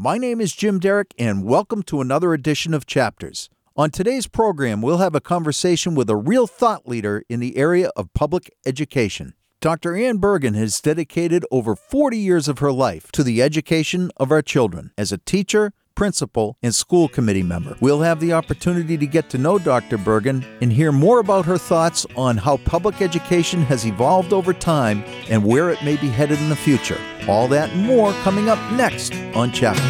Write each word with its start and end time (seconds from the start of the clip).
My 0.00 0.16
name 0.16 0.40
is 0.40 0.54
Jim 0.54 0.78
Derrick, 0.78 1.12
and 1.18 1.42
welcome 1.42 1.82
to 1.82 2.00
another 2.00 2.32
edition 2.32 2.72
of 2.72 2.86
Chapters. 2.86 3.50
On 3.76 3.90
today's 3.90 4.28
program, 4.28 4.80
we'll 4.80 4.98
have 4.98 5.16
a 5.16 5.20
conversation 5.20 5.96
with 5.96 6.08
a 6.08 6.14
real 6.14 6.46
thought 6.46 6.86
leader 6.86 7.24
in 7.28 7.40
the 7.40 7.56
area 7.56 7.90
of 7.96 8.14
public 8.14 8.48
education. 8.64 9.34
Dr. 9.60 9.96
Anne 9.96 10.18
Bergen 10.18 10.54
has 10.54 10.80
dedicated 10.80 11.44
over 11.50 11.74
40 11.74 12.16
years 12.16 12.46
of 12.46 12.60
her 12.60 12.70
life 12.70 13.10
to 13.10 13.24
the 13.24 13.42
education 13.42 14.12
of 14.18 14.30
our 14.30 14.40
children 14.40 14.92
as 14.96 15.10
a 15.10 15.18
teacher, 15.18 15.72
principal, 15.98 16.56
and 16.62 16.72
school 16.72 17.08
committee 17.08 17.42
member. 17.42 17.76
We'll 17.80 18.02
have 18.02 18.20
the 18.20 18.32
opportunity 18.32 18.96
to 18.96 19.04
get 19.04 19.28
to 19.30 19.36
know 19.36 19.58
Dr. 19.58 19.98
Bergen 19.98 20.46
and 20.62 20.72
hear 20.72 20.92
more 20.92 21.18
about 21.18 21.44
her 21.46 21.58
thoughts 21.58 22.06
on 22.16 22.36
how 22.36 22.58
public 22.58 23.02
education 23.02 23.62
has 23.62 23.84
evolved 23.84 24.32
over 24.32 24.52
time 24.52 25.02
and 25.28 25.44
where 25.44 25.70
it 25.70 25.82
may 25.82 25.96
be 25.96 26.06
headed 26.06 26.38
in 26.38 26.50
the 26.50 26.54
future. 26.54 27.00
All 27.26 27.48
that 27.48 27.70
and 27.70 27.84
more 27.84 28.12
coming 28.22 28.48
up 28.48 28.60
next 28.74 29.12
on 29.34 29.50
Chapters. 29.50 29.82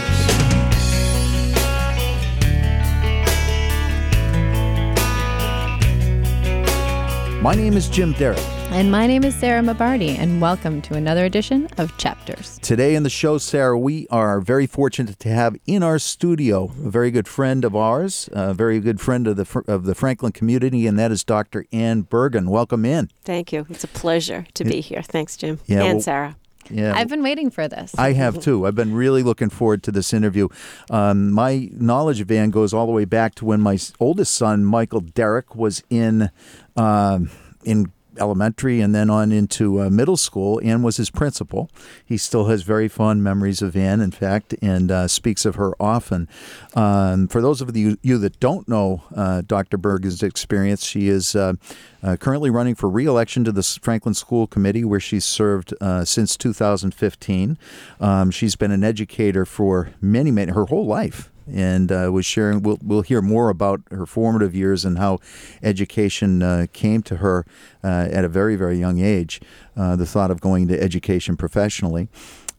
My 7.43 7.55
name 7.55 7.75
is 7.75 7.87
Jim 7.87 8.13
Derrick. 8.15 8.58
And 8.71 8.93
my 8.93 9.07
name 9.07 9.25
is 9.25 9.35
Sarah 9.35 9.63
Mabardi, 9.63 10.19
and 10.19 10.41
welcome 10.43 10.83
to 10.83 10.95
another 10.95 11.25
edition 11.25 11.69
of 11.79 11.97
Chapters. 11.97 12.59
Today 12.63 12.95
in 12.95 13.03
the 13.03 13.11
show, 13.11 13.39
Sarah, 13.39 13.79
we 13.79 14.07
are 14.09 14.41
very 14.41 14.67
fortunate 14.67 15.19
to 15.21 15.31
have 15.31 15.57
in 15.67 15.83
our 15.83 15.99
studio 15.99 16.65
a 16.67 16.91
very 16.91 17.11
good 17.11 17.27
friend 17.27 17.65
of 17.65 17.75
ours, 17.75 18.29
a 18.33 18.53
very 18.53 18.79
good 18.79 19.01
friend 19.01 19.27
of 19.27 19.37
the 19.37 19.65
of 19.67 19.85
the 19.85 19.95
Franklin 19.95 20.33
community, 20.33 20.87
and 20.87 20.99
that 20.99 21.11
is 21.11 21.25
Dr. 21.25 21.65
Anne 21.73 22.03
Bergen. 22.03 22.51
Welcome 22.51 22.85
in. 22.85 23.11
Thank 23.25 23.53
you. 23.53 23.67
It's 23.71 23.85
a 23.85 23.89
pleasure 23.89 24.47
to 24.55 24.65
be 24.65 24.81
here. 24.81 25.03
Thanks, 25.03 25.37
Jim. 25.37 25.59
Yeah, 25.67 25.83
and 25.85 25.95
well- 25.95 26.01
Sarah. 26.03 26.37
Yeah, 26.71 26.93
I've 26.95 27.09
been 27.09 27.23
waiting 27.23 27.51
for 27.51 27.67
this. 27.67 27.95
I 27.99 28.13
have 28.13 28.41
too. 28.43 28.67
I've 28.67 28.75
been 28.75 28.93
really 28.95 29.23
looking 29.23 29.49
forward 29.49 29.83
to 29.85 29.91
this 29.91 30.13
interview. 30.13 30.49
Um, 30.91 31.33
my 31.33 31.71
knowledge 31.73 32.21
of 32.21 32.31
Anne 32.31 32.51
goes 32.51 32.75
all 32.75 32.85
the 32.85 32.93
way 32.93 33.07
back 33.07 33.35
to 33.37 33.47
when 33.47 33.63
my 33.63 33.79
oldest 33.99 34.35
son, 34.35 34.67
Michael 34.67 35.01
Derrick, 35.01 35.57
was 35.57 35.83
in 35.89 36.31
um, 36.77 37.31
in 37.65 37.91
elementary 38.19 38.81
and 38.81 38.95
then 38.95 39.11
on 39.11 39.33
into 39.33 39.81
uh, 39.81 39.91
middle 39.91 40.17
school. 40.17 40.61
Anne 40.65 40.83
was 40.83 40.97
his 40.97 41.11
principal. 41.11 41.71
He 42.05 42.17
still 42.17 42.47
has 42.47 42.63
very 42.63 42.89
fond 42.89 43.23
memories 43.23 43.63
of 43.63 43.77
Anne, 43.77 44.01
in 44.01 44.11
fact, 44.11 44.55
and 44.61 44.91
uh, 44.91 45.09
speaks 45.09 45.45
of 45.45 45.55
her 45.57 45.73
often. 45.81 46.29
Um, 46.75 47.29
for 47.29 47.41
those 47.41 47.61
of 47.61 47.77
you, 47.77 47.97
you 48.03 48.19
that 48.19 48.41
don't 48.41 48.69
know 48.69 49.03
uh, 49.15 49.43
Dr. 49.47 49.79
Bergen's 49.79 50.23
experience, 50.23 50.85
she 50.85 51.09
is 51.09 51.35
uh, 51.35 51.55
uh, 52.03 52.17
currently 52.17 52.51
running 52.51 52.75
for 52.75 52.89
re-election 52.89 53.45
to 53.45 53.53
the 53.53 53.63
Franklin 53.63 54.15
School 54.15 54.47
Committee, 54.47 54.85
where 54.85 55.01
she's 55.01 55.25
served 55.25 55.75
uh, 55.81 56.05
since 56.05 56.37
2015. 56.37 57.59
Um, 58.01 58.31
she's 58.31 58.57
been 58.57 58.71
an 58.71 58.85
educator 58.85 59.45
for 59.45 59.93
many, 60.01 60.31
many 60.31 60.53
her 60.53 60.67
whole 60.67 60.87
life 60.87 61.31
and 61.53 61.91
uh, 61.91 62.11
was 62.13 62.27
sharing. 62.27 62.63
We'll, 62.63 62.79
we'll 62.83 63.03
hear 63.03 63.23
more 63.23 63.49
about 63.49 63.81
her 63.91 64.07
formative 64.07 64.55
years 64.55 64.85
and 64.85 64.99
how 64.99 65.19
education 65.63 66.43
uh, 66.43 66.67
came 66.73 67.03
to 67.03 67.17
her 67.17 67.47
uh, 67.83 68.09
at 68.11 68.25
a 68.25 68.29
very, 68.29 68.57
very 68.57 68.79
young 68.79 69.01
age. 69.01 69.41
Uh, 69.77 69.97
the 69.97 70.07
thought 70.07 70.31
of 70.31 70.41
going 70.41 70.69
to 70.69 70.81
education 70.81 71.37
professionally. 71.37 72.09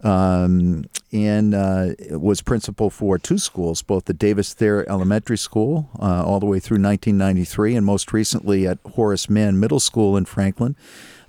Um, 0.02 0.86
and 1.12 1.54
uh, 1.54 1.90
was 2.12 2.42
principal 2.42 2.90
for 2.90 3.18
two 3.18 3.38
schools, 3.38 3.82
both 3.82 4.06
the 4.06 4.14
Davis 4.14 4.54
Thayer 4.54 4.88
Elementary 4.88 5.38
School 5.38 5.90
uh, 6.00 6.24
all 6.24 6.40
the 6.40 6.46
way 6.46 6.60
through 6.60 6.82
1993, 6.82 7.76
and 7.76 7.86
most 7.86 8.14
recently 8.14 8.66
at 8.66 8.78
Horace 8.94 9.30
Mann 9.30 9.60
Middle 9.60 9.82
School 9.82 10.16
in 10.16 10.24
Franklin, 10.24 10.78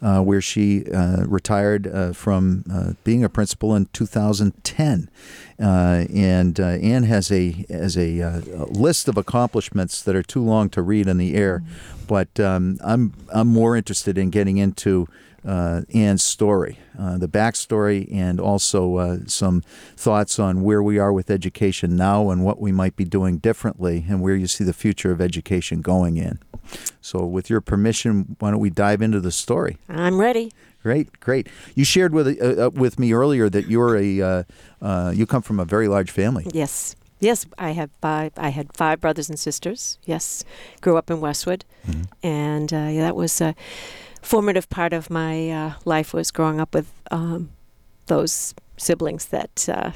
uh, 0.03 0.21
where 0.21 0.41
she 0.41 0.91
uh, 0.93 1.25
retired 1.27 1.87
uh, 1.87 2.13
from 2.13 2.65
uh, 2.73 2.93
being 3.05 3.23
a 3.25 3.29
principal 3.29 3.75
in 3.75 3.87
2010. 3.93 5.11
Uh, 5.59 6.07
and 6.15 6.59
uh, 6.59 6.65
Anne 6.65 7.03
has 7.03 7.31
a 7.31 7.67
has 7.69 7.97
a, 7.97 8.23
uh, 8.23 8.41
a 8.55 8.67
list 8.67 9.09
of 9.09 9.17
accomplishments 9.17 10.03
that 10.03 10.17
are 10.17 10.23
too 10.23 10.43
long 10.43 10.71
to 10.71 10.81
read 10.81 11.07
in 11.07 11.19
the 11.19 11.35
air, 11.35 11.63
but 12.07 12.41
um, 12.41 12.79
I'm 12.83 13.13
I'm 13.33 13.49
more 13.49 13.77
interested 13.77 14.17
in 14.17 14.31
getting 14.31 14.57
into 14.57 15.07
uh, 15.47 15.83
Anne's 15.95 16.23
story, 16.23 16.79
uh, 16.99 17.17
the 17.19 17.29
backstory, 17.29 18.13
and 18.13 18.41
also 18.41 18.97
uh, 18.97 19.19
some 19.27 19.63
thoughts 19.97 20.39
on 20.39 20.63
where 20.63 20.83
we 20.83 20.99
are 20.99 21.13
with 21.13 21.31
education 21.31 21.97
now 21.97 22.31
and 22.31 22.45
what 22.45 22.61
we 22.61 22.73
might 22.73 22.97
be 22.97 23.05
doing 23.05 23.39
differently, 23.39 24.05
and 24.09 24.21
where 24.21 24.35
you 24.37 24.47
see 24.47 24.65
the 24.65 24.73
future 24.75 25.11
of 25.13 25.21
education 25.21 25.81
going 25.81 26.17
in. 26.17 26.39
So, 27.01 27.25
with 27.25 27.49
your 27.51 27.61
permission, 27.61 28.37
why 28.39 28.51
don't 28.51 28.61
we 28.61 28.71
dive 28.71 29.01
into 29.03 29.21
the 29.21 29.33
story? 29.33 29.79
I'm 29.89 30.21
ready. 30.21 30.53
Great, 30.83 31.21
great. 31.21 31.47
You 31.75 31.85
shared 31.85 32.15
with 32.15 32.27
uh, 32.41 32.67
uh, 32.67 32.71
with 32.71 32.99
me 32.99 33.13
earlier 33.13 33.51
that 33.51 33.69
you're 33.69 33.97
a 33.97 34.21
uh, 34.23 34.43
uh, 34.81 35.13
you 35.15 35.27
come 35.27 35.43
from 35.43 35.61
a 35.61 35.65
very 35.65 35.89
large 35.89 36.11
family. 36.11 36.47
Yes. 36.53 36.97
Yes, 37.23 37.45
I 37.59 37.73
have 37.73 37.91
five. 38.01 38.33
I 38.39 38.49
had 38.49 38.75
five 38.75 38.99
brothers 38.99 39.29
and 39.29 39.39
sisters. 39.39 39.99
Yes, 40.07 40.43
grew 40.81 40.97
up 40.97 41.11
in 41.11 41.21
Westwood, 41.21 41.67
Mm-hmm. 41.87 42.03
and 42.27 42.73
uh, 42.73 42.89
yeah, 42.91 43.03
that 43.03 43.15
was 43.17 43.41
a 43.43 43.55
formative 44.23 44.69
part 44.69 44.93
of 44.93 45.11
my 45.11 45.51
uh, 45.51 45.73
life. 45.85 46.13
Was 46.13 46.31
growing 46.31 46.61
up 46.61 46.75
with 46.75 46.93
um, 47.11 47.51
those 48.07 48.55
siblings 48.77 49.27
that 49.27 49.69
uh, 49.69 49.93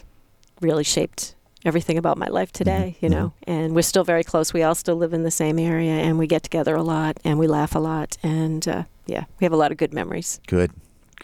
really 0.61 0.85
shaped 0.85 1.35
everything 1.65 1.97
about 1.97 2.19
my 2.19 2.29
life 2.29 2.53
today. 2.53 2.97
You 3.01 3.09
know, 3.09 3.33
and 3.45 3.75
we're 3.75 3.83
still 3.83 4.05
very 4.05 4.25
close. 4.25 4.53
We 4.53 4.63
all 4.63 4.75
still 4.75 4.97
live 4.97 5.13
in 5.13 5.23
the 5.23 5.31
same 5.31 5.59
area, 5.59 5.93
and 5.93 6.19
we 6.19 6.27
get 6.27 6.43
together 6.43 6.75
a 6.75 6.83
lot, 6.83 7.19
and 7.25 7.39
we 7.39 7.47
laugh 7.47 7.75
a 7.75 7.81
lot, 7.81 8.17
and 8.23 8.67
uh, 8.69 8.85
yeah, 9.07 9.25
we 9.41 9.45
have 9.45 9.53
a 9.53 9.57
lot 9.57 9.73
of 9.73 9.79
good 9.79 9.93
memories. 9.93 10.41
Good, 10.47 10.73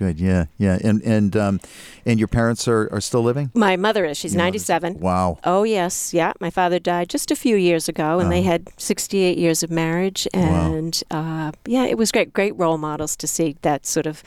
good. 0.01 0.19
Yeah, 0.19 0.47
yeah. 0.59 0.79
And 0.83 1.03
and 1.03 1.37
um, 1.37 1.61
and 2.07 2.19
your 2.19 2.29
parents 2.29 2.67
are, 2.67 2.89
are 2.93 3.01
still 3.01 3.23
living. 3.23 3.51
My 3.55 3.77
mother 3.77 4.05
is. 4.05 4.17
She's 4.17 4.33
Your 4.35 4.43
mother's- 4.43 4.69
97. 4.69 5.01
Wow. 5.01 5.39
Oh 5.45 5.63
yes, 5.63 6.13
yeah. 6.15 6.33
My 6.41 6.51
father 6.51 6.79
died 6.81 7.09
just 7.11 7.31
a 7.31 7.37
few 7.37 7.55
years 7.57 7.89
ago, 7.89 8.19
and 8.19 8.33
they 8.33 8.41
Uh-huh. 8.41 8.51
had 8.53 8.69
68 8.79 9.37
years 9.39 9.63
of 9.63 9.71
marriage, 9.71 10.27
Wow. 10.35 10.73
and 10.73 11.03
uh, 11.11 11.53
yeah, 11.67 11.85
it 11.85 11.99
was 11.99 12.11
great. 12.11 12.33
Great 12.33 12.57
role 12.59 12.79
models 12.79 13.15
to 13.17 13.27
see 13.27 13.57
that 13.63 13.87
sort 13.87 14.07
of 14.07 14.23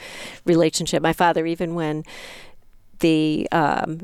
relationship. 0.46 1.02
My 1.02 1.14
father, 1.14 1.46
even 1.46 1.74
when 1.76 2.04
the 3.04 3.48
um, 3.52 4.00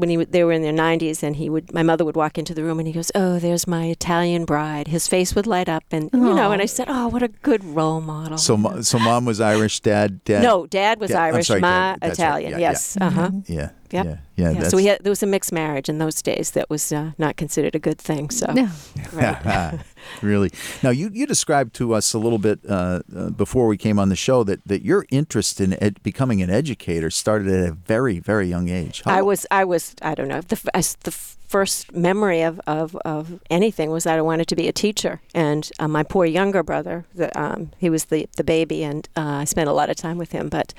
when 0.00 0.08
he 0.08 0.16
w- 0.16 0.30
they 0.34 0.42
were 0.42 0.52
in 0.58 0.62
their 0.66 0.72
90s, 0.88 1.22
and 1.22 1.36
he 1.36 1.46
would 1.52 1.72
my 1.78 1.84
mother 1.84 2.04
would 2.04 2.16
walk 2.16 2.34
into 2.40 2.52
the 2.56 2.64
room, 2.64 2.78
and 2.80 2.88
he 2.88 2.92
goes, 3.00 3.10
"Oh, 3.14 3.38
there's 3.38 3.66
my 3.76 3.84
Italian 3.86 4.44
bride." 4.44 4.88
His 4.88 5.06
face 5.06 5.34
would 5.36 5.46
light 5.46 5.68
up, 5.68 5.84
and 5.92 6.10
you 6.12 6.34
know, 6.40 6.50
and 6.54 6.60
I 6.60 6.66
said, 6.66 6.88
"Oh, 6.90 7.06
what 7.08 7.22
a 7.22 7.28
good 7.28 7.62
role 7.62 8.00
model." 8.00 8.38
So 8.38 8.54
so 8.82 8.98
mom 8.98 9.24
was 9.30 9.40
Irish, 9.40 9.80
dad 9.80 10.24
dad. 10.24 10.42
no, 10.42 10.66
Dad 10.66 10.98
was 11.00 11.10
Dad- 11.10 11.20
Irish, 11.34 11.46
sorry, 11.46 11.60
Ma 11.60 11.68
Dad. 11.92 11.98
That's 12.02 12.18
right. 12.18 12.26
Italian. 12.26 12.50
Yeah, 12.52 12.58
yeah. 12.58 12.70
yes, 12.72 12.96
uh 13.00 13.10
huh. 13.10 13.30
Yeah. 13.46 13.70
Yep. 13.92 14.06
Yeah. 14.06 14.16
Yeah. 14.36 14.50
Yeah, 14.52 14.68
so 14.68 14.76
we 14.76 14.86
had 14.86 14.98
there 15.02 15.10
was 15.10 15.22
a 15.22 15.26
mixed 15.26 15.52
marriage 15.52 15.88
in 15.88 15.98
those 15.98 16.22
days 16.22 16.52
that 16.52 16.70
was 16.70 16.92
uh, 16.92 17.10
not 17.18 17.36
considered 17.36 17.74
a 17.74 17.78
good 17.78 17.98
thing. 17.98 18.30
So 18.30 18.46
Yeah. 18.54 18.70
right. 19.12 19.78
really. 20.22 20.50
Now, 20.82 20.90
you, 20.90 21.10
you 21.12 21.26
described 21.26 21.74
to 21.74 21.92
us 21.94 22.14
a 22.14 22.18
little 22.18 22.38
bit 22.38 22.60
uh, 22.68 23.00
uh, 23.14 23.30
before 23.30 23.66
we 23.66 23.76
came 23.76 23.98
on 23.98 24.08
the 24.08 24.16
show 24.16 24.44
that, 24.44 24.60
that 24.66 24.82
your 24.82 25.04
interest 25.10 25.60
in 25.60 25.74
ed- 25.82 26.02
becoming 26.02 26.40
an 26.42 26.50
educator 26.50 27.10
started 27.10 27.48
at 27.48 27.68
a 27.68 27.72
very, 27.72 28.18
very 28.18 28.48
young 28.48 28.68
age. 28.68 29.02
How- 29.04 29.18
I 29.18 29.22
was 29.22 29.46
I 29.50 29.64
was 29.64 29.94
I 30.02 30.14
don't 30.14 30.28
know 30.28 30.40
the 30.40 30.56
f- 30.56 30.68
I 30.74 30.78
s- 30.78 30.96
the 31.04 31.10
first 31.10 31.92
memory 31.92 32.42
of, 32.42 32.60
of, 32.66 32.94
of 33.04 33.40
anything 33.50 33.90
was 33.90 34.04
that 34.04 34.16
I 34.16 34.22
wanted 34.22 34.46
to 34.48 34.54
be 34.56 34.68
a 34.68 34.72
teacher 34.72 35.20
and 35.34 35.68
uh, 35.80 35.88
my 35.88 36.04
poor 36.04 36.24
younger 36.24 36.62
brother 36.62 37.04
the, 37.12 37.28
um, 37.36 37.72
he 37.78 37.90
was 37.90 38.04
the 38.04 38.28
the 38.36 38.44
baby 38.44 38.84
and 38.84 39.08
uh, 39.16 39.40
I 39.42 39.44
spent 39.46 39.68
a 39.68 39.72
lot 39.72 39.90
of 39.90 39.96
time 39.96 40.16
with 40.16 40.30
him 40.30 40.48
but 40.48 40.72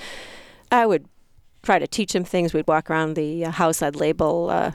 I 0.71 0.85
would 0.85 1.03
try 1.63 1.79
to 1.79 1.87
teach 1.87 2.13
him 2.13 2.23
things 2.23 2.53
we'd 2.53 2.67
walk 2.67 2.89
around 2.89 3.15
the 3.15 3.45
uh, 3.45 3.51
house 3.51 3.81
I'd 3.81 3.95
label 3.95 4.49
uh, 4.49 4.71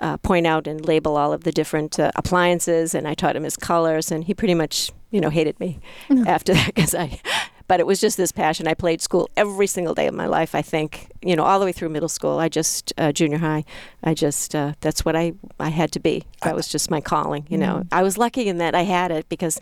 uh, 0.00 0.16
point 0.18 0.46
out 0.46 0.66
and 0.66 0.84
label 0.84 1.16
all 1.16 1.32
of 1.32 1.44
the 1.44 1.52
different 1.52 1.98
uh, 1.98 2.10
appliances 2.16 2.94
and 2.94 3.06
I 3.06 3.14
taught 3.14 3.36
him 3.36 3.44
his 3.44 3.56
colors 3.56 4.10
and 4.10 4.24
he 4.24 4.34
pretty 4.34 4.54
much 4.54 4.92
you 5.10 5.20
know 5.20 5.30
hated 5.30 5.58
me 5.60 5.80
after 6.26 6.54
that 6.54 6.74
because 6.74 6.94
I 6.94 7.20
but 7.70 7.78
it 7.78 7.86
was 7.86 8.00
just 8.00 8.16
this 8.16 8.32
passion. 8.32 8.66
I 8.66 8.74
played 8.74 9.00
school 9.00 9.30
every 9.36 9.68
single 9.68 9.94
day 9.94 10.08
of 10.08 10.14
my 10.14 10.26
life. 10.26 10.56
I 10.56 10.60
think 10.60 11.12
you 11.22 11.36
know 11.36 11.44
all 11.44 11.60
the 11.60 11.64
way 11.64 11.70
through 11.70 11.90
middle 11.90 12.08
school. 12.08 12.40
I 12.40 12.48
just 12.48 12.92
uh, 12.98 13.12
junior 13.12 13.38
high. 13.38 13.64
I 14.02 14.12
just 14.12 14.56
uh, 14.56 14.72
that's 14.80 15.04
what 15.04 15.14
I 15.14 15.34
I 15.60 15.68
had 15.68 15.92
to 15.92 16.00
be. 16.00 16.24
That 16.42 16.56
was 16.56 16.66
just 16.66 16.90
my 16.90 17.00
calling. 17.00 17.46
You 17.48 17.58
know, 17.58 17.84
I 17.92 18.02
was 18.02 18.18
lucky 18.18 18.48
in 18.48 18.58
that 18.58 18.74
I 18.74 18.82
had 18.82 19.12
it 19.12 19.28
because 19.28 19.60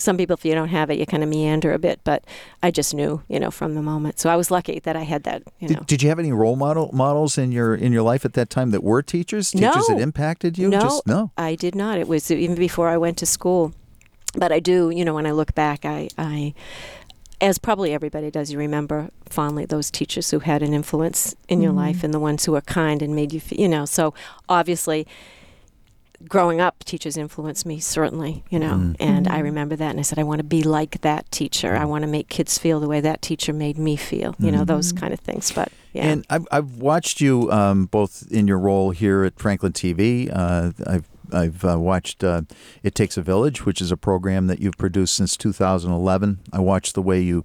some 0.00 0.16
people, 0.16 0.34
if 0.34 0.44
you 0.44 0.54
don't 0.54 0.68
have 0.68 0.90
it, 0.90 0.98
you 0.98 1.06
kind 1.06 1.22
of 1.22 1.28
meander 1.28 1.72
a 1.72 1.78
bit. 1.78 2.00
But 2.04 2.24
I 2.62 2.70
just 2.70 2.94
knew, 2.94 3.22
you 3.28 3.38
know, 3.38 3.50
from 3.50 3.74
the 3.74 3.82
moment. 3.82 4.18
So 4.18 4.30
I 4.30 4.36
was 4.36 4.50
lucky 4.50 4.80
that 4.80 4.96
I 4.96 5.02
had 5.02 5.24
that. 5.24 5.42
You 5.60 5.68
know, 5.68 5.74
did, 5.76 5.86
did 5.86 6.02
you 6.02 6.08
have 6.08 6.18
any 6.18 6.32
role 6.32 6.56
model 6.56 6.90
models 6.92 7.38
in 7.38 7.52
your 7.52 7.74
in 7.74 7.92
your 7.92 8.02
life 8.02 8.24
at 8.24 8.34
that 8.34 8.50
time 8.50 8.70
that 8.70 8.82
were 8.82 9.02
teachers? 9.02 9.50
Teachers 9.50 9.86
that 9.88 10.00
impacted 10.00 10.58
you? 10.58 10.68
No. 10.68 10.80
Just 10.80 11.06
no. 11.06 11.30
I 11.36 11.54
did 11.54 11.74
not. 11.74 11.98
It 11.98 12.08
was 12.08 12.30
even 12.30 12.56
before 12.56 12.88
I 12.88 12.96
went 12.96 13.18
to 13.18 13.26
school. 13.26 13.72
But 14.36 14.52
I 14.52 14.60
do, 14.60 14.90
you 14.90 15.04
know, 15.04 15.14
when 15.14 15.26
I 15.26 15.32
look 15.32 15.54
back, 15.54 15.84
I, 15.84 16.08
I, 16.16 16.54
as 17.40 17.58
probably 17.58 17.92
everybody 17.92 18.30
does, 18.30 18.52
you 18.52 18.58
remember 18.58 19.10
fondly 19.28 19.64
those 19.64 19.90
teachers 19.90 20.30
who 20.30 20.40
had 20.40 20.62
an 20.62 20.72
influence 20.72 21.34
in 21.48 21.60
your 21.60 21.70
mm-hmm. 21.70 21.78
life 21.78 22.04
and 22.04 22.14
the 22.14 22.20
ones 22.20 22.44
who 22.44 22.52
were 22.52 22.60
kind 22.60 23.02
and 23.02 23.14
made 23.14 23.32
you, 23.32 23.40
feel, 23.40 23.58
you 23.58 23.68
know. 23.68 23.84
So 23.84 24.14
obviously, 24.48 25.06
growing 26.28 26.60
up, 26.60 26.84
teachers 26.84 27.16
influenced 27.16 27.64
me 27.66 27.80
certainly, 27.80 28.44
you 28.50 28.58
know. 28.58 28.74
Mm. 28.74 28.96
And 29.00 29.28
I 29.28 29.38
remember 29.40 29.76
that, 29.76 29.90
and 29.90 29.98
I 29.98 30.02
said, 30.02 30.18
I 30.18 30.22
want 30.22 30.38
to 30.38 30.44
be 30.44 30.62
like 30.62 31.00
that 31.02 31.30
teacher. 31.30 31.76
I 31.76 31.84
want 31.84 32.02
to 32.02 32.08
make 32.08 32.28
kids 32.28 32.58
feel 32.58 32.80
the 32.80 32.88
way 32.88 33.00
that 33.00 33.22
teacher 33.22 33.52
made 33.52 33.78
me 33.78 33.96
feel, 33.96 34.34
you 34.38 34.52
know, 34.52 34.64
those 34.64 34.92
kind 34.92 35.12
of 35.12 35.20
things. 35.20 35.50
But 35.52 35.72
yeah. 35.92 36.06
And 36.06 36.26
I've, 36.30 36.46
I've 36.50 36.76
watched 36.76 37.20
you 37.20 37.50
um, 37.50 37.86
both 37.86 38.30
in 38.30 38.46
your 38.46 38.58
role 38.58 38.90
here 38.90 39.24
at 39.24 39.38
Franklin 39.38 39.72
TV. 39.72 40.30
Uh, 40.32 40.72
I've 40.86 41.08
I've 41.32 41.64
uh, 41.64 41.78
watched 41.78 42.24
uh, 42.24 42.42
It 42.82 42.94
Takes 42.94 43.16
a 43.16 43.22
Village, 43.22 43.64
which 43.64 43.80
is 43.80 43.92
a 43.92 43.96
program 43.96 44.48
that 44.48 44.60
you've 44.60 44.76
produced 44.76 45.14
since 45.14 45.36
2011. 45.36 46.40
I 46.52 46.60
watched 46.60 46.94
the 46.94 47.02
way 47.02 47.20
you 47.20 47.44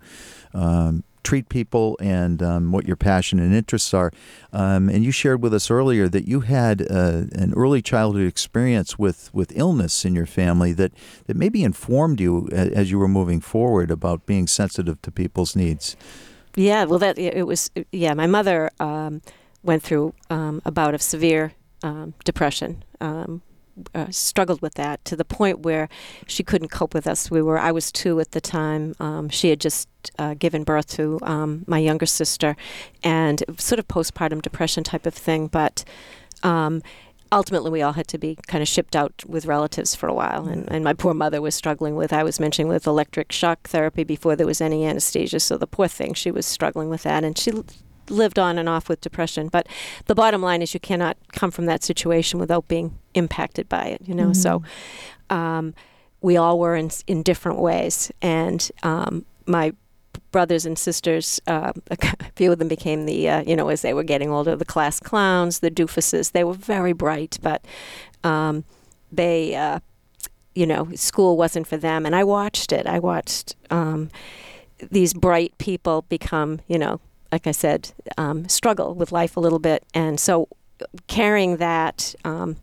um, 0.54 1.04
treat 1.26 1.50
people 1.50 1.98
and 2.00 2.42
um, 2.42 2.72
what 2.72 2.86
your 2.86 2.96
passion 2.96 3.40
and 3.40 3.54
interests 3.54 3.94
are. 3.94 4.12
Um, 4.54 4.88
and 4.88 5.04
you 5.04 5.12
shared 5.12 5.42
with 5.42 5.54
us 5.54 5.70
earlier 5.70 6.08
that 6.08 6.28
you 6.28 6.42
had 6.42 6.82
uh, 6.84 7.26
an 7.34 7.54
early 7.56 7.82
childhood 7.82 8.28
experience 8.28 8.98
with, 8.98 9.34
with 9.34 9.52
illness 9.58 10.06
in 10.06 10.16
your 10.16 10.28
family 10.28 10.72
that, 10.74 10.94
that 11.26 11.36
maybe 11.36 11.64
informed 11.64 12.22
you 12.22 12.48
as 12.52 12.92
you 12.92 13.00
were 13.00 13.08
moving 13.08 13.42
forward 13.42 13.92
about 13.92 14.26
being 14.26 14.48
sensitive 14.48 15.02
to 15.02 15.12
people's 15.12 15.56
needs. 15.56 15.98
Yeah, 16.56 16.86
well, 16.86 17.00
that 17.00 17.20
it 17.20 17.46
was. 17.46 17.70
Yeah, 17.92 18.14
my 18.14 18.28
mother 18.28 18.70
um, 18.80 19.22
went 19.62 19.84
through 19.84 20.14
um, 20.30 20.62
a 20.64 20.72
bout 20.72 20.94
of 20.94 21.02
severe 21.02 21.52
um, 21.84 22.14
depression. 22.24 22.84
Uh, 23.94 24.10
struggled 24.10 24.62
with 24.62 24.76
that 24.76 25.04
to 25.04 25.18
the 25.18 25.26
point 25.26 25.60
where 25.60 25.90
she 26.28 26.44
couldn't 26.44 26.70
cope 26.70 26.94
with 26.94 27.06
us. 27.06 27.30
We 27.30 27.42
were. 27.42 27.60
I 27.60 27.72
was 27.72 27.92
two 27.92 28.22
at 28.22 28.32
the 28.32 28.40
time. 28.40 28.96
Um, 29.02 29.28
she 29.28 29.50
had 29.50 29.60
just 29.60 29.90
uh, 30.18 30.34
given 30.34 30.64
birth 30.64 30.88
to 30.96 31.20
um, 31.24 31.66
my 31.68 31.80
younger 31.80 32.06
sister, 32.06 32.56
and 33.04 33.44
sort 33.58 33.80
of 33.80 33.88
postpartum 33.88 34.42
depression 34.42 34.86
type 34.86 35.06
of 35.06 35.14
thing. 35.14 35.48
But 35.48 35.84
um, 36.42 36.82
ultimately 37.32 37.72
we 37.72 37.82
all 37.82 37.94
had 37.94 38.08
to 38.08 38.18
be 38.18 38.38
kind 38.48 38.62
of 38.62 38.68
shipped 38.68 38.96
out 38.96 39.24
with 39.28 39.46
relatives 39.46 39.96
for 39.96 40.08
a 40.08 40.14
while 40.14 40.48
and, 40.48 40.72
and 40.72 40.84
my 40.84 40.94
poor 40.94 41.14
mother 41.14 41.42
was 41.42 41.56
struggling 41.56 41.96
with 41.96 42.14
i 42.14 42.24
was 42.24 42.40
mentioning 42.40 42.68
with 42.68 42.88
electric 42.88 43.32
shock 43.32 43.68
therapy 43.68 44.04
before 44.04 44.36
there 44.36 44.48
was 44.48 44.62
any 44.62 44.86
anesthesia 44.86 45.40
so 45.40 45.58
the 45.58 45.68
poor 45.68 45.88
thing 45.88 46.14
she 46.14 46.32
was 46.32 46.46
struggling 46.46 46.90
with 46.90 47.04
that 47.04 47.24
and 47.24 47.38
she 47.38 47.52
lived 48.10 48.40
on 48.40 48.58
and 48.58 48.70
off 48.70 48.90
with 48.90 49.02
depression 49.02 49.48
but 49.48 49.68
the 50.06 50.16
bottom 50.16 50.42
line 50.42 50.62
is 50.62 50.74
you 50.74 50.80
cannot 50.80 51.18
come 51.32 51.52
from 51.52 51.66
that 51.66 51.84
situation 51.84 52.40
without 52.40 52.68
being 52.68 52.98
impacted 53.14 53.68
by 53.70 53.86
it 53.86 54.02
you 54.06 54.14
know 54.14 54.34
so 54.34 54.62
um, 55.30 55.74
we 56.22 56.38
all 56.38 56.60
were 56.60 56.76
in, 56.76 56.90
in 57.08 57.24
different 57.24 57.60
ways 57.60 58.12
and 58.22 58.72
um, 58.84 59.26
my 59.46 59.74
brothers 60.32 60.66
and 60.66 60.78
sisters, 60.78 61.40
uh, 61.48 61.72
a 61.92 61.98
few 62.36 62.52
of 62.52 62.60
them 62.60 62.68
became 62.68 63.06
the, 63.06 63.30
uh, 63.30 63.42
you 63.44 63.56
know, 63.56 63.70
as 63.70 63.82
they 63.82 63.94
were 63.94 64.04
getting 64.04 64.30
older, 64.30 64.56
the 64.56 64.66
class 64.66 65.00
clowns, 65.00 65.60
the 65.60 65.72
doofuses. 65.72 66.32
They 66.32 66.44
were 66.44 66.54
very 66.54 66.94
bright, 66.94 67.38
but 67.42 67.64
um, 68.24 68.66
they, 69.12 69.56
uh, 69.56 69.80
you 70.54 70.66
know, 70.66 70.90
school 70.96 71.38
wasn't 71.38 71.68
for 71.68 71.78
them. 71.78 72.06
And 72.06 72.16
I 72.16 72.24
watched 72.24 72.72
it. 72.72 72.86
I 72.86 73.00
watched 73.00 73.56
um, 73.70 74.10
these 74.92 75.14
bright 75.14 75.58
people 75.58 76.04
become, 76.10 76.60
you 76.68 76.78
know, 76.78 77.00
like 77.36 77.48
I 77.48 77.52
said, 77.52 77.92
um, 78.18 78.48
struggle 78.50 78.90
with 78.96 79.12
life 79.12 79.34
a 79.38 79.42
little 79.46 79.60
bit. 79.60 79.82
And 79.94 80.20
so 80.20 80.48
carrying 81.08 81.58
that. 81.58 82.16
Um, 82.24 82.56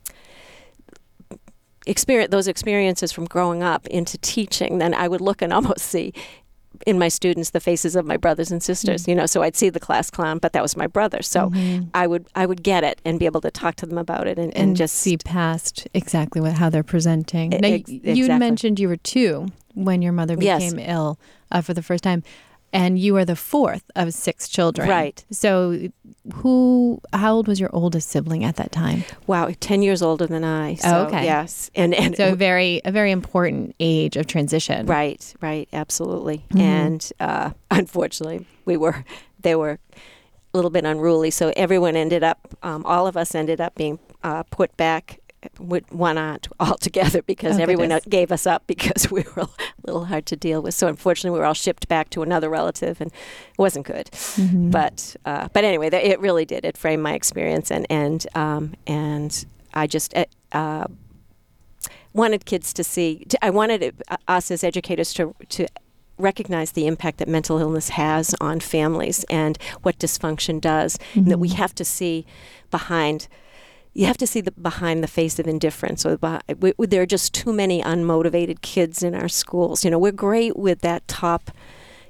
experience 1.87 2.31
those 2.31 2.47
experiences 2.47 3.11
from 3.11 3.25
growing 3.25 3.61
up 3.63 3.87
into 3.89 4.17
teaching 4.19 4.79
then 4.79 4.95
i 4.95 5.09
would 5.09 5.21
look 5.21 5.43
and 5.43 5.53
almost 5.59 5.81
see 5.81 6.13
in 6.87 6.97
my 6.97 7.09
students 7.09 7.51
the 7.51 7.59
faces 7.59 7.97
of 7.97 8.07
my 8.07 8.17
brothers 8.17 8.53
and 8.53 8.63
sisters 8.63 9.09
you 9.09 9.15
know 9.17 9.27
so 9.27 9.43
i'd 9.43 9.57
see 9.57 9.69
the 9.69 9.81
class 9.81 10.09
clown 10.09 10.39
but 10.39 10.53
that 10.53 10.63
was 10.63 10.77
my 10.77 10.87
brother 10.87 11.21
so 11.23 11.51
Mhm. 11.51 11.89
i 11.93 12.07
would 12.07 12.25
i 12.37 12.47
would 12.47 12.63
get 12.63 12.85
it 12.85 13.01
and 13.05 13.19
be 13.19 13.27
able 13.27 13.41
to 13.41 13.51
talk 13.51 13.75
to 13.77 13.87
them 13.87 13.99
about 13.99 14.29
it 14.29 14.39
and, 14.39 14.55
and, 14.57 14.69
and 14.69 14.77
just 14.77 14.95
see 14.95 15.17
past 15.17 15.89
exactly 15.93 16.41
what 16.41 16.53
how 16.53 16.71
they're 16.71 16.85
presenting. 16.85 17.51
Now, 17.51 17.59
ex- 17.69 17.91
you 17.91 18.01
exactly. 18.05 18.39
mentioned 18.39 18.79
you 18.79 18.89
were 18.89 18.97
two 19.17 19.49
when 19.75 20.03
your 20.03 20.13
mother 20.13 20.37
Yes. 20.39 20.63
became 20.73 20.79
ill 20.89 21.19
uh, 21.51 21.63
for 21.63 21.75
the 21.75 21.83
first 21.83 22.05
time, 22.05 22.23
and 22.73 22.99
you 22.99 23.17
are 23.17 23.25
the 23.25 23.37
fourth 23.37 23.85
of 23.97 24.13
six 24.15 24.49
children. 24.49 24.89
Right. 24.89 25.25
So, 25.31 25.89
who? 26.35 27.01
How 27.13 27.35
old 27.35 27.49
was 27.49 27.59
your 27.61 27.71
oldest 27.73 28.09
sibling 28.09 28.45
at 28.45 28.57
that 28.57 28.73
time? 28.73 29.05
wow 29.27 29.51
10 29.61 29.83
years 29.83 30.03
older 30.03 30.27
than 30.27 30.45
i 30.45 30.75
so 30.75 30.89
Oh, 30.89 31.07
okay. 31.07 31.25
yes 31.25 31.71
and 31.75 31.95
and 31.95 32.17
So, 32.17 32.33
a 32.33 32.35
very 32.37 32.81
a 32.85 32.91
very 32.93 33.11
important 33.11 33.75
age 33.81 34.17
of 34.17 34.27
transition. 34.27 34.87
right 34.87 35.35
right 35.41 35.69
absolutely 35.73 36.45
Mhm. 36.53 36.61
and 36.61 37.13
uh, 37.21 37.51
unfortunately 37.71 38.47
we 38.65 38.77
were 38.77 39.05
they 39.41 39.55
were 39.55 39.79
a 40.55 40.57
little 40.57 40.71
bit 40.71 40.85
unruly 40.85 41.31
so 41.31 41.53
everyone 41.57 41.97
ended 41.97 42.23
up 42.23 42.39
um, 42.63 42.85
all 42.87 43.07
of 43.07 43.17
us 43.17 43.35
ended 43.35 43.61
up 43.61 43.75
being 43.75 43.99
uh, 44.23 44.43
put 44.45 44.77
back 44.77 45.19
with 45.59 45.91
one 45.93 46.17
aunt 46.19 46.49
altogether 46.61 47.23
because 47.23 47.59
Oh, 47.59 47.63
everyone 47.63 47.89
goodness. 47.89 48.05
gave 48.07 48.31
us 48.33 48.47
up 48.47 48.65
because 48.75 49.11
we 49.11 49.25
were 49.35 49.43
a 49.43 49.49
little 49.87 50.05
hard 50.07 50.27
to 50.27 50.37
deal 50.37 50.63
with 50.63 50.75
so 50.75 50.87
unfortunately 50.87 51.35
we 51.35 51.41
were 51.41 51.47
all 51.47 51.55
shipped 51.55 51.89
back 51.89 52.11
to 52.11 52.23
another 52.23 52.49
relative 52.49 53.01
and 53.01 53.11
it 53.13 53.59
wasn't 53.59 53.87
good 53.87 54.07
Mhm. 54.13 54.71
but 54.71 55.17
uh, 55.25 55.49
but 55.53 55.65
anyway, 55.65 55.91
th- 55.91 56.05
it 56.05 56.21
really 56.21 56.45
did. 56.45 56.65
It 56.65 56.77
framed 56.77 57.03
my 57.03 57.15
experience, 57.15 57.71
and 57.71 57.87
and 57.91 58.27
um, 58.35 58.75
and 58.87 59.45
I 59.75 59.87
just 59.87 60.17
uh, 60.17 60.25
uh, 60.53 60.87
wanted 62.13 62.45
kids 62.45 62.73
to 62.75 62.85
see. 62.85 63.25
I 63.41 63.51
wanted 63.51 63.83
it, 63.83 63.95
uh, 64.09 64.17
us 64.29 64.51
as 64.51 64.65
educators 64.65 65.13
to 65.15 65.35
to 65.51 65.67
recognize 66.19 66.73
the 66.73 66.87
impact 66.87 67.19
that 67.19 67.29
mental 67.29 67.59
illness 67.59 67.91
has 67.91 68.35
on 68.41 68.61
families 68.61 69.25
and 69.31 69.59
what 69.83 69.99
dysfunction 69.99 70.61
does, 70.61 70.99
and 71.15 71.27
that 71.27 71.39
we 71.39 71.49
Mhm. 71.51 71.55
have 71.55 71.75
to 71.77 71.85
see 71.85 72.27
behind. 72.71 73.29
You 73.95 74.07
have 74.07 74.17
to 74.19 74.27
see 74.27 74.41
the 74.41 74.53
behind 74.53 75.03
the 75.03 75.09
face 75.09 75.39
of 75.39 75.47
indifference. 75.47 76.07
Or 76.07 76.19
we, 76.59 76.73
we, 76.79 76.87
there 76.87 77.03
are 77.03 77.07
just 77.07 77.35
too 77.35 77.53
many 77.53 77.83
unmotivated 77.83 78.63
kids 78.63 79.03
in 79.03 79.15
our 79.15 79.29
schools. 79.29 79.85
You 79.85 79.91
know, 79.91 79.99
we're 79.99 80.13
great 80.13 80.57
with 80.57 80.81
that 80.81 81.07
top, 81.09 81.51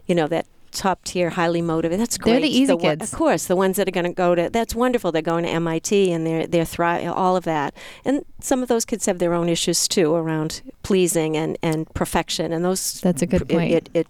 you 0.07 0.15
know, 0.15 0.29
that 0.29 0.47
top 0.73 1.05
tier, 1.05 1.31
highly 1.31 1.61
motivated. 1.61 2.01
That's 2.01 2.19
great. 2.19 2.33
They're 2.33 2.41
the 2.43 2.49
easy 2.57 2.73
one- 2.73 2.81
kids. 2.99 3.13
Of 3.13 3.19
course, 3.19 3.47
the 3.47 3.57
ones 3.57 3.77
that 3.77 3.87
are 3.89 3.93
going 3.93 4.07
to 4.07 4.13
go 4.13 4.35
to 4.35 4.49
that's 4.51 4.75
wonderful. 4.75 5.13
They're 5.13 5.23
going 5.23 5.45
to 5.45 5.51
MIT 5.51 6.11
and 6.13 6.27
they're 6.27 6.47
they're 6.47 6.65
thri- 6.65 7.07
all 7.07 7.37
of 7.37 7.45
that. 7.45 7.75
And 8.05 8.25
some 8.41 8.63
of 8.63 8.69
those 8.69 8.85
kids 8.85 9.07
have 9.07 9.19
their 9.19 9.35
own 9.35 9.49
issues 9.49 9.87
too 9.87 10.15
around 10.15 10.63
pleasing 10.83 11.37
and 11.37 11.59
and 11.63 11.93
perfection 11.95 12.53
and 12.53 12.65
those. 12.65 13.01
That's 13.01 13.23
a 13.23 13.27
good 13.27 13.43
it- 13.43 13.49
point. 13.49 13.73
It, 13.73 13.91
it, 13.93 14.07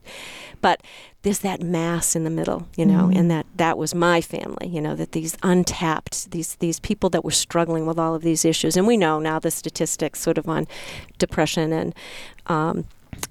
but 0.60 0.82
there's 1.22 1.40
that 1.40 1.62
mass 1.62 2.16
in 2.16 2.24
the 2.24 2.30
middle, 2.30 2.66
you 2.76 2.84
know, 2.84 3.08
Mhm. 3.08 3.16
and 3.18 3.30
that 3.30 3.46
that 3.56 3.78
was 3.78 3.94
my 3.94 4.20
family, 4.20 4.66
you 4.68 4.80
know, 4.80 4.94
that 4.96 5.12
these 5.12 5.36
untapped 5.42 6.30
these 6.32 6.56
these 6.56 6.80
people 6.80 7.08
that 7.10 7.24
were 7.24 7.30
struggling 7.30 7.86
with 7.86 7.98
all 7.98 8.14
of 8.14 8.22
these 8.22 8.44
issues, 8.44 8.76
and 8.76 8.86
we 8.86 8.96
know 8.96 9.18
now 9.20 9.38
the 9.38 9.50
statistics 9.50 10.20
sort 10.20 10.38
of 10.38 10.48
on 10.48 10.66
depression 11.18 11.72
and. 11.72 11.94
Um, 12.46 12.84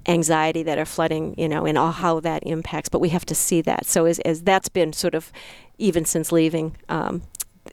anxiety 0.08 0.62
that 0.64 0.78
are 0.78 0.86
flooding, 0.86 1.34
you 1.40 1.50
know, 1.50 1.66
and 1.66 1.76
all 1.76 1.92
how 1.92 2.20
that 2.20 2.44
impacts. 2.46 2.88
But 2.88 3.00
we 3.00 3.10
have 3.10 3.26
to 3.26 3.36
see 3.36 3.62
that. 3.62 3.86
So 3.88 4.06
as, 4.06 4.20
as 4.20 4.44
that's 4.44 4.70
been 4.70 4.94
sort 4.94 5.16
of, 5.16 5.32
even 5.80 6.06
since 6.06 6.32
leaving, 6.32 6.76
um, 6.88 7.24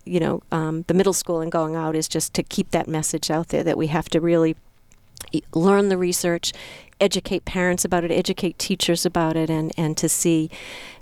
you 0.06 0.18
know, 0.18 0.42
um, 0.50 0.84
the 0.86 0.94
middle 0.94 1.12
school 1.12 1.40
and 1.42 1.52
going 1.52 1.76
out 1.76 1.94
is 1.94 2.08
just 2.08 2.32
to 2.34 2.42
keep 2.42 2.70
that 2.70 2.88
message 2.88 3.30
out 3.30 3.48
there 3.48 3.62
that 3.62 3.76
we 3.76 3.88
have 3.88 4.08
to 4.08 4.20
really 4.22 4.56
learn 5.54 5.88
the 5.88 5.98
research, 5.98 6.52
educate 7.00 7.44
parents 7.44 7.84
about 7.84 8.04
it, 8.04 8.10
educate 8.10 8.58
teachers 8.58 9.06
about 9.06 9.36
it, 9.36 9.50
and 9.50 9.72
and 9.76 9.96
to 9.96 10.08
see. 10.08 10.50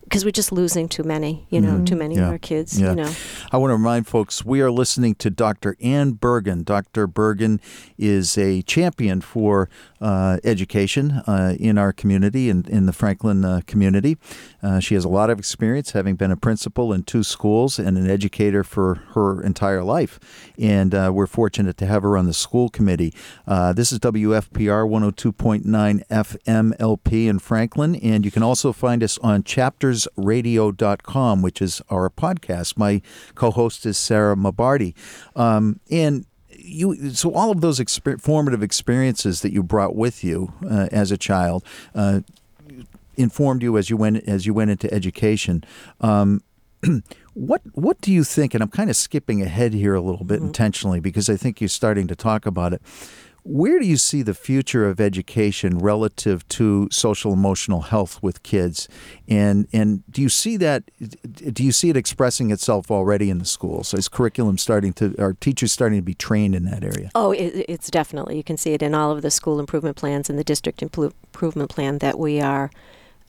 Because 0.05 0.25
we're 0.25 0.31
just 0.31 0.53
losing 0.53 0.89
too 0.89 1.03
many, 1.03 1.49
you 1.51 1.61
know, 1.61 1.79
Mhm. 1.79 1.87
too 1.87 1.97
many 1.97 2.15
Yeah. 2.15 2.27
of 2.27 2.31
our 2.31 2.39
kids, 2.39 2.79
Yeah. 2.81 2.91
you 2.91 2.95
know. 2.95 3.11
I 3.51 3.57
want 3.57 3.71
to 3.71 3.75
remind 3.75 4.07
folks 4.07 4.45
we 4.45 4.61
are 4.61 4.71
listening 4.71 5.17
to 5.17 5.31
Dr. 5.31 5.77
Anne 5.83 6.13
Bergen. 6.13 6.63
Dr. 6.63 7.09
Bergen 7.09 7.61
is 7.99 8.39
a 8.39 8.63
champion 8.63 9.21
for 9.21 9.69
uh, 10.01 10.39
education 10.45 11.23
uh, 11.27 11.55
in 11.59 11.79
our 11.79 11.93
community 11.93 12.51
and 12.51 12.69
in 12.69 12.87
the 12.87 12.93
Franklin 12.93 13.45
uh, 13.45 13.61
community. 13.67 14.17
Uh, 14.63 14.81
she 14.81 14.95
has 14.95 15.05
a 15.05 15.09
lot 15.09 15.31
of 15.31 15.39
experience, 15.39 15.93
having 15.93 16.17
been 16.17 16.31
a 16.31 16.37
principal 16.37 16.93
in 16.93 17.03
two 17.03 17.23
schools 17.23 17.79
and 17.79 17.97
an 17.97 18.09
educator 18.09 18.65
for 18.65 18.97
her 19.15 19.43
entire 19.43 19.83
life. 19.83 20.19
And 20.59 20.95
uh, 20.95 21.11
we're 21.15 21.27
fortunate 21.27 21.77
to 21.79 21.87
have 21.87 22.03
her 22.03 22.17
on 22.17 22.27
the 22.27 22.35
school 22.35 22.69
committee. 22.69 23.15
This 23.47 23.93
is 23.93 23.99
WFPR 24.01 24.89
102.9 24.89 26.07
FM 26.09 26.73
LP 26.79 27.29
in 27.29 27.39
Franklin. 27.39 27.97
And 27.97 28.25
you 28.25 28.31
can 28.31 28.43
also 28.43 28.73
find 28.73 29.03
us 29.03 29.19
on 29.19 29.43
chaptersradio.com, 29.43 31.43
which 31.43 31.63
is 31.63 31.83
our 31.91 32.11
podcast. 32.11 32.77
My 32.77 33.03
co 33.35 33.51
host 33.51 33.87
is 33.87 33.97
Sarah 33.97 34.37
Mabardi. 34.37 34.95
Um, 35.35 35.81
and 35.91 36.27
you, 36.59 37.11
so 37.11 37.33
all 37.35 37.51
of 37.51 37.61
those 37.61 37.81
exper- 37.81 38.21
formative 38.21 38.63
experiences 38.63 39.41
that 39.43 39.53
you 39.53 39.63
brought 39.63 39.95
with 39.95 40.25
you 40.25 40.53
uh, 40.69 40.89
as 40.93 41.11
a 41.11 41.19
child 41.19 41.65
uh, 41.95 42.21
informed 43.17 43.63
you 43.63 43.79
as 43.79 43.91
you 43.91 43.97
went 43.97 44.29
as 44.29 44.47
you 44.47 44.55
went 44.55 44.71
into 44.71 44.93
education. 44.93 45.65
Um, 46.01 46.43
what 47.35 47.63
what 47.73 48.01
do 48.01 48.13
you 48.13 48.25
think? 48.25 48.55
And 48.55 48.63
I'm 48.63 48.71
kind 48.71 48.91
of 48.91 48.97
skipping 48.97 49.43
ahead 49.43 49.75
here 49.75 49.95
a 49.95 50.01
little 50.01 50.25
bit 50.25 50.41
intentionally 50.41 51.01
because 51.01 51.29
I 51.29 51.37
think 51.37 51.61
you're 51.61 51.69
starting 51.69 52.07
to 52.09 52.17
talk 52.17 52.47
about 52.47 52.73
it. 52.73 52.83
Where 53.49 53.79
do 53.79 53.87
you 53.87 53.97
see 53.97 54.23
the 54.23 54.35
future 54.35 54.89
of 54.89 55.01
education 55.01 55.79
relative 55.79 56.47
to 56.49 56.89
social 56.91 57.33
emotional 57.33 57.83
health 57.83 58.21
with 58.21 58.43
kids? 58.43 58.89
And 59.29 59.69
and 59.73 60.03
do 60.11 60.21
you 60.21 60.29
see 60.29 60.57
that 60.57 60.83
do 61.55 61.63
you 61.63 61.71
see 61.71 61.89
it 61.89 61.97
expressing 61.97 62.51
itself 62.51 62.91
already 62.91 63.31
in 63.31 63.39
the 63.39 63.45
schools? 63.45 63.95
Is 63.95 64.09
curriculum 64.09 64.59
starting 64.59 64.93
to 64.95 65.15
are 65.21 65.35
teachers 65.35 65.71
starting 65.71 65.99
to 65.99 66.03
be 66.03 66.15
trained 66.15 66.57
in 66.57 66.65
that 66.65 66.83
area? 66.83 67.11
Oh, 67.15 67.31
it, 67.31 67.65
it's 67.69 67.89
definitely. 67.89 68.37
You 68.37 68.43
can 68.45 68.57
see 68.57 68.73
it 68.73 68.83
in 68.83 68.95
all 68.95 69.13
of 69.13 69.23
the 69.23 69.31
school 69.31 69.61
improvement 69.61 69.97
plans 69.97 70.29
and 70.29 70.37
the 70.37 70.45
district 70.45 70.83
improvement 70.83 71.71
plan 71.71 71.99
that 71.99 72.19
we 72.19 72.41
are 72.41 72.71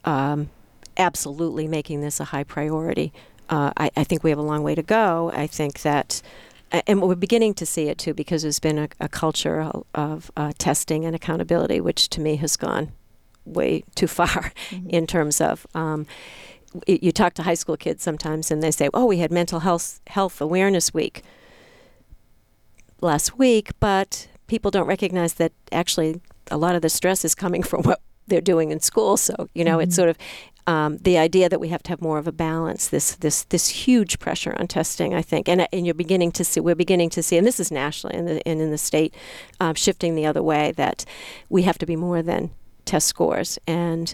um, 0.03 0.49
absolutely 0.97 1.67
making 1.67 2.01
this 2.01 2.19
a 2.19 2.25
high 2.25 2.43
priority. 2.43 3.13
uh, 3.49 3.71
I, 3.77 3.91
I 3.95 4.03
think 4.03 4.23
we 4.23 4.29
have 4.29 4.39
a 4.39 4.43
long 4.43 4.63
way 4.63 4.75
to 4.75 4.83
go. 4.83 5.31
I 5.33 5.47
think 5.47 5.81
that 5.81 6.21
and 6.71 7.01
we're 7.01 7.15
beginning 7.15 7.53
to 7.55 7.65
see 7.65 7.87
it 7.87 7.97
too 7.97 8.13
because 8.13 8.41
there's 8.41 8.59
been 8.59 8.77
a, 8.77 8.87
a 8.99 9.09
culture 9.09 9.71
of 9.95 10.31
uh, 10.35 10.51
testing 10.57 11.05
and 11.05 11.15
accountability, 11.15 11.79
which 11.81 12.09
to 12.09 12.21
me 12.21 12.35
has 12.37 12.57
gone 12.57 12.91
way 13.45 13.83
too 13.95 14.07
far 14.19 14.27
mm-hmm. 14.69 14.89
in 14.89 15.07
terms 15.07 15.41
of. 15.41 15.65
Um, 15.73 16.05
you 16.85 17.13
talk 17.13 17.33
to 17.35 17.43
high 17.43 17.53
school 17.53 17.77
kids 17.77 18.03
sometimes, 18.03 18.51
and 18.51 18.61
they 18.61 18.71
say, 18.71 18.89
"Oh, 18.93 19.05
we 19.05 19.19
had 19.19 19.31
mental 19.31 19.61
health 19.61 20.01
health 20.07 20.41
awareness 20.41 20.93
week 20.93 21.23
last 22.99 23.37
week," 23.37 23.71
but 23.79 24.27
people 24.47 24.69
don't 24.69 24.85
recognize 24.85 25.35
that 25.35 25.53
actually 25.71 26.21
a 26.51 26.57
lot 26.57 26.75
of 26.75 26.81
the 26.81 26.89
stress 26.89 27.23
is 27.23 27.33
coming 27.33 27.63
from 27.69 27.83
what 27.83 28.01
they're 28.27 28.41
doing 28.41 28.71
in 28.71 28.81
school. 28.81 29.15
So 29.15 29.47
you 29.53 29.63
know, 29.63 29.77
mm-hmm. 29.77 29.83
it's 29.83 29.95
sort 29.95 30.09
of 30.09 30.17
um, 30.67 30.97
the 30.97 31.17
idea 31.17 31.47
that 31.47 31.59
we 31.59 31.69
have 31.69 31.81
to 31.83 31.89
have 31.89 32.01
more 32.01 32.17
of 32.19 32.27
a 32.27 32.31
balance, 32.31 32.89
this 32.89 33.15
this 33.15 33.45
this 33.45 33.69
huge 33.69 34.19
pressure 34.19 34.53
on 34.59 34.67
testing, 34.67 35.15
I 35.15 35.21
think, 35.21 35.47
and 35.47 35.65
and 35.71 35.85
you're 35.85 35.95
beginning 35.95 36.33
to 36.33 36.43
see, 36.43 36.59
we're 36.59 36.75
beginning 36.75 37.09
to 37.11 37.23
see, 37.23 37.37
and 37.37 37.47
this 37.47 37.59
is 37.59 37.71
nationally 37.71 38.17
and, 38.17 38.27
the, 38.27 38.47
and 38.47 38.59
in 38.59 38.69
the 38.69 38.77
state, 38.77 39.15
um, 39.61 39.75
shifting 39.75 40.15
the 40.15 40.25
other 40.25 40.43
way 40.43 40.73
that 40.73 41.05
we 41.49 41.63
have 41.63 41.77
to 41.77 41.85
be 41.85 41.95
more 41.95 42.21
than 42.21 42.51
test 42.83 43.07
scores, 43.07 43.57
and 43.65 44.13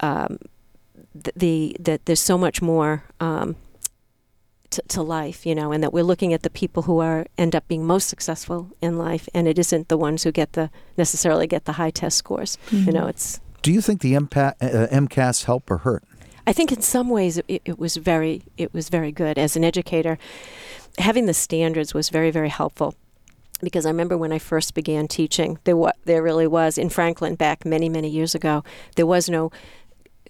um, 0.00 0.38
the 1.14 1.74
that 1.80 2.04
there's 2.04 2.20
so 2.20 2.36
much 2.38 2.60
more. 2.62 3.04
Um, 3.18 3.56
to, 4.68 4.82
to 4.88 5.00
life, 5.00 5.46
you 5.46 5.54
know, 5.54 5.70
and 5.70 5.80
that 5.80 5.92
we're 5.92 6.02
looking 6.02 6.32
at 6.32 6.42
the 6.42 6.50
people 6.50 6.82
who 6.82 6.98
are 6.98 7.24
end 7.38 7.54
up 7.54 7.68
being 7.68 7.86
most 7.86 8.08
successful 8.08 8.72
in 8.82 8.98
life, 8.98 9.28
and 9.32 9.46
it 9.46 9.60
isn't 9.60 9.88
the 9.88 9.96
ones 9.96 10.24
who 10.24 10.32
get 10.32 10.54
the 10.54 10.70
necessarily 10.96 11.46
get 11.46 11.66
the 11.66 11.74
high 11.74 11.90
test 11.90 12.16
scores. 12.16 12.58
Mm-hmm. 12.70 12.86
You 12.86 12.92
know, 12.92 13.06
it's 13.06 13.40
do 13.66 13.72
you 13.72 13.80
think 13.80 14.00
the 14.00 14.12
MPA, 14.12 14.54
uh, 14.60 14.86
MCAS 14.92 15.46
help 15.46 15.68
or 15.68 15.78
hurt? 15.78 16.04
I 16.46 16.52
think 16.52 16.70
in 16.70 16.82
some 16.82 17.08
ways 17.08 17.36
it, 17.36 17.62
it, 17.64 17.80
was 17.80 17.96
very 17.96 18.44
it 18.56 18.72
was 18.72 18.88
very 18.88 19.10
good 19.10 19.38
as 19.38 19.56
an 19.56 19.64
educator. 19.64 20.18
Having 20.98 21.26
the 21.26 21.34
standards 21.34 21.92
was 21.92 22.08
very 22.08 22.30
very 22.30 22.48
helpful 22.48 22.94
because 23.60 23.84
I 23.84 23.88
remember 23.88 24.16
when 24.16 24.30
I 24.30 24.38
first 24.38 24.72
began 24.74 25.08
teaching, 25.08 25.58
there 25.64 25.76
wa- 25.76 25.98
there 26.04 26.22
really 26.22 26.46
was 26.46 26.78
in 26.78 26.90
Franklin 26.90 27.34
back 27.34 27.66
many 27.66 27.88
many 27.88 28.08
years 28.08 28.36
ago. 28.36 28.62
There 28.94 29.04
was 29.04 29.28
no 29.28 29.50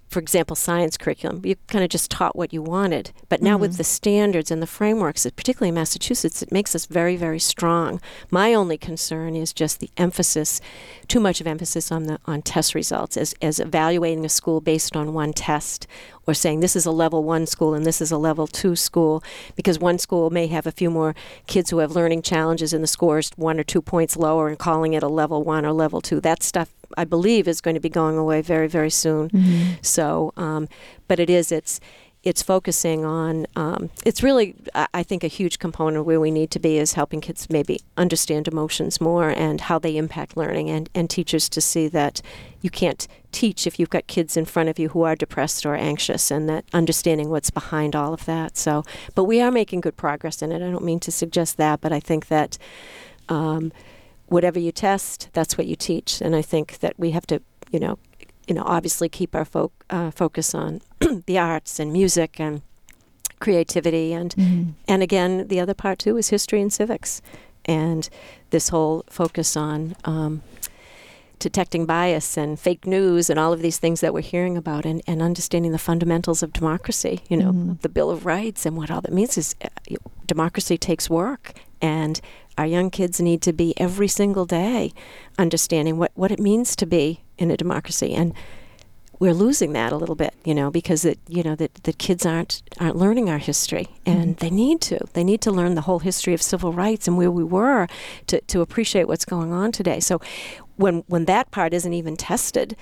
for 0.08 0.20
example, 0.20 0.54
science 0.54 0.96
curriculum. 0.96 1.42
You 1.44 1.56
kind 1.66 1.82
of 1.82 1.90
just 1.90 2.10
taught 2.10 2.36
what 2.36 2.52
you 2.52 2.62
wanted. 2.62 3.12
But 3.28 3.42
now 3.42 3.54
mm-hmm. 3.54 3.62
with 3.62 3.76
the 3.76 3.84
standards 3.84 4.50
and 4.50 4.62
the 4.62 4.66
frameworks, 4.66 5.26
particularly 5.36 5.70
in 5.70 5.74
Massachusetts, 5.74 6.42
it 6.42 6.52
makes 6.52 6.74
us 6.74 6.86
very, 6.86 7.16
very 7.16 7.40
strong. 7.40 8.00
My 8.30 8.54
only 8.54 8.78
concern 8.78 9.34
is 9.34 9.52
just 9.52 9.80
the 9.80 9.90
emphasis, 9.96 10.60
too 11.08 11.20
much 11.20 11.40
of 11.40 11.46
emphasis 11.46 11.92
on 11.92 12.04
the 12.04 12.18
on 12.26 12.42
test 12.42 12.74
results, 12.74 13.16
as, 13.16 13.34
as 13.40 13.60
evaluating 13.60 14.24
a 14.24 14.28
school 14.28 14.60
based 14.60 14.96
on 14.96 15.12
one 15.12 15.32
test, 15.32 15.86
or 16.26 16.34
saying 16.34 16.60
this 16.60 16.76
is 16.76 16.86
a 16.86 16.90
level 16.90 17.22
one 17.22 17.46
school 17.46 17.74
and 17.74 17.86
this 17.86 18.00
is 18.00 18.10
a 18.10 18.18
level 18.18 18.46
two 18.46 18.76
school, 18.76 19.22
because 19.54 19.78
one 19.78 19.98
school 19.98 20.30
may 20.30 20.46
have 20.46 20.66
a 20.66 20.72
few 20.72 20.90
more 20.90 21.14
kids 21.46 21.70
who 21.70 21.78
have 21.78 21.92
learning 21.92 22.22
challenges 22.22 22.72
and 22.72 22.82
the 22.82 22.88
scores 22.88 23.30
one 23.36 23.58
or 23.60 23.64
two 23.64 23.82
points 23.82 24.16
lower 24.16 24.48
and 24.48 24.58
calling 24.58 24.94
it 24.94 25.02
a 25.02 25.08
level 25.08 25.42
one 25.44 25.64
or 25.64 25.72
level 25.72 26.00
two. 26.00 26.20
That 26.20 26.42
stuff 26.42 26.72
I 26.96 27.04
believe 27.04 27.48
is 27.48 27.60
going 27.60 27.74
to 27.74 27.80
be 27.80 27.88
going 27.88 28.16
away 28.16 28.42
very, 28.42 28.68
very 28.68 28.90
soon. 28.90 29.30
Mm-hmm. 29.30 29.72
So, 29.82 30.32
um, 30.36 30.68
but 31.08 31.18
it 31.18 31.30
is, 31.30 31.50
it's, 31.50 31.80
it's 32.26 32.42
focusing 32.42 33.04
on 33.04 33.46
um, 33.54 33.88
it's 34.04 34.22
really 34.22 34.54
i 34.92 35.02
think 35.02 35.22
a 35.22 35.28
huge 35.28 35.58
component 35.58 36.04
where 36.04 36.20
we 36.20 36.30
need 36.30 36.50
to 36.50 36.58
be 36.58 36.76
is 36.76 36.94
helping 36.94 37.20
kids 37.20 37.48
maybe 37.48 37.80
understand 37.96 38.48
emotions 38.48 39.00
more 39.00 39.30
and 39.30 39.62
how 39.62 39.78
they 39.78 39.96
impact 39.96 40.36
learning 40.36 40.68
and, 40.68 40.90
and 40.94 41.08
teachers 41.08 41.48
to 41.48 41.60
see 41.60 41.86
that 41.86 42.20
you 42.60 42.68
can't 42.68 43.06
teach 43.30 43.66
if 43.66 43.78
you've 43.78 43.90
got 43.90 44.06
kids 44.08 44.36
in 44.36 44.44
front 44.44 44.68
of 44.68 44.78
you 44.78 44.88
who 44.88 45.02
are 45.02 45.14
depressed 45.14 45.64
or 45.64 45.74
anxious 45.76 46.30
and 46.30 46.48
that 46.48 46.64
understanding 46.72 47.30
what's 47.30 47.50
behind 47.50 47.94
all 47.94 48.12
of 48.12 48.24
that 48.24 48.56
so 48.56 48.82
but 49.14 49.24
we 49.24 49.40
are 49.40 49.52
making 49.52 49.80
good 49.80 49.96
progress 49.96 50.42
in 50.42 50.50
it 50.50 50.56
i 50.56 50.70
don't 50.70 50.84
mean 50.84 51.00
to 51.00 51.12
suggest 51.12 51.56
that 51.56 51.80
but 51.80 51.92
i 51.92 52.00
think 52.00 52.26
that 52.26 52.58
um, 53.28 53.72
whatever 54.26 54.58
you 54.58 54.72
test, 54.72 55.28
that's 55.32 55.56
what 55.56 55.66
you 55.66 55.76
teach. 55.76 56.20
And 56.20 56.34
I 56.34 56.42
think 56.42 56.78
that 56.80 56.94
we 56.98 57.12
have 57.12 57.26
to, 57.28 57.40
you 57.70 57.80
know, 57.80 57.98
you 58.46 58.54
know, 58.54 58.62
obviously 58.64 59.08
keep 59.08 59.34
our 59.34 59.44
fo- 59.44 59.72
uh, 59.90 60.10
focus 60.10 60.54
on 60.54 60.80
the 61.26 61.38
arts 61.38 61.78
and 61.78 61.92
music 61.92 62.40
and 62.40 62.62
creativity 63.38 64.12
and 64.12 64.34
mm-hmm. 64.34 64.70
and 64.88 65.02
again 65.02 65.46
the 65.48 65.60
other 65.60 65.74
part 65.74 65.98
too 65.98 66.16
is 66.16 66.30
history 66.30 66.60
and 66.60 66.72
civics 66.72 67.20
and 67.66 68.08
this 68.50 68.70
whole 68.70 69.04
focus 69.10 69.56
on 69.56 69.94
um, 70.04 70.42
detecting 71.38 71.84
bias 71.84 72.38
and 72.38 72.58
fake 72.58 72.86
news 72.86 73.28
and 73.28 73.38
all 73.38 73.52
of 73.52 73.60
these 73.60 73.78
things 73.78 74.00
that 74.00 74.14
we're 74.14 74.22
hearing 74.22 74.56
about 74.56 74.86
and, 74.86 75.02
and 75.06 75.20
understanding 75.20 75.72
the 75.72 75.78
fundamentals 75.78 76.42
of 76.42 76.52
democracy 76.52 77.20
you 77.28 77.36
know 77.36 77.50
mm-hmm. 77.50 77.72
the 77.82 77.90
bill 77.90 78.10
of 78.10 78.24
rights 78.24 78.64
and 78.64 78.76
what 78.76 78.90
all 78.90 79.02
that 79.02 79.12
means 79.12 79.36
is 79.36 79.54
uh, 79.62 79.68
democracy 80.26 80.78
takes 80.78 81.10
work 81.10 81.52
and 81.82 82.22
our 82.58 82.66
young 82.66 82.90
kids 82.90 83.20
need 83.20 83.42
to 83.42 83.52
be 83.52 83.74
every 83.78 84.08
single 84.08 84.46
day 84.46 84.92
understanding 85.38 85.98
what, 85.98 86.12
what 86.14 86.30
it 86.30 86.40
means 86.40 86.76
to 86.76 86.86
be 86.86 87.22
in 87.38 87.50
a 87.50 87.56
democracy. 87.56 88.14
And 88.14 88.34
we're 89.18 89.34
losing 89.34 89.72
that 89.72 89.92
a 89.92 89.96
little 89.96 90.14
bit, 90.14 90.34
you 90.44 90.54
know, 90.54 90.70
because 90.70 91.04
it, 91.04 91.18
you 91.28 91.42
know, 91.42 91.54
that 91.56 91.74
the 91.84 91.92
kids 91.92 92.26
aren't 92.26 92.62
aren't 92.78 92.96
learning 92.96 93.30
our 93.30 93.38
history, 93.38 93.88
and 94.04 94.36
mm-hmm. 94.36 94.44
they 94.44 94.50
need 94.50 94.80
to. 94.82 94.98
They 95.14 95.24
need 95.24 95.40
to 95.42 95.50
learn 95.50 95.74
the 95.74 95.82
whole 95.82 96.00
history 96.00 96.34
of 96.34 96.42
civil 96.42 96.72
rights 96.72 97.08
and 97.08 97.16
where 97.16 97.30
we 97.30 97.44
were 97.44 97.86
to, 98.26 98.40
to 98.42 98.60
appreciate 98.60 99.08
what's 99.08 99.24
going 99.24 99.52
on 99.52 99.72
today. 99.72 100.00
So, 100.00 100.20
when 100.76 101.02
when 101.06 101.24
that 101.26 101.50
part 101.50 101.72
isn't 101.72 101.94
even 101.94 102.16
tested, 102.16 102.76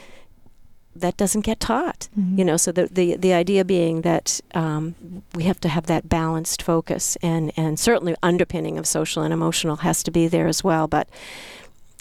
that 0.97 1.17
doesn't 1.17 1.43
get 1.43 1.61
taught 1.61 2.09
mm-hmm. 2.19 2.39
you 2.39 2.45
know 2.45 2.57
so 2.57 2.73
the, 2.73 2.87
the 2.87 3.17
the 3.17 3.33
idea 3.33 3.65
being 3.65 4.03
that 4.03 4.41
um, 4.55 4.95
we 5.35 5.45
have 5.45 5.61
to 5.61 5.69
have 5.69 5.87
that 5.87 6.09
balanced 6.09 6.63
focus 6.63 7.17
and 7.23 7.53
and 7.57 7.79
certainly 7.79 8.15
underpinning 8.23 8.79
of 8.79 8.87
social 8.87 9.23
and 9.23 9.33
emotional 9.33 9.77
has 9.77 10.03
to 10.03 10.11
be 10.11 10.29
there 10.29 10.47
as 10.47 10.63
well 10.63 10.87
but 10.87 11.09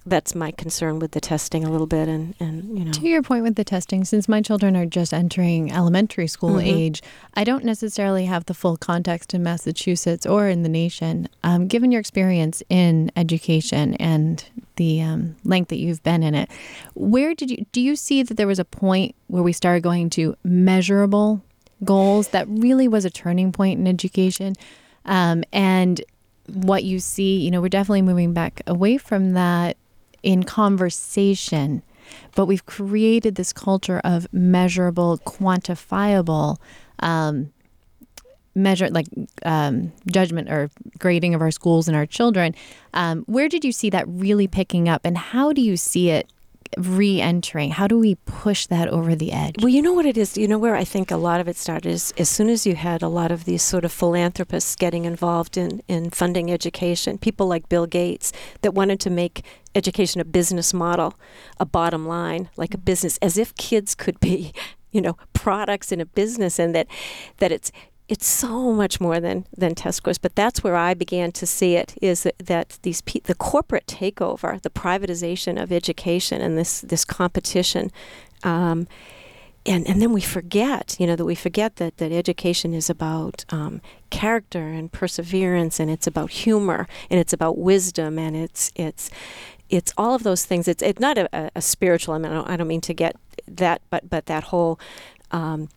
that's 0.06 0.36
my 0.36 0.52
concern 0.52 1.00
with 1.00 1.12
the 1.12 1.22
testing 1.22 1.64
a 1.64 1.70
little 1.70 1.88
bit 1.88 2.08
and, 2.08 2.36
and 2.40 2.78
you 2.78 2.86
know. 2.86 2.92
To 2.92 3.08
your 3.08 3.22
point 3.22 3.44
with 3.44 3.56
the 3.56 3.64
testing 3.64 4.04
since 4.04 4.28
my 4.28 4.42
children 4.42 4.76
are 4.76 4.86
just 4.86 5.14
entering 5.14 5.72
elementary 5.72 6.28
school 6.28 6.56
mm-hmm. 6.56 6.68
age 6.68 7.02
i 7.36 7.44
don't 7.44 7.64
necessarily 7.64 8.26
have 8.26 8.46
the 8.46 8.54
full 8.54 8.78
context 8.78 9.34
in 9.34 9.44
massachusetts 9.44 10.26
or 10.26 10.48
in 10.48 10.64
the 10.64 10.70
nation 10.70 11.30
um, 11.44 11.68
given 11.68 11.92
your 11.92 12.00
experience 12.00 12.62
in 12.70 13.12
education 13.16 13.94
and 13.96 14.50
the 14.76 15.02
um, 15.02 15.36
length 15.44 15.70
that 15.70 15.78
you've 15.78 16.04
been 16.04 16.24
in 16.24 16.36
it. 16.36 16.50
Where 16.94 17.34
did 17.34 17.52
you 17.52 17.66
do 17.72 17.82
you 17.82 17.96
see 17.96 18.24
that 18.24 18.36
there 18.36 18.48
was 18.48 18.60
a 18.60 18.66
point 18.66 19.16
where 19.28 19.44
we 19.44 19.54
started 19.54 19.84
going 19.84 20.10
to 20.12 20.36
measurable 20.44 21.44
goals 21.84 22.30
that 22.30 22.48
really 22.48 22.88
was 22.88 23.06
a 23.06 23.10
turning 23.10 23.52
point 23.52 23.80
in 23.80 23.88
education? 23.88 24.56
Um, 25.06 25.44
and 25.52 26.02
what 26.48 26.84
you 26.84 27.00
see, 27.00 27.38
you 27.40 27.52
know, 27.52 27.62
we're 27.62 27.70
definitely 27.70 28.02
moving 28.02 28.34
back 28.34 28.62
away 28.68 28.98
from 28.98 29.34
that 29.34 29.78
in 30.24 30.44
conversation, 30.44 31.84
but 32.36 32.46
we've 32.46 32.66
created 32.66 33.36
this 33.36 33.54
culture 33.54 34.02
of 34.04 34.28
measurable, 34.34 35.20
quantifiable 35.20 36.58
um, 37.00 37.52
measure 38.56 38.90
like 38.90 39.08
um, 39.44 39.92
judgment 40.08 40.50
or 40.50 40.70
grading 41.00 41.34
of 41.34 41.42
our 41.42 41.52
schools 41.52 41.88
and 41.88 41.98
our 41.98 42.06
children. 42.06 42.56
Um, 42.94 43.24
where 43.26 43.50
did 43.50 43.66
you 43.66 43.72
see 43.72 43.90
that 43.90 44.06
really 44.08 44.48
picking 44.48 44.88
up, 44.88 45.02
and 45.04 45.18
how 45.18 45.54
do 45.54 45.62
you 45.62 45.78
see 45.78 46.10
it 46.10 46.32
re-entering? 46.78 47.72
How 47.72 47.88
do 47.88 48.00
we 48.00 48.16
push 48.26 48.66
that 48.68 48.88
over 48.88 49.16
the 49.16 49.32
edge? 49.32 49.56
Well, 49.60 49.70
you 49.70 49.82
know 49.82 49.94
what 49.94 50.06
it 50.06 50.18
is. 50.18 50.38
You 50.38 50.48
know 50.48 50.58
where 50.58 50.76
I 50.76 50.84
think 50.84 51.12
a 51.12 51.18
lot 51.18 51.40
of 51.40 51.48
it 51.48 51.56
started 51.56 51.90
is 51.90 52.14
as 52.18 52.30
soon 52.30 52.50
as 52.50 52.66
you 52.66 52.76
had 52.76 53.02
a 53.02 53.08
lot 53.08 53.32
of 53.32 53.46
these 53.46 53.62
sort 53.62 53.86
of 53.86 53.92
philanthropists 53.92 54.76
getting 54.76 55.06
involved 55.06 55.58
in 55.58 55.82
in 55.88 56.10
funding 56.10 56.52
education, 56.52 57.18
people 57.18 57.48
like 57.48 57.70
Bill 57.70 57.86
Gates 57.86 58.32
that 58.62 58.74
wanted 58.74 59.00
to 59.02 59.10
make 59.10 59.44
education 59.76 60.22
a 60.22 60.26
business 60.26 60.74
model, 60.74 61.16
a 61.60 61.66
bottom 61.66 62.08
line, 62.08 62.50
like 62.58 62.74
a 62.74 62.78
business, 62.78 63.18
as 63.22 63.38
if 63.38 63.56
kids 63.56 63.96
could 63.96 64.20
be 64.20 64.54
you 64.92 65.02
know 65.02 65.18
products 65.34 65.92
in 65.92 66.00
a 66.00 66.06
business 66.06 66.60
and 66.60 66.76
that 66.76 66.88
that 67.38 67.52
it's 67.52 67.72
it's 68.10 68.28
so 68.28 68.72
much 68.74 69.00
more 69.00 69.20
than 69.20 69.46
than 69.56 69.76
test 69.76 69.98
scores. 69.98 70.18
But 70.18 70.36
that's 70.36 70.64
where 70.64 70.76
I 70.76 70.94
began 70.94 71.32
to 71.34 71.46
see 71.46 71.76
it 71.76 71.96
is 72.02 72.24
that, 72.24 72.38
that 72.40 72.80
these 72.84 73.02
pe- 73.02 73.22
the 73.22 73.36
corporate 73.36 73.88
takeover, 73.88 74.62
the 74.62 74.70
privatization 74.70 75.62
of 75.62 75.72
education, 75.72 76.42
and 76.42 76.58
this 76.58 76.82
this 76.82 77.06
competition. 77.06 77.92
Um, 78.44 78.88
and, 79.66 79.88
and 79.88 80.02
then 80.02 80.12
we 80.12 80.20
forget, 80.20 80.98
you 81.00 81.08
know, 81.08 81.16
that 81.16 81.24
we 81.24 81.36
forget 81.36 81.78
that, 81.78 81.96
that 81.96 82.12
education 82.12 82.74
is 82.74 82.90
about 82.90 83.46
um, 83.48 83.80
character 84.10 84.68
and 84.68 84.92
perseverance, 84.92 85.80
and 85.80 85.90
it's 85.90 86.06
about 86.06 86.32
humor, 86.32 86.86
and 87.10 87.18
it's 87.18 87.32
about 87.32 87.58
wisdom, 87.58 88.20
and 88.20 88.36
it's 88.36 88.72
it's 88.76 89.10
it's 89.74 89.94
all 89.98 90.14
of 90.14 90.24
those 90.24 90.46
things. 90.46 90.68
It's 90.68 90.84
it's 90.84 91.00
not 91.00 91.18
a, 91.18 91.52
a 91.56 91.62
spiritual. 91.62 92.14
I 92.14 92.20
mean, 92.20 92.32
I 92.32 92.36
don't, 92.36 92.50
I 92.50 92.58
don't 92.58 92.68
mean 92.68 92.82
to 92.82 92.94
get 92.94 93.16
that, 93.48 93.82
but 93.90 94.10
but 94.10 94.28
that 94.28 94.46
whole 94.46 94.80
um, 95.32 95.70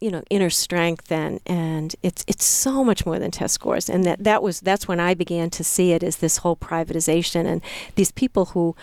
you 0.00 0.10
know 0.10 0.22
inner 0.30 0.50
strength 0.50 1.10
and 1.12 1.40
and 1.46 1.94
it's 2.02 2.24
it's 2.26 2.44
so 2.44 2.84
much 2.84 3.06
more 3.06 3.18
than 3.18 3.30
test 3.30 3.54
scores 3.54 3.88
and 3.88 4.04
that 4.04 4.22
that 4.24 4.42
was 4.42 4.60
that's 4.60 4.88
when 4.88 5.00
I 5.00 5.14
began 5.14 5.48
to 5.50 5.64
see 5.64 5.92
it 5.92 6.02
as 6.02 6.16
this 6.16 6.38
whole 6.38 6.56
privatization 6.56 7.46
and 7.46 7.62
these 7.94 8.10
people 8.12 8.46
who 8.46 8.74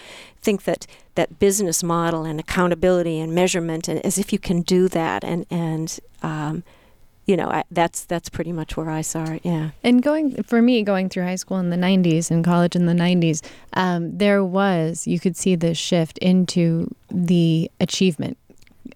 think 0.41 0.63
that 0.63 0.87
that 1.15 1.39
business 1.39 1.83
model 1.83 2.23
and 2.23 2.39
accountability 2.39 3.19
and 3.19 3.35
measurement 3.35 3.87
and 3.87 4.03
as 4.05 4.17
if 4.17 4.33
you 4.33 4.39
can 4.39 4.61
do 4.61 4.87
that 4.87 5.23
and 5.23 5.45
and 5.51 5.99
um, 6.23 6.63
you 7.25 7.37
know, 7.37 7.47
I, 7.47 7.63
that's 7.71 8.03
that's 8.05 8.29
pretty 8.29 8.51
much 8.51 8.75
where 8.75 8.89
I 8.89 9.01
saw 9.01 9.23
it. 9.31 9.41
Yeah. 9.43 9.69
And 9.83 10.03
going 10.03 10.43
for 10.43 10.61
me, 10.61 10.83
going 10.83 11.09
through 11.09 11.23
high 11.23 11.35
school 11.35 11.57
in 11.57 11.69
the 11.69 11.77
'90s 11.77 12.29
and 12.29 12.43
college 12.43 12.75
in 12.75 12.85
the 12.85 12.93
'90s, 12.93 13.41
um, 13.73 14.17
there 14.17 14.43
was 14.43 15.07
you 15.07 15.19
could 15.19 15.37
see 15.37 15.55
this 15.55 15.77
shift 15.77 16.17
into 16.17 16.93
the 17.09 17.71
achievement, 17.79 18.37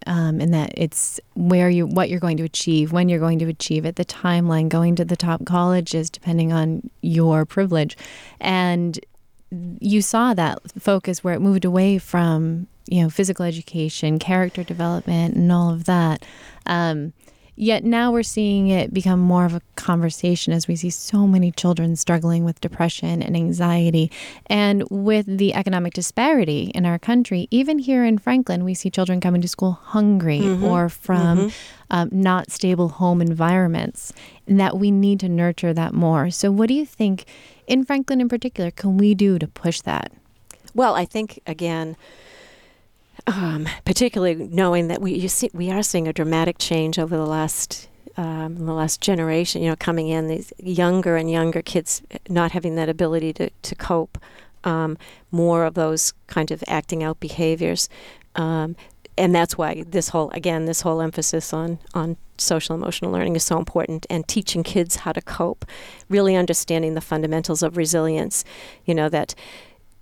um, 0.06 0.42
and 0.42 0.54
that 0.54 0.74
it's 0.76 1.22
where 1.36 1.70
you 1.70 1.88
what 1.88 2.10
you're 2.10 2.20
going 2.20 2.38
to 2.38 2.44
achieve, 2.44 2.92
when 2.92 3.08
you're 3.08 3.20
going 3.20 3.40
to 3.40 3.48
achieve 3.48 3.86
it, 3.86 3.96
the 3.96 4.06
timeline, 4.06 4.68
going 4.68 4.96
to 4.98 5.06
the 5.06 5.18
top 5.18 5.46
colleges, 5.46 6.10
depending 6.10 6.52
on 6.52 6.90
your 7.02 7.46
privilege, 7.46 7.96
and 8.42 9.00
you 9.80 10.02
saw 10.02 10.34
that 10.34 10.60
focus 10.78 11.24
where 11.24 11.34
it 11.34 11.40
moved 11.40 11.64
away 11.64 11.98
from 11.98 12.68
you 12.88 13.02
know 13.02 13.10
physical 13.10 13.46
education, 13.46 14.20
character 14.20 14.64
development, 14.64 15.36
and 15.36 15.50
all 15.50 15.70
of 15.74 15.86
that. 15.86 16.26
Um, 16.66 17.14
Yet 17.60 17.84
now 17.84 18.12
we're 18.12 18.22
seeing 18.22 18.68
it 18.68 18.94
become 18.94 19.20
more 19.20 19.44
of 19.44 19.56
a 19.56 19.62
conversation 19.76 20.54
as 20.54 20.68
we 20.68 20.76
see 20.76 20.92
so 20.92 21.26
many 21.26 21.52
children 21.52 21.96
struggling 21.96 22.46
with 22.46 22.62
depression 22.62 23.24
and 23.24 23.36
anxiety. 23.36 24.12
And 24.46 24.84
with 24.92 25.26
the 25.26 25.56
economic 25.56 25.94
disparity 25.94 26.72
in 26.76 26.86
our 26.86 27.00
country, 27.00 27.48
even 27.50 27.80
here 27.80 28.06
in 28.06 28.20
Franklin, 28.20 28.64
we 28.64 28.76
see 28.76 28.92
children 28.92 29.20
coming 29.20 29.42
to 29.42 29.48
school 29.48 29.72
hungry 29.72 30.42
mm-hmm. 30.42 30.64
or 30.64 30.88
from 30.88 31.38
mm-hmm. 31.38 31.50
um, 31.90 32.10
not 32.12 32.52
stable 32.52 32.90
home 32.90 33.22
environments, 33.22 34.14
and 34.46 34.60
that 34.60 34.78
we 34.78 34.92
need 34.92 35.20
to 35.22 35.30
nurture 35.30 35.74
that 35.74 35.96
more. 35.96 36.30
So, 36.30 36.52
what 36.52 36.68
do 36.68 36.76
you 36.76 36.86
think, 36.86 37.26
in 37.66 37.84
Franklin 37.84 38.22
in 38.22 38.30
particular, 38.30 38.70
can 38.70 38.98
we 38.98 39.16
do 39.16 39.40
to 39.40 39.48
push 39.48 39.82
that? 39.82 40.12
Well, 40.76 40.94
I 40.94 41.06
think, 41.06 41.40
again, 41.48 41.98
um, 43.28 43.68
particularly 43.86 44.36
knowing 44.36 44.88
that 44.88 45.02
we 45.02 45.28
see, 45.28 45.50
we 45.54 45.70
are 45.72 45.84
seeing 45.84 46.08
a 46.08 46.14
dramatic 46.14 46.58
change 46.58 46.98
over 46.98 47.16
the 47.16 47.26
last 47.26 47.90
um, 48.16 48.66
the 48.66 48.74
last 48.74 49.02
generation. 49.02 49.62
You 49.62 49.70
know, 49.70 49.76
coming 49.76 50.08
in 50.08 50.28
these 50.28 50.54
younger 50.58 51.18
and 51.18 51.30
younger 51.30 51.62
kids 51.62 52.02
not 52.30 52.52
having 52.52 52.76
that 52.76 52.90
ability 52.90 53.34
to 53.34 53.50
to 53.50 53.76
cope. 53.76 54.18
Um, 54.64 54.98
more 55.32 55.66
of 55.66 55.76
those 55.76 56.14
kind 56.26 56.52
of 56.52 56.64
acting 56.68 57.04
out 57.04 57.20
behaviors. 57.20 57.88
Um, 58.36 58.76
and 59.18 59.34
that's 59.34 59.58
why 59.58 59.84
this 59.88 60.10
whole 60.10 60.30
again 60.32 60.66
this 60.66 60.82
whole 60.82 61.02
emphasis 61.02 61.54
on 61.54 61.80
on 61.94 62.18
social 62.38 62.76
emotional 62.76 63.12
learning 63.12 63.36
is 63.36 63.44
so 63.44 63.58
important 63.58 64.06
and 64.10 64.28
teaching 64.28 64.62
kids 64.62 64.98
how 64.98 65.12
to 65.12 65.22
cope 65.22 65.66
really 66.08 66.36
understanding 66.36 66.94
the 66.94 67.02
fundamentals 67.02 67.64
of 67.64 67.78
resilience 67.78 68.46
you 68.86 68.94
know 68.94 69.10
that 69.10 69.34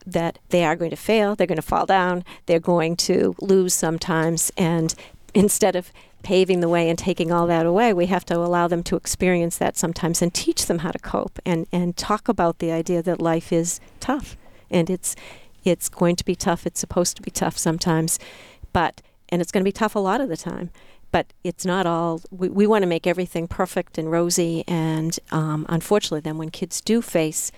that 0.06 0.40
they 0.50 0.64
are 0.64 0.76
going 0.76 0.92
to 0.92 0.96
fail, 0.96 1.36
they're 1.36 1.48
going 1.48 1.56
to 1.56 1.62
fall 1.62 1.86
down, 1.86 2.24
they're 2.46 2.60
going 2.60 2.96
to 2.96 3.36
lose 3.42 3.74
sometimes. 3.74 4.52
And 4.58 4.94
instead 5.34 5.76
of 5.76 5.92
paving 6.24 6.60
the 6.60 6.70
way 6.70 6.90
and 6.90 6.98
taking 6.98 7.32
all 7.32 7.46
that 7.48 7.66
away, 7.66 7.94
we 7.94 8.08
have 8.08 8.26
to 8.26 8.36
allow 8.36 8.68
them 8.68 8.84
to 8.84 8.96
experience 8.96 9.58
that 9.58 9.78
sometimes 9.78 10.22
and 10.22 10.34
teach 10.34 10.66
them 10.66 10.80
how 10.80 10.92
to 10.92 11.00
cope 11.00 11.40
and, 11.46 11.68
and 11.72 11.96
talk 11.96 12.28
about 12.28 12.60
the 12.60 12.72
idea 12.72 13.02
that 13.04 13.22
life 13.22 13.54
is 13.54 13.80
tough. 14.00 14.36
And 14.72 14.90
it's 14.90 15.16
it's 15.64 15.90
going 15.90 16.16
to 16.16 16.26
be 16.26 16.36
tough. 16.36 16.66
It's 16.66 16.80
supposed 16.80 17.16
to 17.18 17.22
be 17.22 17.32
tough 17.32 17.58
sometimes, 17.58 18.20
but 18.72 19.02
and 19.30 19.42
it's 19.42 19.52
going 19.52 19.62
to 19.62 19.68
be 19.68 19.72
tough 19.72 19.96
a 19.96 20.00
lot 20.00 20.22
of 20.22 20.30
the 20.30 20.38
time. 20.38 20.70
But 21.12 21.28
it's 21.44 21.66
not 21.66 21.86
all. 21.86 22.22
We, 22.30 22.50
we 22.50 22.68
want 22.68 22.84
to 22.84 22.88
make 22.88 23.08
everything 23.08 23.48
perfect 23.48 23.98
and 23.98 24.12
rosy. 24.12 24.64
And 24.68 25.18
um, 25.32 25.66
unfortunately, 25.70 26.20
then 26.20 26.38
when 26.38 26.50
kids 26.50 26.82
do 26.82 27.02
face 27.02 27.52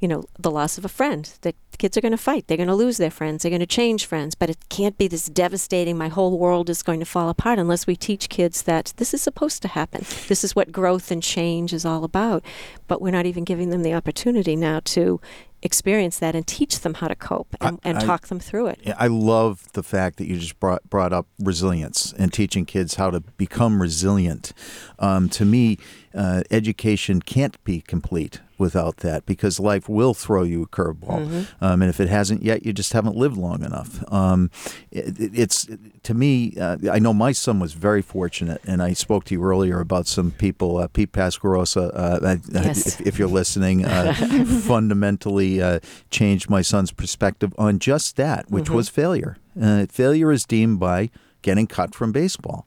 you 0.00 0.08
know, 0.08 0.24
the 0.38 0.50
loss 0.50 0.76
of 0.76 0.84
a 0.84 0.88
friend. 0.88 1.30
The 1.40 1.54
kids 1.78 1.96
are 1.96 2.00
going 2.00 2.12
to 2.12 2.18
fight. 2.18 2.46
They're 2.46 2.56
going 2.56 2.68
to 2.68 2.74
lose 2.74 2.98
their 2.98 3.10
friends. 3.10 3.42
They're 3.42 3.50
going 3.50 3.60
to 3.60 3.66
change 3.66 4.06
friends. 4.06 4.34
But 4.34 4.50
it 4.50 4.68
can't 4.68 4.98
be 4.98 5.08
this 5.08 5.26
devastating, 5.26 5.96
my 5.96 6.08
whole 6.08 6.38
world 6.38 6.68
is 6.68 6.82
going 6.82 7.00
to 7.00 7.06
fall 7.06 7.28
apart 7.28 7.58
unless 7.58 7.86
we 7.86 7.96
teach 7.96 8.28
kids 8.28 8.62
that 8.62 8.92
this 8.96 9.14
is 9.14 9.22
supposed 9.22 9.62
to 9.62 9.68
happen. 9.68 10.04
This 10.28 10.44
is 10.44 10.54
what 10.54 10.72
growth 10.72 11.10
and 11.10 11.22
change 11.22 11.72
is 11.72 11.84
all 11.84 12.04
about. 12.04 12.44
But 12.88 13.00
we're 13.00 13.10
not 13.10 13.26
even 13.26 13.44
giving 13.44 13.70
them 13.70 13.82
the 13.82 13.94
opportunity 13.94 14.56
now 14.56 14.80
to 14.84 15.20
experience 15.62 16.18
that 16.18 16.34
and 16.36 16.46
teach 16.46 16.80
them 16.80 16.94
how 16.94 17.08
to 17.08 17.14
cope 17.14 17.56
and, 17.60 17.80
I, 17.82 17.88
and 17.88 18.00
talk 18.00 18.28
them 18.28 18.38
through 18.38 18.68
it. 18.68 18.80
I 18.98 19.06
love 19.06 19.72
the 19.72 19.82
fact 19.82 20.18
that 20.18 20.26
you 20.26 20.38
just 20.38 20.60
brought 20.60 20.88
brought 20.88 21.12
up 21.12 21.26
resilience 21.40 22.12
and 22.18 22.32
teaching 22.32 22.66
kids 22.66 22.94
how 22.96 23.10
to 23.10 23.20
become 23.20 23.80
resilient. 23.80 24.52
Um, 24.98 25.28
to 25.30 25.44
me, 25.44 25.78
uh, 26.14 26.42
education 26.50 27.20
can't 27.20 27.62
be 27.64 27.80
complete 27.80 28.40
without 28.58 28.98
that 28.98 29.26
because 29.26 29.60
life 29.60 29.88
will 29.88 30.14
throw 30.14 30.42
you 30.42 30.62
a 30.62 30.66
curveball. 30.66 31.26
Mm-hmm. 31.26 31.64
Um, 31.64 31.82
and 31.82 31.90
if 31.90 32.00
it 32.00 32.08
hasn't 32.08 32.42
yet, 32.42 32.64
you 32.64 32.72
just 32.72 32.92
haven't 32.92 33.16
lived 33.16 33.36
long 33.36 33.62
enough. 33.62 34.02
Um, 34.12 34.50
it, 34.90 35.14
it's 35.18 35.68
to 36.02 36.14
me, 36.14 36.54
uh, 36.58 36.76
I 36.90 36.98
know 36.98 37.12
my 37.12 37.32
son 37.32 37.58
was 37.58 37.72
very 37.72 38.02
fortunate, 38.02 38.60
and 38.64 38.82
I 38.82 38.92
spoke 38.92 39.24
to 39.24 39.34
you 39.34 39.42
earlier 39.42 39.80
about 39.80 40.06
some 40.06 40.30
people. 40.30 40.78
Uh, 40.78 40.88
Pete 40.88 41.12
Pasquarosa, 41.12 41.90
uh, 41.94 42.36
yes. 42.52 43.00
if, 43.00 43.06
if, 43.06 43.18
you're 43.18 43.28
listening, 43.28 43.84
uh, 43.84 44.14
fundamentally 44.62 45.60
uh, 45.60 45.80
changed 46.10 46.48
my 46.48 46.62
son's 46.62 46.92
perspective 46.92 47.52
on 47.58 47.78
just 47.78 48.16
that, 48.16 48.50
which 48.50 48.66
mm-hmm. 48.66 48.74
was 48.74 48.88
failure. 48.88 49.36
Uh, 49.60 49.86
failure 49.86 50.30
is 50.30 50.44
deemed 50.44 50.78
by 50.78 51.10
getting 51.42 51.66
cut 51.66 51.94
from 51.94 52.12
baseball 52.12 52.66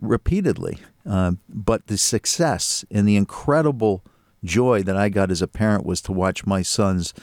repeatedly. 0.00 0.78
but 1.04 1.86
the 1.86 1.98
success 1.98 2.84
and 2.90 3.08
the 3.08 3.16
incredible 3.16 4.04
joy 4.44 4.82
that 4.82 4.96
I 4.96 5.08
got 5.08 5.30
as 5.30 5.42
a 5.42 5.48
parent 5.48 5.84
was 5.84 6.00
to 6.02 6.12
watch 6.12 6.46
my 6.46 6.62
son's 6.62 7.14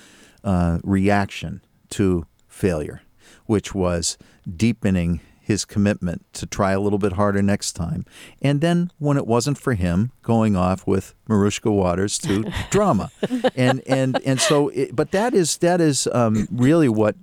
uh, 0.44 0.80
reaction 0.84 1.62
to 1.92 2.26
failure, 2.48 3.02
which 3.46 3.74
was 3.74 4.18
deepening 4.56 5.22
his 5.46 5.64
commitment 5.64 6.26
to 6.34 6.48
try 6.48 6.72
a 6.72 6.80
little 6.80 6.98
bit 6.98 7.14
harder 7.14 7.42
next 7.42 7.74
time. 7.74 8.04
And 8.42 8.62
then 8.62 8.92
when 8.98 9.16
it 9.16 9.28
wasn't 9.28 9.60
for 9.60 9.76
him, 9.76 10.12
going 10.24 10.56
off 10.56 10.88
with 10.88 11.14
Marushka 11.30 11.72
Waters 11.72 12.18
to 12.20 12.52
drama. 12.72 13.12
And 13.56 13.82
and 13.86 14.20
and 14.26 14.42
so 14.42 14.70
it, 14.70 14.96
but 14.96 15.12
that 15.12 15.36
is 15.36 15.58
that 15.58 15.82
is 15.82 16.08
um, 16.14 16.48
really 16.52 16.90
what 16.90 17.16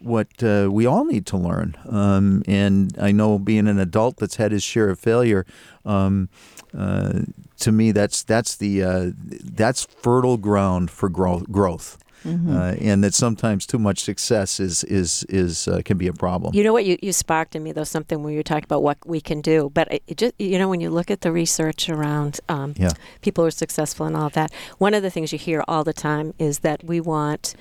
what 0.00 0.28
uh, 0.42 0.68
we 0.70 0.86
all 0.86 1.04
need 1.04 1.26
to 1.26 1.36
learn. 1.36 1.76
Um, 1.88 2.42
and 2.46 2.96
I 3.00 3.12
know 3.12 3.38
being 3.38 3.68
an 3.68 3.78
adult 3.78 4.16
that's 4.18 4.36
had 4.36 4.52
his 4.52 4.62
share 4.62 4.90
of 4.90 4.98
failure, 4.98 5.46
um, 5.84 6.28
uh, 6.76 7.20
to 7.60 7.72
me, 7.72 7.92
that's 7.92 8.22
that's 8.22 8.56
the 8.56 8.82
uh, 8.82 9.10
that's 9.16 9.84
fertile 9.84 10.36
ground 10.36 10.90
for 10.90 11.08
growth. 11.08 11.50
growth. 11.50 11.98
Mm-hmm. 12.24 12.50
Uh, 12.50 12.72
and 12.80 13.04
that 13.04 13.14
sometimes 13.14 13.64
too 13.64 13.78
much 13.78 14.00
success 14.00 14.58
is 14.58 14.82
is 14.84 15.24
is 15.28 15.68
uh, 15.68 15.80
can 15.84 15.98
be 15.98 16.08
a 16.08 16.12
problem. 16.12 16.52
You 16.54 16.64
know 16.64 16.72
what 16.72 16.84
you, 16.84 16.98
you 17.00 17.12
sparked 17.12 17.54
in 17.54 17.62
me 17.62 17.72
though 17.72 17.84
something 17.84 18.22
where 18.22 18.32
you 18.32 18.42
talked 18.42 18.64
about 18.64 18.82
what 18.82 18.98
we 19.06 19.20
can 19.20 19.40
do, 19.40 19.70
but 19.72 19.88
it, 19.90 20.16
just 20.16 20.34
you 20.38 20.58
know 20.58 20.68
when 20.68 20.80
you 20.80 20.90
look 20.90 21.10
at 21.10 21.20
the 21.20 21.30
research 21.30 21.88
around 21.88 22.40
um, 22.48 22.74
yeah. 22.76 22.90
people 23.22 23.44
who 23.44 23.48
are 23.48 23.52
successful 23.52 24.04
and 24.04 24.16
all 24.16 24.26
of 24.26 24.32
that, 24.32 24.52
one 24.78 24.94
of 24.94 25.02
the 25.02 25.10
things 25.10 25.32
you 25.32 25.38
hear 25.38 25.62
all 25.68 25.84
the 25.84 25.92
time 25.92 26.34
is 26.38 26.60
that 26.60 26.82
we 26.82 27.00
want 27.00 27.54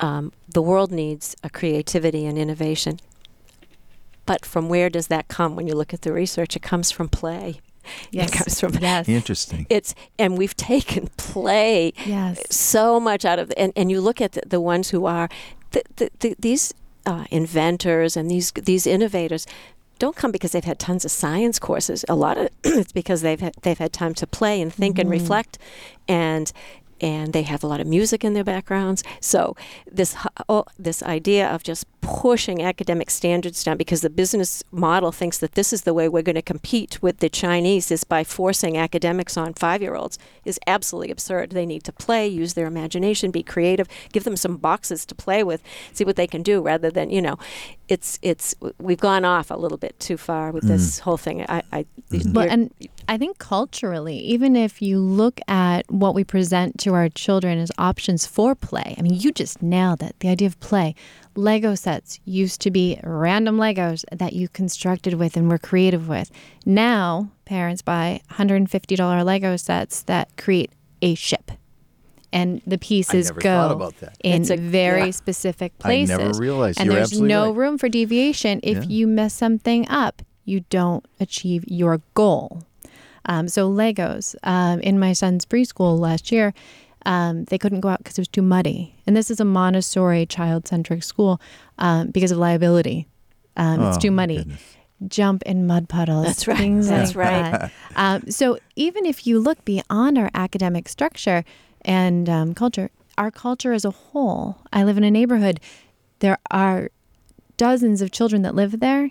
um, 0.00 0.32
the 0.48 0.62
world 0.62 0.92
needs 0.92 1.36
a 1.42 1.50
creativity 1.50 2.26
and 2.26 2.38
innovation. 2.38 3.00
But 4.26 4.44
from 4.44 4.68
where 4.68 4.90
does 4.90 5.06
that 5.06 5.28
come? 5.28 5.56
When 5.56 5.66
you 5.66 5.74
look 5.74 5.94
at 5.94 6.02
the 6.02 6.12
research, 6.12 6.54
it 6.54 6.62
comes 6.62 6.90
from 6.90 7.08
play. 7.08 7.60
Yes. 8.10 8.30
It 8.30 8.36
comes 8.36 8.60
from 8.60 8.74
yes. 8.74 9.08
interesting. 9.08 9.66
It's 9.70 9.94
and 10.18 10.36
we've 10.36 10.56
taken 10.72 11.08
play 11.16 11.92
yes. 12.04 12.42
so 12.54 13.00
much 13.00 13.24
out 13.24 13.38
of 13.38 13.48
the, 13.48 13.58
and 13.58 13.72
and 13.74 13.90
you 13.90 14.00
look 14.00 14.20
at 14.20 14.32
the, 14.32 14.42
the 14.46 14.60
ones 14.60 14.90
who 14.90 15.06
are 15.06 15.28
the, 15.70 15.82
the, 15.96 16.10
the, 16.20 16.36
these 16.38 16.74
uh, 17.06 17.24
inventors 17.30 18.16
and 18.16 18.30
these 18.30 18.52
these 18.52 18.86
innovators 18.86 19.46
don't 19.98 20.14
come 20.14 20.30
because 20.30 20.52
they've 20.52 20.64
had 20.64 20.78
tons 20.78 21.04
of 21.04 21.10
science 21.10 21.58
courses. 21.58 22.04
A 22.08 22.14
lot 22.14 22.38
of 22.38 22.48
it's 22.64 22.92
because 22.92 23.22
they've 23.22 23.40
had, 23.40 23.54
they've 23.62 23.78
had 23.78 23.92
time 23.92 24.14
to 24.14 24.26
play 24.26 24.60
and 24.60 24.72
think 24.72 24.96
mm-hmm. 24.96 25.00
and 25.02 25.10
reflect, 25.10 25.58
and 26.06 26.52
and 27.00 27.32
they 27.32 27.42
have 27.42 27.64
a 27.64 27.66
lot 27.66 27.80
of 27.80 27.86
music 27.86 28.24
in 28.24 28.34
their 28.34 28.44
backgrounds. 28.44 29.02
So 29.20 29.56
this 29.90 30.16
oh, 30.48 30.64
this 30.78 31.02
idea 31.02 31.48
of 31.48 31.62
just 31.62 31.86
pushing 32.08 32.62
academic 32.62 33.10
standards 33.10 33.62
down 33.62 33.76
because 33.76 34.00
the 34.00 34.10
business 34.10 34.62
model 34.70 35.12
thinks 35.12 35.38
that 35.38 35.52
this 35.52 35.72
is 35.72 35.82
the 35.82 35.92
way 35.92 36.08
we're 36.08 36.22
going 36.22 36.34
to 36.34 36.42
compete 36.42 37.02
with 37.02 37.18
the 37.18 37.28
Chinese 37.28 37.90
is 37.90 38.02
by 38.02 38.24
forcing 38.24 38.78
academics 38.78 39.36
on 39.36 39.52
five-year-olds 39.52 40.18
is 40.44 40.58
absolutely 40.66 41.10
absurd. 41.10 41.50
They 41.50 41.66
need 41.66 41.84
to 41.84 41.92
play, 41.92 42.26
use 42.26 42.54
their 42.54 42.66
imagination, 42.66 43.30
be 43.30 43.42
creative, 43.42 43.88
give 44.12 44.24
them 44.24 44.36
some 44.36 44.56
boxes 44.56 45.04
to 45.06 45.14
play 45.14 45.44
with, 45.44 45.62
see 45.92 46.04
what 46.04 46.16
they 46.16 46.26
can 46.26 46.42
do 46.42 46.62
rather 46.62 46.90
than, 46.90 47.10
you 47.10 47.20
know, 47.20 47.36
it's 47.88 48.18
it's 48.20 48.54
we've 48.78 49.00
gone 49.00 49.24
off 49.24 49.50
a 49.50 49.56
little 49.56 49.78
bit 49.78 49.98
too 49.98 50.16
far 50.16 50.50
with 50.50 50.64
mm. 50.64 50.68
this 50.68 50.98
whole 50.98 51.16
thing. 51.16 51.44
I, 51.48 51.62
I 51.72 51.86
but, 52.32 52.48
and 52.50 52.72
I 53.08 53.16
think 53.16 53.38
culturally, 53.38 54.18
even 54.18 54.56
if 54.56 54.82
you 54.82 54.98
look 54.98 55.40
at 55.48 55.90
what 55.90 56.14
we 56.14 56.22
present 56.24 56.78
to 56.80 56.92
our 56.94 57.08
children 57.08 57.58
as 57.58 57.72
options 57.78 58.26
for 58.26 58.54
play, 58.54 58.94
I 58.98 59.02
mean, 59.02 59.14
you 59.14 59.32
just 59.32 59.62
nailed 59.62 60.02
it. 60.02 60.16
The 60.20 60.28
idea 60.28 60.48
of 60.48 60.60
play. 60.60 60.94
Lego 61.38 61.76
sets 61.76 62.18
used 62.24 62.60
to 62.62 62.70
be 62.70 62.98
random 63.04 63.58
Legos 63.58 64.04
that 64.10 64.32
you 64.32 64.48
constructed 64.48 65.14
with 65.14 65.36
and 65.36 65.48
were 65.48 65.56
creative 65.56 66.08
with. 66.08 66.32
Now, 66.66 67.30
parents 67.44 67.80
buy 67.80 68.22
$150 68.32 69.24
Lego 69.24 69.56
sets 69.56 70.02
that 70.02 70.36
create 70.36 70.72
a 71.00 71.14
ship 71.14 71.52
and 72.32 72.60
the 72.66 72.76
pieces 72.76 73.30
go 73.30 73.92
in 74.24 74.50
a, 74.50 74.56
very 74.56 75.06
yeah. 75.06 75.10
specific 75.12 75.78
places. 75.78 76.10
I 76.18 76.24
never 76.24 76.38
realized. 76.38 76.80
And 76.80 76.86
You're 76.86 76.96
there's 76.96 77.20
no 77.20 77.46
right. 77.46 77.56
room 77.56 77.78
for 77.78 77.88
deviation. 77.88 78.58
If 78.64 78.78
yeah. 78.78 78.82
you 78.88 79.06
mess 79.06 79.32
something 79.32 79.88
up, 79.88 80.22
you 80.44 80.64
don't 80.70 81.06
achieve 81.20 81.64
your 81.68 82.02
goal. 82.14 82.64
Um, 83.26 83.46
so 83.48 83.70
Legos 83.70 84.34
um, 84.42 84.80
in 84.80 84.98
my 84.98 85.12
son's 85.12 85.46
preschool 85.46 86.00
last 86.00 86.32
year, 86.32 86.52
um, 87.08 87.44
they 87.46 87.56
couldn't 87.58 87.80
go 87.80 87.88
out 87.88 87.98
because 87.98 88.18
it 88.18 88.20
was 88.20 88.28
too 88.28 88.42
muddy. 88.42 88.94
And 89.06 89.16
this 89.16 89.30
is 89.30 89.40
a 89.40 89.44
Montessori 89.44 90.26
child-centric 90.26 91.02
school 91.02 91.40
um, 91.78 92.10
because 92.10 92.30
of 92.30 92.38
liability. 92.38 93.06
Um, 93.56 93.80
it's 93.86 93.96
Oh, 93.96 94.00
too 94.00 94.10
muddy. 94.10 94.38
goodness. 94.38 94.62
Jump 95.06 95.42
in 95.44 95.66
mud 95.66 95.88
puddles. 95.88 96.26
That's 96.26 96.46
right. 96.48 96.58
Things 96.58 96.88
That's 96.88 97.14
like 97.14 97.24
right. 97.26 97.50
that. 97.52 97.72
Um, 97.96 98.30
so 98.30 98.58
even 98.76 99.06
if 99.06 99.26
you 99.26 99.38
look 99.40 99.64
beyond 99.64 100.18
our 100.18 100.28
academic 100.34 100.88
structure 100.88 101.44
and 101.82 102.28
um, 102.28 102.52
culture, 102.54 102.90
our 103.16 103.30
culture 103.30 103.72
as 103.72 103.84
a 103.84 103.90
whole, 103.90 104.58
I 104.72 104.82
live 104.84 104.98
in 104.98 105.04
a 105.04 105.10
neighborhood. 105.10 105.60
There 106.18 106.38
are 106.50 106.90
dozens 107.56 108.02
of 108.02 108.10
children 108.10 108.42
that 108.42 108.54
live 108.56 108.80
there, 108.80 109.10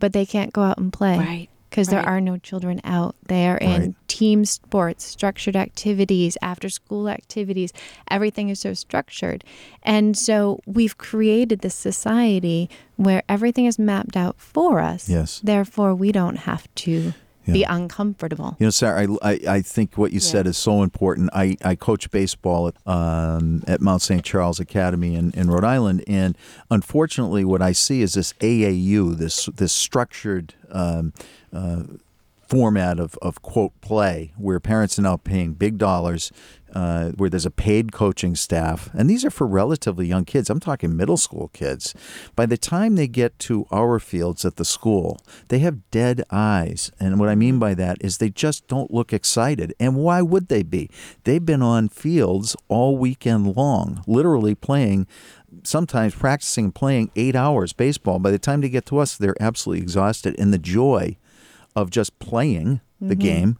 but 0.00 0.12
they 0.12 0.26
can't 0.26 0.52
go 0.52 0.62
out 0.62 0.78
and 0.78 0.92
play 0.92 1.16
Right. 1.18 1.48
Because 1.70 1.88
there 1.88 2.00
are 2.04 2.20
no 2.20 2.36
children 2.36 2.80
out. 2.84 3.14
They 3.28 3.46
are 3.48 3.56
in 3.56 3.80
Right. 3.80 3.94
team 4.08 4.44
sports, 4.44 5.04
structured 5.04 5.54
activities, 5.56 6.36
after 6.42 6.68
school 6.68 7.08
activities. 7.08 7.72
Everything 8.10 8.48
is 8.48 8.58
so 8.60 8.74
structured. 8.74 9.44
And 9.84 10.16
so 10.18 10.60
we've 10.66 10.98
created 10.98 11.60
this 11.60 11.76
society 11.76 12.68
where 12.96 13.22
everything 13.28 13.66
is 13.66 13.78
mapped 13.78 14.16
out 14.16 14.36
for 14.38 14.80
us. 14.80 15.08
Yes. 15.08 15.40
Therefore, 15.42 15.94
we 15.94 16.10
don't 16.12 16.36
have 16.36 16.66
to 16.76 17.14
be 17.52 17.64
uncomfortable. 17.64 18.56
You 18.60 18.66
know, 18.66 18.70
Sarah, 18.70 19.08
I, 19.22 19.30
I, 19.32 19.40
I 19.56 19.60
think 19.62 19.98
what 19.98 20.12
you 20.12 20.20
said 20.20 20.46
is 20.46 20.56
so 20.56 20.84
important. 20.84 21.30
I, 21.32 21.56
I 21.64 21.74
coach 21.74 22.08
baseball 22.12 22.68
at, 22.68 22.74
um, 22.86 23.64
at 23.66 23.80
Mount 23.80 24.02
St. 24.02 24.24
Charles 24.24 24.60
Academy 24.60 25.16
in, 25.16 25.32
in 25.32 25.50
Rhode 25.50 25.64
Island, 25.64 26.04
and 26.06 26.38
unfortunately, 26.70 27.44
what 27.44 27.60
I 27.60 27.72
see 27.72 28.02
is 28.02 28.12
this 28.14 28.34
AAU, 28.34 29.16
this 29.16 29.46
this 29.56 29.72
structured 29.72 30.54
um, 30.72 31.12
uh, 31.52 31.82
format 32.50 32.98
of, 32.98 33.16
of 33.22 33.42
quote 33.42 33.80
play, 33.80 34.32
where 34.36 34.58
parents 34.58 34.98
are 34.98 35.02
now 35.02 35.16
paying 35.16 35.52
big 35.52 35.78
dollars, 35.78 36.32
uh, 36.74 37.10
where 37.10 37.30
there's 37.30 37.46
a 37.46 37.50
paid 37.50 37.92
coaching 37.92 38.34
staff, 38.34 38.90
and 38.92 39.08
these 39.08 39.24
are 39.24 39.30
for 39.30 39.46
relatively 39.46 40.06
young 40.06 40.24
kids. 40.24 40.50
I'm 40.50 40.58
talking 40.58 40.96
middle 40.96 41.16
school 41.16 41.48
kids. 41.52 41.94
By 42.34 42.46
the 42.46 42.58
time 42.58 42.96
they 42.96 43.06
get 43.06 43.38
to 43.40 43.66
our 43.70 44.00
fields 44.00 44.44
at 44.44 44.56
the 44.56 44.64
school, 44.64 45.20
they 45.48 45.60
have 45.60 45.88
dead 45.92 46.24
eyes, 46.30 46.90
and 46.98 47.20
what 47.20 47.28
I 47.28 47.36
mean 47.36 47.60
by 47.60 47.74
that 47.74 47.98
is 48.00 48.18
they 48.18 48.30
just 48.30 48.66
don't 48.66 48.92
look 48.92 49.12
excited. 49.12 49.72
And 49.78 49.96
why 49.96 50.20
would 50.20 50.48
they 50.48 50.64
be? 50.64 50.90
They've 51.22 51.44
been 51.44 51.62
on 51.62 51.88
fields 51.88 52.56
all 52.68 52.98
weekend 52.98 53.56
long, 53.56 54.02
literally 54.08 54.56
playing 54.56 55.06
sometimes 55.62 56.14
practicing 56.14 56.72
playing 56.72 57.10
eight 57.16 57.36
hours 57.36 57.72
baseball. 57.72 58.18
By 58.18 58.30
the 58.30 58.38
time 58.38 58.60
they 58.60 58.68
get 58.68 58.86
to 58.86 58.98
us, 58.98 59.16
they're 59.16 59.40
absolutely 59.40 59.82
exhausted, 59.82 60.34
and 60.38 60.52
the 60.52 60.58
joy 60.58 61.16
of 61.76 61.90
just 61.90 62.18
playing 62.18 62.80
the 63.00 63.14
mm-hmm. 63.14 63.22
game 63.22 63.58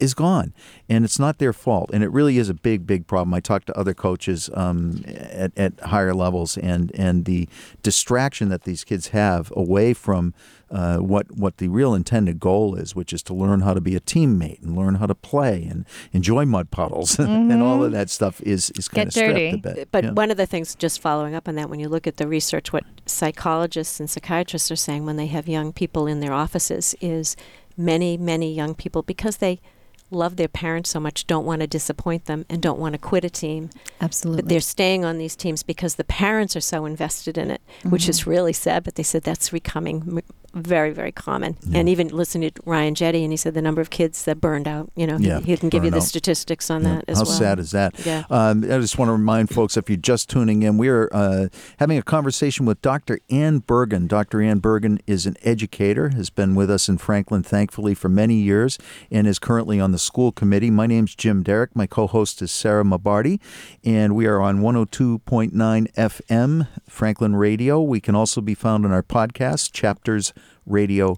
is 0.00 0.14
gone, 0.14 0.52
and 0.88 1.04
it's 1.04 1.18
not 1.18 1.38
their 1.38 1.52
fault. 1.52 1.90
And 1.92 2.02
it 2.04 2.08
really 2.10 2.38
is 2.38 2.48
a 2.48 2.54
big, 2.54 2.86
big 2.86 3.06
problem. 3.06 3.32
I 3.34 3.40
talked 3.40 3.66
to 3.68 3.78
other 3.78 3.94
coaches 3.94 4.50
um, 4.54 5.02
at, 5.06 5.52
at 5.56 5.80
higher 5.80 6.14
levels, 6.14 6.56
and 6.58 6.90
and 6.94 7.24
the 7.24 7.48
distraction 7.82 8.48
that 8.48 8.64
these 8.64 8.84
kids 8.84 9.08
have 9.08 9.52
away 9.56 9.94
from 9.94 10.34
uh, 10.70 10.98
what 10.98 11.30
what 11.36 11.58
the 11.58 11.68
real 11.68 11.94
intended 11.94 12.40
goal 12.40 12.74
is, 12.74 12.94
which 12.96 13.12
is 13.12 13.22
to 13.24 13.34
learn 13.34 13.60
how 13.60 13.72
to 13.74 13.80
be 13.80 13.94
a 13.96 14.00
teammate 14.00 14.60
and 14.62 14.76
learn 14.76 14.96
how 14.96 15.06
to 15.06 15.14
play 15.14 15.64
and 15.70 15.84
enjoy 16.12 16.44
mud 16.44 16.70
puddles 16.70 17.18
and 17.20 17.62
all 17.62 17.84
of 17.84 17.92
that 17.92 18.10
stuff 18.10 18.40
is 18.42 18.70
is 18.70 18.88
kind 18.88 19.04
Get 19.04 19.06
of 19.08 19.12
stripped 19.12 19.32
dirty. 19.34 19.50
a 19.50 19.58
bit. 19.74 19.88
But 19.92 20.04
Yeah. 20.04 20.10
one 20.12 20.30
of 20.30 20.36
the 20.36 20.46
things, 20.46 20.74
just 20.74 21.00
following 21.00 21.34
up 21.34 21.46
on 21.48 21.54
that, 21.54 21.70
when 21.70 21.78
you 21.80 21.88
look 21.88 22.06
at 22.06 22.16
the 22.16 22.26
research, 22.26 22.72
what 22.72 22.84
psychologists 23.06 24.00
and 24.00 24.08
psychiatrists 24.10 24.70
are 24.70 24.76
saying 24.76 25.04
when 25.06 25.16
they 25.16 25.26
have 25.26 25.48
young 25.48 25.72
people 25.72 26.06
in 26.06 26.20
their 26.20 26.32
offices 26.32 26.94
is 27.00 27.36
many, 27.76 28.16
many 28.16 28.52
young 28.52 28.74
people, 28.74 29.02
because 29.02 29.36
they 29.38 29.60
love 30.10 30.36
their 30.36 30.48
parents 30.48 30.90
so 30.90 31.00
much, 31.00 31.26
don't 31.26 31.44
want 31.44 31.60
to 31.62 31.66
disappoint 31.66 32.26
them 32.26 32.46
and 32.48 32.62
don't 32.62 32.78
want 32.78 32.92
to 32.92 32.98
quit 32.98 33.24
a 33.24 33.30
team. 33.30 33.70
Absolutely. 34.00 34.42
But 34.42 34.48
they're 34.48 34.60
staying 34.60 35.04
on 35.04 35.18
these 35.18 35.34
teams 35.36 35.62
because 35.62 35.96
the 35.96 36.04
parents 36.04 36.54
are 36.56 36.60
so 36.60 36.84
invested 36.84 37.36
in 37.36 37.50
it, 37.50 37.60
which 37.82 38.02
Mm-hmm. 38.02 38.10
is 38.10 38.26
really 38.26 38.52
sad. 38.52 38.84
But 38.84 38.94
they 38.94 39.02
said 39.02 39.22
that's 39.22 39.50
becoming 39.50 40.22
very, 40.62 40.90
very 40.92 41.12
common. 41.12 41.56
Yeah. 41.66 41.80
And 41.80 41.88
even 41.88 42.08
listening 42.08 42.50
to 42.50 42.62
Ryan 42.64 42.94
Jetty, 42.94 43.22
and 43.22 43.32
he 43.32 43.36
said 43.36 43.54
the 43.54 43.62
number 43.62 43.80
of 43.80 43.90
kids 43.90 44.24
that 44.24 44.40
burned 44.40 44.66
out. 44.66 44.90
You 44.96 45.06
know, 45.06 45.16
Yeah, 45.18 45.40
he, 45.40 45.52
he 45.52 45.56
can 45.56 45.68
give 45.68 45.84
you 45.84 45.90
the 45.90 45.98
out. 45.98 46.02
statistics 46.04 46.70
on 46.70 46.82
Yeah. 46.82 46.96
that 46.96 47.04
as 47.08 47.18
How 47.18 47.24
well. 47.24 47.32
How 47.32 47.38
sad 47.38 47.58
is 47.58 47.70
that? 47.72 48.06
Yeah. 48.06 48.24
Um, 48.30 48.64
I 48.64 48.78
just 48.78 48.98
want 48.98 49.08
to 49.08 49.12
remind 49.12 49.50
folks 49.50 49.76
if 49.76 49.88
you're 49.90 49.96
just 49.96 50.28
tuning 50.30 50.62
in, 50.62 50.78
we're 50.78 51.08
uh, 51.12 51.48
having 51.78 51.98
a 51.98 52.02
conversation 52.02 52.66
with 52.66 52.80
Dr. 52.82 53.18
Anne 53.30 53.58
Bergen. 53.58 54.06
Dr. 54.06 54.40
Anne 54.42 54.58
Bergen 54.58 54.98
is 55.06 55.26
an 55.26 55.36
educator, 55.42 56.10
has 56.10 56.30
been 56.30 56.54
with 56.54 56.70
us 56.70 56.88
in 56.88 56.98
Franklin, 56.98 57.42
thankfully, 57.42 57.94
for 57.94 58.08
many 58.08 58.34
years, 58.36 58.78
and 59.10 59.26
is 59.26 59.38
currently 59.38 59.78
on 59.78 59.92
the 59.92 59.98
school 59.98 60.32
committee. 60.32 60.70
My 60.70 60.86
name's 60.86 61.14
Jim 61.14 61.42
Derrick. 61.42 61.76
My 61.76 61.86
co 61.86 62.06
host 62.06 62.40
is 62.42 62.50
Sarah 62.50 62.84
Mabardi, 62.84 63.40
and 63.84 64.14
we 64.16 64.26
are 64.26 64.40
on 64.40 64.60
102.9 64.60 65.92
FM, 65.94 66.68
Franklin 66.88 67.36
Radio. 67.36 67.80
We 67.82 68.00
can 68.00 68.14
also 68.14 68.40
be 68.40 68.54
found 68.54 68.84
on 68.84 68.92
our 68.92 69.02
podcast, 69.02 69.72
Chapters 69.72 70.32
Radio 70.66 71.16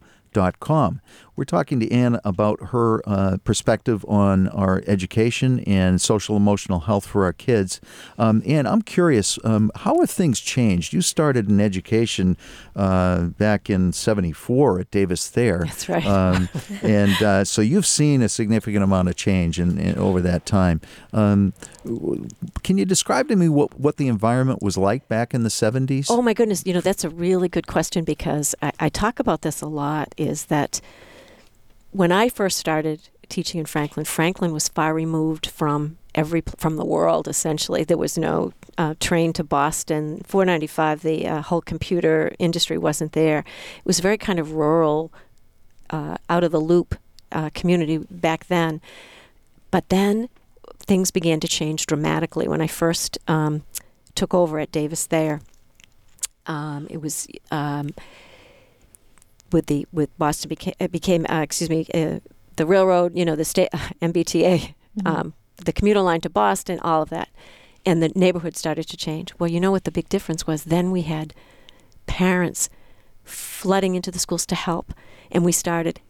com. 0.59 1.01
We're 1.39 1.45
talking 1.45 1.79
to 1.79 1.93
Anne 1.93 2.19
about 2.25 2.71
her 2.71 3.01
uh, 3.09 3.37
perspective 3.45 4.05
on 4.09 4.49
our 4.49 4.83
education 4.89 5.61
and 5.61 6.01
social 6.01 6.37
emotional 6.37 6.81
health 6.81 7.07
for 7.07 7.23
our 7.23 7.33
kids. 7.33 7.81
Um, 8.19 8.43
Anne, 8.45 8.67
I'm 8.67 8.83
curious, 8.83 9.39
um, 9.45 9.71
how 9.77 10.01
have 10.01 10.11
things 10.11 10.41
changed? 10.41 10.93
You 10.93 11.01
started 11.01 11.49
in 11.49 11.61
education 11.61 12.37
uh, 12.75 13.27
back 13.27 13.71
in 13.71 13.93
74 13.93 14.81
at 14.81 14.91
Davis 14.91 15.29
Thayer. 15.31 15.63
That's 15.65 15.89
right. 15.89 16.05
Um, 16.05 16.49
and 16.83 17.23
uh, 17.23 17.45
so 17.45 17.63
you've 17.63 17.87
seen 17.87 18.21
a 18.21 18.29
significant 18.29 18.83
amount 18.83 19.09
of 19.09 19.15
change 19.15 19.61
in, 19.61 19.79
in, 19.79 19.97
over 19.97 20.21
that 20.21 20.45
time. 20.45 20.81
Um, 21.13 21.53
can 22.65 22.79
you 22.79 22.85
describe 22.85 23.29
to 23.29 23.37
me 23.37 23.49
what, 23.49 23.79
what 23.79 23.97
the 23.97 24.09
environment 24.09 24.61
was 24.61 24.77
like 24.77 25.07
back 25.07 25.35
in 25.35 25.45
the 25.45 25.51
70s? 25.51 26.07
Oh 26.11 26.21
my 26.21 26.35
goodness, 26.35 26.65
you 26.67 26.75
know 26.75 26.81
that's 26.81 27.05
a 27.05 27.11
really 27.11 27.49
good 27.49 27.69
question 27.69 28.03
because 28.03 28.57
I, 28.61 28.73
I 28.81 28.89
talk 28.89 29.21
about 29.21 29.43
this 29.43 29.63
a 29.63 29.69
lot. 29.69 30.13
Is 30.17 30.47
that 30.47 30.81
when 31.91 32.13
I 32.13 32.29
first 32.29 32.59
started 32.59 33.09
teaching 33.29 33.61
in 33.61 33.67
Franklin, 33.67 34.05
Franklin 34.05 34.53
was 34.53 34.69
far 34.69 34.95
removed 34.95 35.47
from 35.47 35.99
every 36.15 36.43
from 36.57 36.77
the 36.77 36.85
world. 36.85 37.29
Essentially, 37.29 37.85
there 37.85 37.99
was 37.99 38.17
no 38.19 38.53
uh, 38.77 38.95
train 39.01 39.33
to 39.35 39.45
Boston. 39.45 40.23
495, 40.25 41.03
the 41.03 41.27
uh, 41.27 41.43
whole 41.43 41.61
computer 41.61 42.33
industry 42.39 42.79
wasn't 42.79 43.13
there. 43.13 43.41
It 43.41 43.85
was 43.85 43.99
a 43.99 44.03
very 44.03 44.19
kind 44.19 44.39
of 44.39 44.53
rural, 44.53 45.13
uh, 45.91 46.17
out 46.29 46.45
of 46.45 46.53
the 46.53 46.61
loop 46.61 46.97
uh, 47.33 47.51
community 47.55 47.99
back 47.99 48.47
then. 48.47 48.81
But 49.71 49.89
then 49.89 50.29
things 50.79 51.11
began 51.11 51.41
to 51.41 51.49
change 51.49 51.87
dramatically 51.87 52.49
when 52.49 52.61
I 52.61 52.67
first 52.67 53.19
um, 53.29 53.65
took 54.15 54.33
over 54.35 54.59
at 54.59 54.73
Davis 54.73 55.07
Thayer, 55.07 55.41
Um, 56.47 56.87
it 56.89 57.03
was 57.03 57.29
um, 57.51 57.91
with 59.53 59.67
the 59.67 59.87
with 59.93 60.17
Boston 60.19 60.49
became 60.49 60.75
became 60.91 61.27
uh, 61.29 61.41
excuse 61.41 61.71
me 61.71 61.87
uh, 61.95 62.21
the 62.57 62.67
railroad 62.67 63.17
you 63.17 63.25
know 63.25 63.37
the 63.37 63.45
state 63.45 63.71
MBTA 64.03 64.75
um, 65.07 65.35
the 65.65 65.73
commuter 65.73 66.01
line 66.01 66.21
to 66.23 66.31
Boston 66.31 66.81
all 66.81 67.03
of 67.03 67.11
that 67.11 67.29
and 67.89 68.03
the 68.03 68.11
neighborhood 68.11 68.57
started 68.57 68.87
to 68.89 68.97
change. 68.97 69.33
Well, 69.39 69.51
you 69.51 69.61
know 69.61 69.71
what 69.71 69.85
the 69.85 69.91
big 69.91 70.09
difference 70.11 70.47
was? 70.47 70.65
Then 70.65 70.91
we 70.91 71.03
had 71.03 71.35
parents 72.07 72.69
flooding 73.25 73.95
into 73.95 74.11
the 74.11 74.19
schools 74.19 74.45
to 74.47 74.55
help, 74.55 74.93
and 75.31 75.45
we 75.45 75.53
started. 75.53 76.01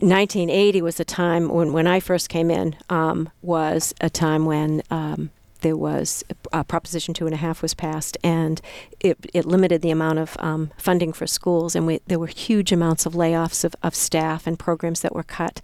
1980 0.00 0.82
was 0.82 0.98
a 0.98 1.04
time 1.04 1.48
when, 1.48 1.72
when 1.72 1.86
I 1.86 2.00
first 2.00 2.28
came 2.28 2.50
in, 2.50 2.76
um, 2.90 3.30
was 3.40 3.94
a 4.00 4.10
time 4.10 4.44
when 4.44 4.82
um, 4.90 5.30
there 5.62 5.76
was 5.76 6.24
uh, 6.52 6.62
Proposition 6.64 7.14
Two 7.14 7.26
and 7.26 7.34
a 7.34 7.38
Half 7.38 7.62
was 7.62 7.74
passed, 7.74 8.18
and 8.22 8.60
it, 9.00 9.18
it 9.32 9.46
limited 9.46 9.82
the 9.82 9.90
amount 9.90 10.18
of 10.18 10.36
um, 10.38 10.70
funding 10.76 11.12
for 11.12 11.26
schools, 11.26 11.74
and 11.74 11.86
we, 11.86 12.00
there 12.06 12.18
were 12.18 12.26
huge 12.26 12.70
amounts 12.72 13.06
of 13.06 13.14
layoffs 13.14 13.64
of, 13.64 13.74
of 13.82 13.94
staff 13.94 14.46
and 14.46 14.58
programs 14.58 15.00
that 15.00 15.14
were 15.14 15.22
cut. 15.22 15.60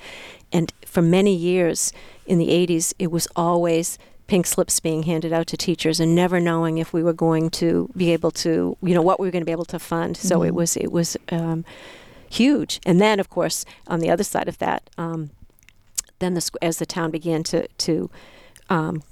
And 0.52 0.72
for 0.84 1.02
many 1.02 1.34
years 1.34 1.92
in 2.26 2.38
the 2.38 2.48
80s, 2.48 2.94
it 2.98 3.10
was 3.10 3.28
always 3.36 3.98
pink 4.26 4.46
slips 4.46 4.78
being 4.80 5.04
handed 5.04 5.32
out 5.32 5.46
to 5.48 5.56
teachers 5.56 6.00
and 6.00 6.14
never 6.14 6.38
knowing 6.38 6.78
if 6.78 6.92
we 6.92 7.02
were 7.02 7.12
going 7.12 7.50
to 7.50 7.90
be 7.96 8.12
able 8.12 8.30
to, 8.30 8.76
you 8.82 8.94
know, 8.94 9.02
what 9.02 9.18
we 9.18 9.26
were 9.26 9.32
going 9.32 9.42
to 9.42 9.46
be 9.46 9.52
able 9.52 9.64
to 9.64 9.78
fund. 9.78 10.16
So 10.16 10.42
it 10.42 10.54
was 10.54 10.76
it 10.76 10.92
was 10.92 11.16
um, 11.30 11.64
huge. 12.30 12.80
And 12.84 13.00
then, 13.00 13.20
of 13.20 13.28
course, 13.30 13.64
on 13.86 14.00
the 14.00 14.10
other 14.10 14.24
side 14.24 14.48
of 14.48 14.58
that, 14.58 14.88
um, 14.98 15.30
then 16.18 16.34
the, 16.34 16.50
as 16.60 16.78
the 16.78 16.86
town 16.86 17.10
began 17.10 17.42
to 17.44 17.66
to 17.68 18.10
um, 18.68 19.02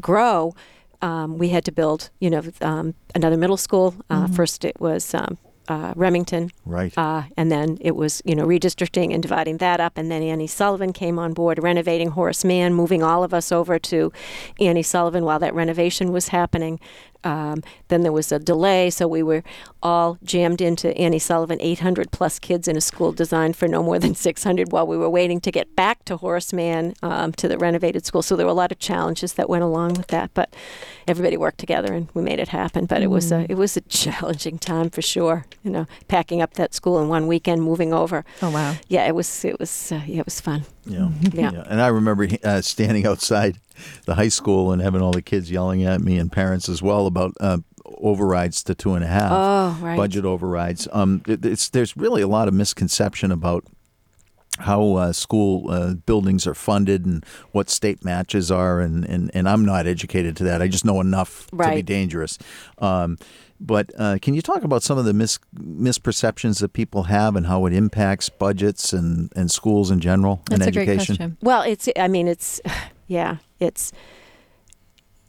grow, 0.00 0.54
um, 1.02 1.38
we 1.38 1.48
had 1.50 1.64
to 1.64 1.72
build, 1.72 2.10
you 2.20 2.30
know, 2.30 2.42
um, 2.60 2.94
another 3.14 3.36
middle 3.36 3.56
school. 3.56 3.94
Uh, 4.08 4.26
First, 4.28 4.64
it 4.64 4.80
was 4.80 5.14
um, 5.14 5.38
uh, 5.68 5.92
Remington, 5.96 6.50
right. 6.64 6.96
uh, 6.96 7.24
and 7.36 7.50
then 7.50 7.78
it 7.80 7.96
was, 7.96 8.22
you 8.24 8.34
know, 8.34 8.46
redistricting 8.46 9.12
and 9.12 9.22
dividing 9.22 9.58
that 9.58 9.80
up. 9.80 9.98
And 9.98 10.10
then 10.10 10.22
Annie 10.22 10.46
Sullivan 10.46 10.92
came 10.92 11.18
on 11.18 11.32
board, 11.32 11.62
renovating 11.62 12.10
Horace 12.10 12.44
Mann, 12.44 12.74
moving 12.74 13.02
all 13.02 13.24
of 13.24 13.34
us 13.34 13.52
over 13.52 13.78
to 13.78 14.12
Annie 14.60 14.82
Sullivan 14.82 15.24
while 15.24 15.38
that 15.38 15.54
renovation 15.54 16.12
was 16.12 16.28
happening. 16.28 16.80
Um, 17.26 17.64
then 17.88 18.02
there 18.02 18.12
was 18.12 18.30
a 18.30 18.38
delay, 18.38 18.88
so 18.88 19.08
we 19.08 19.22
were 19.22 19.42
all 19.82 20.16
jammed 20.22 20.60
into 20.60 20.96
Annie 20.96 21.18
Sullivan, 21.18 21.58
800 21.60 22.12
plus 22.12 22.38
kids 22.38 22.68
in 22.68 22.76
a 22.76 22.80
school 22.80 23.10
designed 23.10 23.56
for 23.56 23.66
no 23.66 23.82
more 23.82 23.98
than 23.98 24.14
600 24.26 24.70
while 24.70 24.86
we 24.86 24.96
were 24.96 25.10
waiting 25.10 25.40
to 25.40 25.50
get 25.50 25.74
back 25.74 26.04
to 26.04 26.16
Horace 26.16 26.52
Mann 26.52 26.94
um, 27.02 27.32
to 27.32 27.48
the 27.48 27.58
renovated 27.58 28.06
school. 28.06 28.22
So 28.22 28.36
there 28.36 28.46
were 28.46 28.52
a 28.52 28.54
lot 28.54 28.70
of 28.70 28.78
challenges 28.78 29.32
that 29.34 29.48
went 29.48 29.64
along 29.64 29.94
with 29.94 30.06
that, 30.08 30.30
but 30.34 30.54
everybody 31.08 31.36
worked 31.36 31.58
together 31.58 31.92
and 31.92 32.08
we 32.14 32.22
made 32.22 32.38
it 32.38 32.48
happen. 32.48 32.86
But 32.86 33.02
it 33.02 33.08
was 33.08 33.32
a 33.32 33.44
it 33.48 33.56
was 33.56 33.76
a 33.76 33.80
challenging 33.88 34.58
time 34.58 34.90
for 34.90 35.02
sure. 35.02 35.46
You 35.64 35.70
know, 35.72 35.86
packing 36.06 36.40
up 36.40 36.54
that 36.54 36.74
school 36.74 37.02
in 37.02 37.08
one 37.08 37.26
weekend, 37.26 37.62
moving 37.62 37.92
over. 37.92 38.24
Oh 38.40 38.50
wow. 38.50 38.76
Yeah, 38.86 39.04
it 39.06 39.16
was 39.16 39.44
it 39.44 39.58
was 39.58 39.90
uh, 39.90 40.02
yeah, 40.06 40.20
it 40.20 40.26
was 40.26 40.40
fun. 40.40 40.64
Yeah. 40.84 41.10
Yeah. 41.32 41.64
And 41.66 41.80
I 41.80 41.88
remember 41.88 42.28
uh, 42.44 42.60
standing 42.60 43.04
outside 43.10 43.58
the 44.04 44.14
high 44.14 44.28
school 44.28 44.72
and 44.72 44.82
having 44.82 45.02
all 45.02 45.12
the 45.12 45.22
kids 45.22 45.50
yelling 45.50 45.84
at 45.84 46.00
me 46.00 46.18
and 46.18 46.30
parents 46.30 46.68
as 46.68 46.82
well 46.82 47.06
about 47.06 47.32
uh, 47.40 47.58
overrides 47.84 48.62
to 48.64 48.74
two 48.74 48.94
and 48.94 49.04
a 49.04 49.08
half. 49.08 49.32
Oh, 49.32 49.78
right. 49.80 49.96
Budget 49.96 50.24
overrides. 50.24 50.88
Um, 50.92 51.22
it, 51.26 51.44
it's 51.44 51.68
there's 51.68 51.96
really 51.96 52.22
a 52.22 52.28
lot 52.28 52.48
of 52.48 52.54
misconception 52.54 53.30
about 53.30 53.64
how 54.58 54.94
uh, 54.94 55.12
school 55.12 55.70
uh, 55.70 55.94
buildings 55.94 56.46
are 56.46 56.54
funded 56.54 57.04
and 57.04 57.24
what 57.52 57.68
state 57.68 58.04
matches 58.04 58.50
are, 58.50 58.80
and, 58.80 59.04
and, 59.04 59.30
and 59.34 59.48
I'm 59.48 59.64
not 59.64 59.86
educated 59.86 60.36
to 60.38 60.44
that. 60.44 60.62
I 60.62 60.68
just 60.68 60.84
know 60.84 61.00
enough 61.00 61.46
to 61.48 61.74
be 61.74 61.82
dangerous. 61.82 62.38
Um, 62.78 63.18
but 63.60 63.90
uh, 63.98 64.18
can 64.20 64.34
you 64.34 64.42
talk 64.42 64.64
about 64.64 64.82
some 64.82 64.98
of 64.98 65.04
the 65.04 65.14
mis- 65.14 65.38
misperceptions 65.58 66.60
that 66.60 66.72
people 66.72 67.04
have 67.04 67.36
and 67.36 67.46
how 67.46 67.66
it 67.66 67.72
impacts 67.72 68.28
budgets 68.28 68.92
and, 68.92 69.32
and 69.34 69.50
schools 69.50 69.90
in 69.90 70.00
general 70.00 70.42
That's 70.50 70.66
and 70.66 70.68
a 70.68 70.72
great 70.72 70.88
education? 70.88 71.16
question. 71.16 71.36
Well, 71.42 71.62
it's 71.62 71.88
I 71.96 72.08
mean 72.08 72.28
it's 72.28 72.60
yeah, 73.06 73.36
it's 73.60 73.92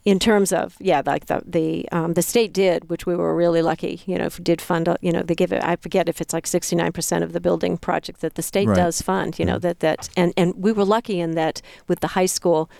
in 0.04 0.18
terms 0.18 0.52
of 0.52 0.74
yeah, 0.80 1.02
like 1.04 1.26
the 1.26 1.42
the 1.44 1.86
um, 1.92 2.14
the 2.14 2.22
state 2.22 2.52
did, 2.52 2.88
which 2.88 3.04
we 3.04 3.14
were 3.14 3.34
really 3.34 3.60
lucky. 3.60 4.00
You 4.06 4.16
know, 4.18 4.26
if 4.26 4.42
did 4.42 4.60
fund. 4.60 4.88
You 5.02 5.12
know, 5.12 5.22
they 5.22 5.34
give 5.34 5.52
it. 5.52 5.62
I 5.62 5.76
forget 5.76 6.08
if 6.08 6.20
it's 6.20 6.32
like 6.32 6.46
sixty 6.46 6.76
nine 6.76 6.92
percent 6.92 7.24
of 7.24 7.32
the 7.32 7.40
building 7.40 7.76
project 7.76 8.20
that 8.20 8.34
the 8.34 8.42
state 8.42 8.68
Right. 8.68 8.76
does 8.76 9.02
fund. 9.02 9.38
You 9.38 9.44
know 9.44 9.58
that 9.58 9.80
that 9.80 10.08
and 10.16 10.32
and 10.36 10.54
we 10.56 10.72
were 10.72 10.84
lucky 10.84 11.20
in 11.20 11.32
that 11.32 11.60
with 11.88 12.00
the 12.00 12.08
high 12.08 12.26
school, 12.26 12.70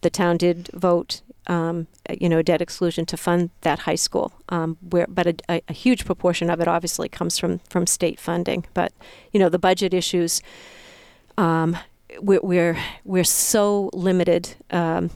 the 0.00 0.10
town 0.10 0.36
did 0.38 0.68
vote. 0.72 1.20
Um, 1.46 1.86
you 2.20 2.28
know, 2.28 2.42
debt 2.42 2.60
exclusion 2.60 3.06
to 3.06 3.16
fund 3.16 3.48
that 3.62 3.78
high 3.80 3.94
school. 3.94 4.32
Um, 4.50 4.76
where, 4.90 5.06
but 5.08 5.26
a, 5.26 5.34
a, 5.48 5.62
a 5.68 5.72
huge 5.72 6.04
proportion 6.04 6.50
of 6.50 6.60
it 6.60 6.68
obviously 6.68 7.08
comes 7.08 7.38
from 7.38 7.60
from 7.70 7.86
state 7.86 8.20
funding. 8.20 8.66
But 8.74 8.92
you 9.32 9.40
know, 9.40 9.48
the 9.48 9.58
budget 9.58 9.92
issues. 9.94 10.42
Um, 11.38 11.76
we're 12.20 12.40
we're, 12.42 12.78
we're 13.04 13.24
so 13.24 13.90
limited 13.92 14.54
um, 14.70 15.10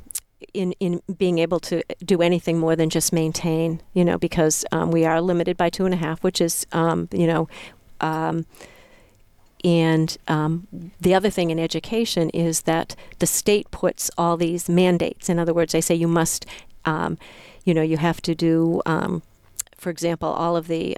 in 0.52 0.72
in 0.81 1.02
being 1.16 1.38
able 1.38 1.61
to 1.61 1.83
do 2.05 2.20
anything 2.20 2.59
more 2.59 2.76
than 2.76 2.90
just 2.90 3.12
maintain, 3.12 3.81
you 3.94 4.05
know, 4.05 4.18
because 4.18 4.64
um, 4.72 4.90
we 4.90 5.05
are 5.05 5.20
limited 5.20 5.57
by 5.57 5.70
two 5.70 5.85
and 5.85 5.94
a 5.94 5.96
half, 5.96 6.22
which 6.22 6.40
is, 6.40 6.66
um, 6.72 7.09
you 7.12 7.26
know, 7.26 7.48
um, 8.00 8.46
and 9.64 10.18
um, 10.28 10.66
the 11.00 11.14
other 11.14 11.31
thing 11.31 11.50
in 11.50 11.59
education 11.59 12.31
is 12.31 12.62
that 12.62 12.96
the 13.20 13.26
state 13.26 13.70
puts 13.70 14.11
all 14.18 14.37
these 14.37 14.68
mandates. 14.68 15.28
In 15.28 15.38
other 15.38 15.55
words, 15.55 15.72
they 15.72 15.81
say 15.81 15.94
you 15.94 16.09
must, 16.09 16.44
um, 16.85 17.16
you 17.64 17.72
know, 17.72 17.83
you 17.83 17.96
have 17.96 18.20
to 18.22 18.35
do, 18.35 18.83
for 19.76 19.90
example, 19.90 20.28
all 20.28 20.57
of 20.57 20.66
the 20.66 20.96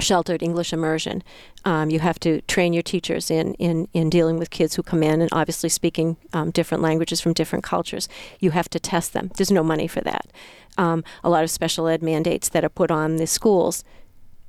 sheltered 0.00 0.42
English 0.42 0.72
immersion. 0.72 1.22
Um, 1.64 1.90
you 1.90 2.00
have 2.00 2.18
to 2.20 2.40
train 2.42 2.72
your 2.72 2.82
teachers 2.82 3.30
in, 3.30 3.54
in, 3.54 3.88
in 3.92 4.10
dealing 4.10 4.38
with 4.38 4.50
kids 4.50 4.74
who 4.74 4.82
come 4.82 5.02
in 5.02 5.20
and 5.20 5.30
obviously 5.32 5.68
speaking 5.68 6.16
um, 6.32 6.50
different 6.50 6.82
languages 6.82 7.20
from 7.20 7.32
different 7.32 7.64
cultures. 7.64 8.08
You 8.40 8.50
have 8.50 8.68
to 8.70 8.80
test 8.80 9.12
them. 9.12 9.30
There's 9.36 9.52
no 9.52 9.62
money 9.62 9.86
for 9.86 10.00
that. 10.00 10.26
Um, 10.76 11.04
a 11.22 11.30
lot 11.30 11.44
of 11.44 11.50
special 11.50 11.86
ed 11.86 12.02
mandates 12.02 12.48
that 12.48 12.64
are 12.64 12.68
put 12.68 12.90
on 12.90 13.16
the 13.16 13.26
schools, 13.26 13.84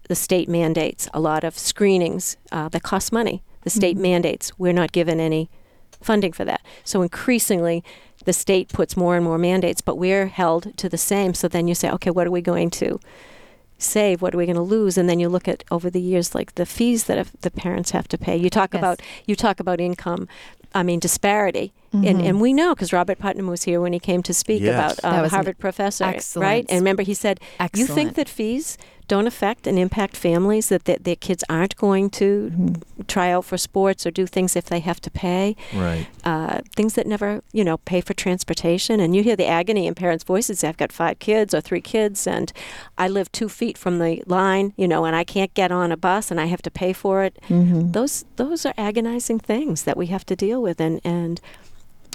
the 0.10 0.16
state 0.16 0.50
mandates, 0.50 1.08
a 1.14 1.20
lot 1.20 1.44
of 1.44 1.58
screenings 1.58 2.38
uh, 2.52 2.70
that 2.70 2.84
cost 2.84 3.12
money. 3.12 3.44
The 3.62 3.70
state 3.70 3.98
mandates, 3.98 4.52
we're 4.60 4.74
not 4.74 4.92
given 4.92 5.20
any 5.20 5.50
funding 6.02 6.34
for 6.34 6.46
that. 6.46 6.62
So 6.84 7.02
increasingly, 7.02 7.84
the 8.26 8.34
state 8.34 8.70
puts 8.70 8.98
more 8.98 9.16
and 9.16 9.24
more 9.24 9.38
mandates, 9.38 9.82
but 9.82 9.98
we're 9.98 10.28
held 10.28 10.76
to 10.78 10.90
the 10.90 10.98
same. 10.98 11.34
So 11.34 11.48
then 11.48 11.68
you 11.68 11.76
say, 11.76 11.90
okay, 11.92 12.12
what 12.12 12.28
are 12.28 12.32
we 12.32 12.42
going 12.42 12.70
to 12.72 13.00
save? 13.86 14.22
What 14.22 14.34
are 14.34 14.38
we 14.38 14.46
going 14.46 14.56
to 14.56 14.62
lose? 14.78 14.98
And 14.98 15.08
then 15.10 15.20
you 15.20 15.30
look 15.30 15.48
at 15.48 15.64
over 15.72 15.90
the 15.90 16.02
years, 16.02 16.34
like 16.36 16.56
the 16.56 16.66
fees 16.66 17.04
that 17.06 17.18
have, 17.18 17.32
the 17.42 17.52
parents 17.52 17.92
have 17.92 18.08
to 18.10 18.18
pay. 18.18 18.36
You 18.36 18.50
talk 18.50 18.74
Yes. 18.74 18.80
about 18.82 19.02
you 19.26 19.36
talk 19.36 19.60
about 19.60 19.80
income. 19.80 20.28
I 20.74 20.84
mean 20.84 21.00
disparity, 21.00 21.72
and 21.94 22.04
Mhm. 22.20 22.26
and 22.28 22.42
we 22.42 22.52
know 22.52 22.76
because 22.76 22.92
Robert 22.92 23.18
Putnam 23.18 23.48
was 23.48 23.64
here 23.64 23.80
when 23.80 23.94
he 23.94 24.00
came 24.00 24.22
to 24.24 24.34
speak 24.34 24.62
Yes. 24.62 24.74
about 24.76 24.96
That 24.98 25.16
um, 25.18 25.22
was 25.22 25.32
Harvard 25.32 25.58
professor, 25.58 26.04
excellent 26.04 26.44
right? 26.50 26.66
And 26.68 26.80
remember, 26.82 27.04
he 27.04 27.14
said, 27.14 27.40
"You 27.74 27.86
think 27.88 28.16
that 28.16 28.28
fees 28.28 28.78
don't 29.08 29.28
affect 29.28 29.68
and 29.68 29.78
impact 29.78 30.16
families 30.18 30.70
that, 30.70 30.86
that 30.86 31.04
their 31.04 31.16
kids 31.16 31.44
aren't 31.50 31.76
going 31.76 32.10
to 32.10 32.52
Mhm. 32.56 32.82
try 33.08 33.32
out 33.32 33.46
for 33.46 33.58
sports 33.58 34.06
or 34.06 34.12
do 34.12 34.26
things 34.26 34.56
if 34.56 34.66
they 34.66 34.80
have 34.80 35.00
to 35.02 35.12
pay. 35.12 35.56
Right. 35.74 36.08
uh, 36.24 36.62
things 36.76 36.94
that 36.96 37.06
never 37.06 37.42
you 37.54 37.64
know 37.64 37.78
pay 37.78 38.02
for 38.02 38.14
transportation. 38.14 39.00
And 39.00 39.16
you 39.16 39.22
hear 39.24 39.36
the 39.36 39.46
agony 39.48 39.86
in 39.88 39.94
parents 39.96 40.24
voices. 40.24 40.64
I've 40.64 40.78
got 40.78 40.92
five 40.92 41.20
kids 41.20 41.54
or 41.54 41.62
three 41.62 41.82
kids 41.82 42.26
and 42.28 42.52
i 42.98 43.08
live 43.08 43.32
two 43.32 43.50
feet 43.50 43.78
from 43.78 44.00
the 44.00 44.24
line 44.26 44.74
you 44.78 44.88
know 44.88 45.06
and 45.06 45.16
i 45.16 45.24
can't 45.24 45.54
get 45.54 45.72
on 45.72 45.92
a 45.92 45.98
bus 45.98 46.32
and 46.32 46.40
i 46.42 46.46
have 46.46 46.62
to 46.64 46.72
pay 46.72 46.94
for 46.94 47.24
it. 47.24 47.38
Mhm. 47.50 47.94
those 47.94 48.26
those 48.38 48.66
are 48.66 48.74
agonizing 48.78 49.40
things 49.40 49.84
that 49.84 49.98
we 49.98 50.08
have 50.08 50.26
to 50.26 50.36
deal 50.36 50.62
with. 50.62 50.80
And 50.82 51.00
and 51.04 51.40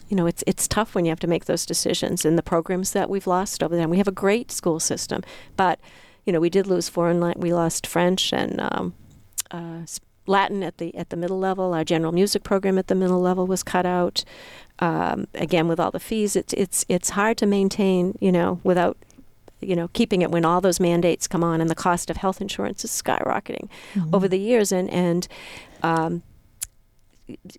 you 0.08 0.16
know 0.16 0.26
it's 0.26 0.42
it's 0.46 0.66
tough 0.66 0.94
when 0.94 1.04
you 1.04 1.10
have 1.10 1.20
to 1.20 1.28
make 1.34 1.44
those 1.44 1.64
decisions 1.64 2.24
and 2.24 2.36
the 2.36 2.42
programs 2.42 2.90
that 2.92 3.08
we've 3.08 3.28
lost 3.28 3.62
over 3.62 3.76
there. 3.76 3.88
We 3.88 3.98
have 3.98 4.08
a 4.08 4.22
great 4.26 4.50
school 4.50 4.80
system. 4.80 5.22
But 5.56 5.78
you 6.24 6.32
know 6.32 6.40
we 6.40 6.50
did 6.50 6.66
lose 6.66 6.88
foreign 6.88 7.20
lang- 7.20 7.38
we 7.40 7.52
lost 7.52 7.86
french 7.86 8.32
and 8.32 8.60
um, 8.60 8.94
uh, 9.50 9.80
Latin 10.26 10.62
at 10.62 10.78
the 10.78 10.94
at 10.96 11.10
the 11.10 11.16
middle 11.16 11.38
level. 11.38 11.74
Our 11.74 11.84
general 11.84 12.12
music 12.12 12.42
program 12.42 12.78
at 12.78 12.86
the 12.86 12.94
middle 12.94 13.20
level 13.20 13.46
was 13.46 13.62
cut 13.62 13.86
out. 13.86 14.24
Um, 14.78 15.26
again, 15.34 15.66
with 15.68 15.80
all 15.80 15.90
the 15.90 16.00
fees, 16.00 16.36
it's 16.36 16.52
it's 16.54 16.84
it's 16.88 17.10
hard 17.10 17.36
to 17.38 17.46
maintain. 17.46 18.16
You 18.20 18.32
know, 18.32 18.60
without 18.62 18.96
you 19.60 19.74
know 19.76 19.88
keeping 19.88 20.22
it 20.22 20.30
when 20.30 20.44
all 20.44 20.60
those 20.60 20.78
mandates 20.80 21.26
come 21.26 21.42
on 21.44 21.60
and 21.60 21.68
the 21.68 21.74
cost 21.74 22.10
of 22.10 22.16
health 22.18 22.40
insurance 22.40 22.84
is 22.84 22.90
skyrocketing 22.90 23.68
Mm-hmm. 23.94 24.14
over 24.14 24.28
the 24.28 24.38
years. 24.38 24.72
And 24.72 24.88
and 24.90 25.26
um, 25.82 26.22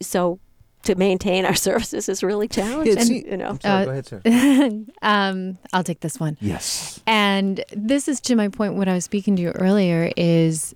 so 0.01 0.39
to 0.83 0.95
maintain 0.95 1.45
our 1.45 1.55
services 1.67 2.09
is 2.09 2.23
really 2.23 2.47
challenging. 2.47 2.99
see- 3.01 3.25
you 3.29 3.37
know. 3.37 3.57
Sorry, 3.61 3.81
Uh, 3.81 3.85
go 3.85 3.91
ahead, 3.91 4.05
Sarah. 4.07 4.71
um, 5.01 5.57
I'll 5.73 5.83
take 5.83 5.99
this 6.01 6.19
one. 6.19 6.37
Yes. 6.41 6.99
And 7.07 7.63
this 7.75 8.07
is 8.07 8.19
to 8.21 8.35
my 8.35 8.47
point, 8.47 8.75
what 8.75 8.87
I 8.87 8.93
was 8.93 9.05
speaking 9.05 9.35
to 9.37 9.41
you 9.41 9.49
earlier 9.51 10.11
is 10.17 10.73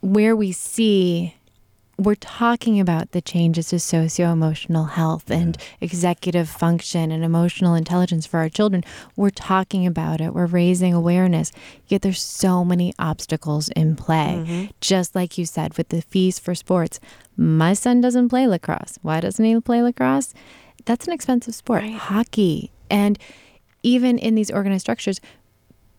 where 0.00 0.34
we 0.36 0.52
see 0.52 1.34
we're 1.98 2.14
talking 2.14 2.80
about 2.80 3.12
the 3.12 3.20
changes 3.20 3.68
to 3.68 3.78
socio 3.78 4.32
emotional 4.32 4.84
health 4.84 5.30
and 5.30 5.56
executive 5.80 6.48
function 6.48 7.10
and 7.10 7.22
emotional 7.22 7.74
intelligence 7.74 8.26
for 8.26 8.38
our 8.38 8.48
children. 8.48 8.82
We're 9.14 9.30
talking 9.30 9.86
about 9.86 10.20
it, 10.20 10.34
we're 10.34 10.46
raising 10.46 10.94
awareness, 10.94 11.52
yet 11.86 12.02
there's 12.02 12.20
so 12.20 12.64
many 12.64 12.94
obstacles 12.98 13.68
in 13.70 13.96
play. 13.96 14.42
Mm-hmm. 14.44 14.64
Just 14.80 15.14
like 15.14 15.38
you 15.38 15.46
said, 15.46 15.76
with 15.76 15.90
the 15.90 16.02
fees 16.02 16.38
for 16.38 16.54
sports. 16.54 16.98
My 17.36 17.74
son 17.74 18.00
doesn't 18.00 18.28
play 18.28 18.46
lacrosse. 18.46 18.98
Why 19.02 19.20
doesn't 19.20 19.44
he 19.44 19.58
play 19.60 19.82
lacrosse? 19.82 20.34
That's 20.84 21.06
an 21.06 21.12
expensive 21.12 21.54
sport. 21.54 21.82
Right. 21.82 21.94
Hockey. 21.94 22.72
And 22.90 23.18
even 23.82 24.18
in 24.18 24.34
these 24.34 24.50
organized 24.50 24.82
structures, 24.82 25.20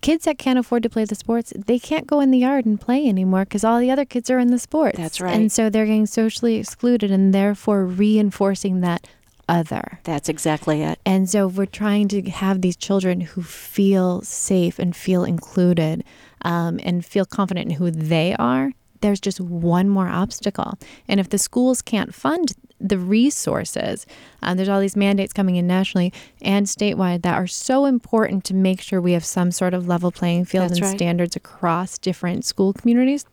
kids 0.04 0.26
that 0.26 0.38
can't 0.38 0.60
afford 0.60 0.84
to 0.84 0.89
play 0.89 1.06
the 1.06 1.16
sports, 1.16 1.54
they 1.56 1.80
can't 1.80 2.06
go 2.06 2.20
in 2.20 2.30
the 2.30 2.38
yard 2.38 2.66
and 2.66 2.80
play 2.80 3.08
anymore 3.08 3.46
because 3.46 3.63
all 3.63 3.80
the 3.80 3.89
other 3.89 4.06
kids 4.06 4.30
are 4.30 4.38
in 4.38 4.50
the 4.50 4.60
sports. 4.60 4.98
That's 4.98 5.20
right. 5.20 5.34
And 5.34 5.52
so 5.52 5.70
they're 5.70 5.86
getting 5.86 6.06
socially 6.06 6.58
excluded 6.58 7.10
and 7.10 7.34
therefore 7.34 7.86
reinforcing 7.86 8.82
that 8.82 9.08
other. 9.50 10.00
That's 10.04 10.30
exactly 10.30 10.84
it. 10.84 11.00
And 11.06 11.30
so 11.30 11.48
we're 11.48 11.66
trying 11.66 12.10
to 12.10 12.22
have 12.30 12.62
these 12.62 12.76
children 12.76 13.22
who 13.22 13.42
feel 13.42 14.22
safe 14.22 14.78
and 14.78 14.96
feel 14.96 15.24
included 15.24 16.04
um, 16.42 16.80
and 16.84 17.06
feel 17.06 17.26
confident 17.26 17.72
in 17.72 17.78
who 17.78 17.89
they 17.89 18.36
are. 18.36 18.72
There's 19.04 19.20
just 19.20 19.39
one 19.42 19.89
more 19.89 20.08
obstacle. 20.08 20.80
And 21.08 21.20
if 21.20 21.30
the 21.30 21.38
schools 21.38 21.82
can't 21.82 22.16
fund 22.16 22.54
the 22.80 22.98
resources, 22.98 24.06
uh, 24.42 24.54
there's 24.56 24.70
all 24.70 24.80
these 24.80 24.96
mandates 24.96 25.34
coming 25.34 25.58
in 25.58 25.68
nationally 25.68 26.13
and 26.42 26.66
statewide 26.66 27.22
that 27.22 27.36
are 27.36 27.48
so 27.48 27.86
important 27.86 28.46
to 28.46 28.54
make 28.54 28.82
sure 28.82 29.02
we 29.02 29.12
have 29.12 29.26
some 29.26 29.52
sort 29.52 29.74
of 29.74 29.88
level 29.88 30.10
playing 30.10 30.46
field 30.46 30.70
That's 30.70 30.80
and 30.80 30.88
right. 30.88 30.98
standards 30.98 31.36
across 31.36 31.98
different 31.98 32.46
school 32.46 32.72
communities. 32.72 33.26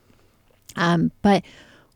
Um, 0.75 1.13
but 1.23 1.45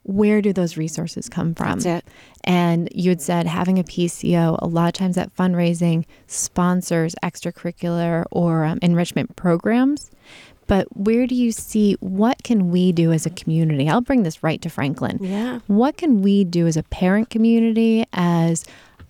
where 0.04 0.40
do 0.40 0.52
those 0.52 0.76
resources 0.76 1.28
come 1.28 1.54
from? 1.54 1.80
That's 1.80 2.04
it. 2.04 2.12
And 2.44 2.88
you 2.94 3.10
had 3.10 3.22
said 3.22 3.46
having 3.46 3.78
a 3.78 3.84
PCO, 3.84 4.58
a 4.60 4.66
lot 4.66 4.87
of 4.87 4.92
times 4.92 5.16
that 5.16 5.34
fundraising 5.34 6.04
sponsors 6.26 7.14
extracurricular 7.22 8.24
or 8.30 8.64
um, 8.64 8.78
enrichment 8.82 9.34
programs. 9.34 10.10
But 10.66 10.87
where 10.96 11.27
do 11.27 11.35
you 11.35 11.53
see 11.53 11.96
what 12.00 12.42
can 12.42 12.70
we 12.70 12.92
do 12.92 13.12
as 13.12 13.27
a 13.27 13.31
community? 13.31 13.88
I'll 13.88 14.00
bring 14.00 14.22
this 14.22 14.42
right 14.42 14.61
to 14.62 14.70
Franklin. 14.70 15.18
Yeah. 15.20 15.61
What 15.66 15.96
can 15.96 16.22
we 16.22 16.44
do 16.44 16.66
as 16.66 16.77
a 16.77 16.83
parent 16.85 17.31
community, 17.31 18.05
as 18.12 18.64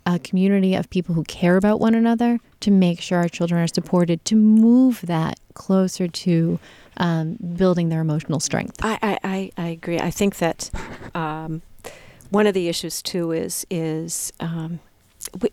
a 0.06 0.18
community 0.18 0.74
of 0.74 0.90
people 0.90 1.14
who 1.14 1.24
care 1.24 1.56
about 1.56 1.80
one 1.80 1.94
another 1.94 2.38
to 2.60 2.70
make 2.70 3.00
sure 3.00 3.18
our 3.18 3.28
children 3.28 3.62
are 3.62 3.66
supported 3.68 4.24
to 4.26 4.36
move 4.36 5.00
that 5.02 5.38
closer 5.54 6.08
to 6.08 6.58
um, 6.98 7.36
building 7.56 7.88
their 7.88 8.00
emotional 8.00 8.40
strength. 8.40 8.76
I, 8.82 8.98
I, 9.02 9.18
I, 9.24 9.50
I 9.56 9.66
agree. 9.68 9.98
I 9.98 10.10
think 10.10 10.38
that 10.38 10.70
um, 11.14 11.62
one 12.30 12.46
of 12.46 12.54
the 12.54 12.68
issues 12.68 13.00
too 13.02 13.32
is 13.32 13.66
is 13.70 14.32
um, 14.40 14.80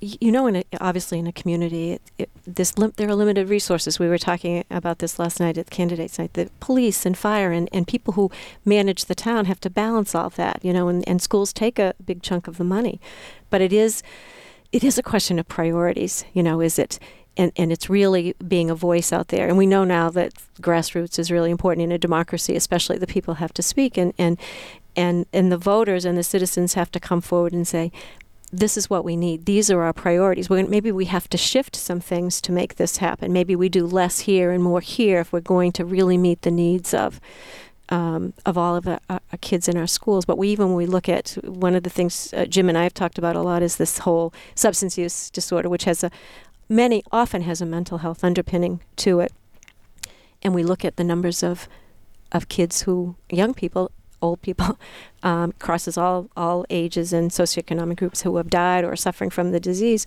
you 0.01 0.31
know, 0.31 0.47
in 0.47 0.57
a, 0.57 0.63
obviously 0.79 1.19
in 1.19 1.27
a 1.27 1.31
community, 1.31 1.93
it, 1.93 2.01
it, 2.17 2.29
this 2.45 2.77
lim- 2.77 2.93
there 2.97 3.09
are 3.09 3.15
limited 3.15 3.49
resources. 3.49 3.99
We 3.99 4.07
were 4.07 4.17
talking 4.17 4.63
about 4.69 4.99
this 4.99 5.19
last 5.19 5.39
night 5.39 5.57
at 5.57 5.67
the 5.67 5.75
candidates 5.75 6.19
night. 6.19 6.33
The 6.33 6.49
police 6.59 7.05
and 7.05 7.17
fire 7.17 7.51
and, 7.51 7.69
and 7.71 7.87
people 7.87 8.13
who 8.13 8.31
manage 8.65 9.05
the 9.05 9.15
town 9.15 9.45
have 9.45 9.59
to 9.61 9.69
balance 9.69 10.15
all 10.15 10.29
that, 10.31 10.59
you 10.63 10.73
know, 10.73 10.87
and, 10.87 11.07
and 11.07 11.21
schools 11.21 11.53
take 11.53 11.79
a 11.79 11.93
big 12.03 12.21
chunk 12.21 12.47
of 12.47 12.57
the 12.57 12.63
money. 12.63 12.99
But 13.49 13.61
it 13.61 13.73
is 13.73 14.03
it 14.71 14.83
is 14.83 14.97
a 14.97 15.03
question 15.03 15.39
of 15.39 15.47
priorities. 15.47 16.25
You 16.33 16.43
know, 16.43 16.61
is 16.61 16.79
it 16.79 16.99
and, 17.37 17.51
and 17.55 17.71
it's 17.71 17.89
really 17.89 18.35
being 18.45 18.69
a 18.69 18.75
voice 18.75 19.13
out 19.13 19.29
there. 19.29 19.47
And 19.47 19.57
we 19.57 19.65
know 19.65 19.83
now 19.83 20.09
that 20.09 20.33
grassroots 20.61 21.17
is 21.17 21.31
really 21.31 21.49
important 21.49 21.85
in 21.85 21.91
a 21.91 21.97
democracy, 21.97 22.55
especially 22.55 22.97
the 22.97 23.07
people 23.07 23.35
have 23.35 23.53
to 23.53 23.63
speak 23.63 23.97
and, 23.97 24.13
and 24.17 24.37
and 24.95 25.25
and 25.31 25.51
the 25.51 25.57
voters 25.57 26.03
and 26.03 26.17
the 26.17 26.23
citizens 26.23 26.73
have 26.73 26.91
to 26.91 26.99
come 26.99 27.21
forward 27.21 27.53
and 27.53 27.67
say, 27.67 27.91
this 28.51 28.77
is 28.77 28.89
what 28.89 29.05
we 29.05 29.15
need. 29.15 29.45
These 29.45 29.71
are 29.71 29.81
our 29.81 29.93
priorities. 29.93 30.49
We're, 30.49 30.67
maybe 30.67 30.91
we 30.91 31.05
have 31.05 31.29
to 31.29 31.37
shift 31.37 31.75
some 31.75 31.99
things 31.99 32.41
to 32.41 32.51
make 32.51 32.75
this 32.75 32.97
happen. 32.97 33.31
Maybe 33.31 33.55
we 33.55 33.69
do 33.69 33.85
less 33.85 34.21
here 34.21 34.51
and 34.51 34.63
more 34.63 34.81
here 34.81 35.19
if 35.19 35.31
we're 35.31 35.39
going 35.39 35.71
to 35.73 35.85
really 35.85 36.17
meet 36.17 36.41
the 36.41 36.51
needs 36.51 36.93
of 36.93 37.19
um, 37.89 38.33
of 38.45 38.57
all 38.57 38.77
of 38.77 38.87
our, 38.87 39.01
our, 39.09 39.19
kids 39.41 39.67
in 39.67 39.75
our 39.75 39.87
schools. 39.87 40.23
But 40.23 40.37
we 40.37 40.47
even 40.49 40.67
when 40.67 40.77
we 40.77 40.85
look 40.85 41.09
at 41.09 41.31
one 41.43 41.75
of 41.75 41.83
the 41.83 41.89
things 41.89 42.33
uh, 42.33 42.45
Jim 42.45 42.69
and 42.69 42.77
I 42.77 42.83
have 42.83 42.93
talked 42.93 43.17
about 43.17 43.35
a 43.35 43.41
lot 43.41 43.61
is 43.61 43.75
this 43.75 43.99
whole 43.99 44.33
substance 44.55 44.97
use 44.97 45.29
disorder, 45.29 45.67
which 45.67 45.83
has 45.83 46.03
a 46.03 46.11
many 46.69 47.03
often 47.11 47.41
has 47.41 47.61
a 47.61 47.65
mental 47.65 47.97
health 47.97 48.23
underpinning 48.23 48.79
to 48.97 49.19
it. 49.19 49.33
And 50.41 50.55
we 50.55 50.63
look 50.63 50.85
at 50.85 50.95
the 50.95 51.03
numbers 51.03 51.43
of 51.43 51.67
of 52.31 52.47
kids 52.47 52.83
who 52.83 53.15
young 53.29 53.53
people 53.53 53.91
old 54.21 54.41
people, 54.41 54.79
um, 55.23 55.53
crosses 55.59 55.97
all, 55.97 56.29
all 56.35 56.65
ages 56.69 57.13
and 57.13 57.31
socioeconomic 57.31 57.97
groups 57.97 58.21
who 58.21 58.37
have 58.37 58.49
died 58.49 58.83
or 58.83 58.91
are 58.93 58.97
suffering 58.97 59.29
from 59.29 59.51
the 59.51 59.59
disease. 59.59 60.05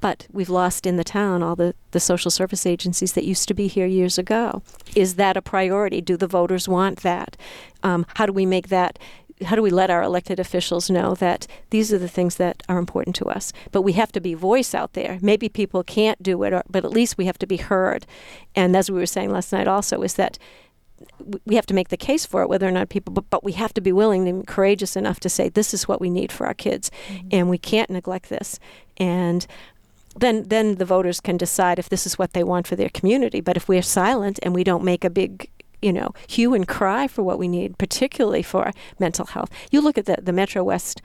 But 0.00 0.26
we've 0.32 0.50
lost 0.50 0.86
in 0.86 0.96
the 0.96 1.04
town 1.04 1.42
all 1.42 1.56
the, 1.56 1.74
the 1.90 2.00
social 2.00 2.30
service 2.30 2.66
agencies 2.66 3.14
that 3.14 3.24
used 3.24 3.48
to 3.48 3.54
be 3.54 3.66
here 3.66 3.86
years 3.86 4.18
ago. 4.18 4.62
Is 4.94 5.16
that 5.16 5.36
a 5.36 5.42
priority? 5.42 6.00
Do 6.00 6.16
the 6.16 6.26
voters 6.26 6.68
want 6.68 7.00
that? 7.00 7.36
Um, 7.82 8.06
how 8.14 8.26
do 8.26 8.32
we 8.32 8.46
make 8.46 8.68
that? 8.68 8.98
How 9.44 9.54
do 9.54 9.62
we 9.62 9.70
let 9.70 9.90
our 9.90 10.02
elected 10.02 10.40
officials 10.40 10.90
know 10.90 11.14
that 11.16 11.46
these 11.70 11.92
are 11.92 11.98
the 11.98 12.08
things 12.08 12.36
that 12.36 12.62
are 12.68 12.78
important 12.78 13.14
to 13.16 13.26
us? 13.26 13.52
But 13.70 13.82
we 13.82 13.92
have 13.92 14.10
to 14.12 14.20
be 14.20 14.34
voice 14.34 14.74
out 14.74 14.94
there. 14.94 15.18
Maybe 15.22 15.48
people 15.48 15.84
can't 15.84 16.20
do 16.22 16.42
it, 16.42 16.52
or, 16.52 16.62
but 16.68 16.84
at 16.84 16.90
least 16.90 17.18
we 17.18 17.26
have 17.26 17.38
to 17.38 17.46
be 17.46 17.56
heard. 17.56 18.04
And 18.56 18.76
as 18.76 18.90
we 18.90 18.98
were 18.98 19.06
saying 19.06 19.30
last 19.30 19.52
night, 19.52 19.68
also, 19.68 20.02
is 20.02 20.14
that 20.14 20.38
we 21.44 21.54
have 21.54 21.66
to 21.66 21.74
make 21.74 21.88
the 21.88 21.96
case 21.96 22.26
for 22.26 22.42
it, 22.42 22.48
whether 22.48 22.66
or 22.66 22.72
not 22.72 22.88
people, 22.88 23.12
but, 23.12 23.28
but 23.30 23.44
we 23.44 23.52
have 23.52 23.74
to 23.74 23.80
be 23.80 23.92
willing 23.92 24.28
and 24.28 24.46
courageous 24.46 24.96
enough 24.96 25.20
to 25.20 25.28
say, 25.28 25.48
this 25.48 25.72
is 25.74 25.86
what 25.86 26.00
we 26.00 26.10
need 26.10 26.32
for 26.32 26.46
our 26.46 26.54
kids, 26.54 26.90
mm-hmm. 27.08 27.28
and 27.32 27.50
we 27.50 27.58
can't 27.58 27.90
neglect 27.90 28.28
this. 28.28 28.58
And 28.96 29.46
then, 30.16 30.44
then 30.44 30.76
the 30.76 30.84
voters 30.84 31.20
can 31.20 31.36
decide 31.36 31.78
if 31.78 31.88
this 31.88 32.06
is 32.06 32.18
what 32.18 32.32
they 32.32 32.42
want 32.42 32.66
for 32.66 32.76
their 32.76 32.88
community. 32.88 33.40
But 33.40 33.56
if 33.56 33.68
we're 33.68 33.82
silent 33.82 34.38
and 34.42 34.54
we 34.54 34.64
don't 34.64 34.84
make 34.84 35.04
a 35.04 35.10
big 35.10 35.50
you 35.80 35.92
know, 35.92 36.12
hue 36.26 36.54
and 36.54 36.66
cry 36.66 37.06
for 37.06 37.22
what 37.22 37.38
we 37.38 37.46
need, 37.46 37.78
particularly 37.78 38.42
for 38.42 38.72
mental 38.98 39.26
health. 39.26 39.48
You 39.70 39.80
look 39.80 39.96
at 39.96 40.06
the, 40.06 40.16
the 40.20 40.32
Metro 40.32 40.64
West 40.64 41.00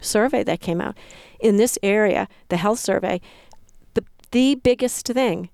survey 0.00 0.42
that 0.44 0.60
came 0.60 0.80
out. 0.80 0.96
In 1.40 1.56
this 1.56 1.78
area, 1.82 2.28
the 2.48 2.56
health 2.56 2.78
survey, 2.78 3.20
the, 3.92 4.04
the 4.30 4.54
biggest 4.54 5.06
thing 5.06 5.50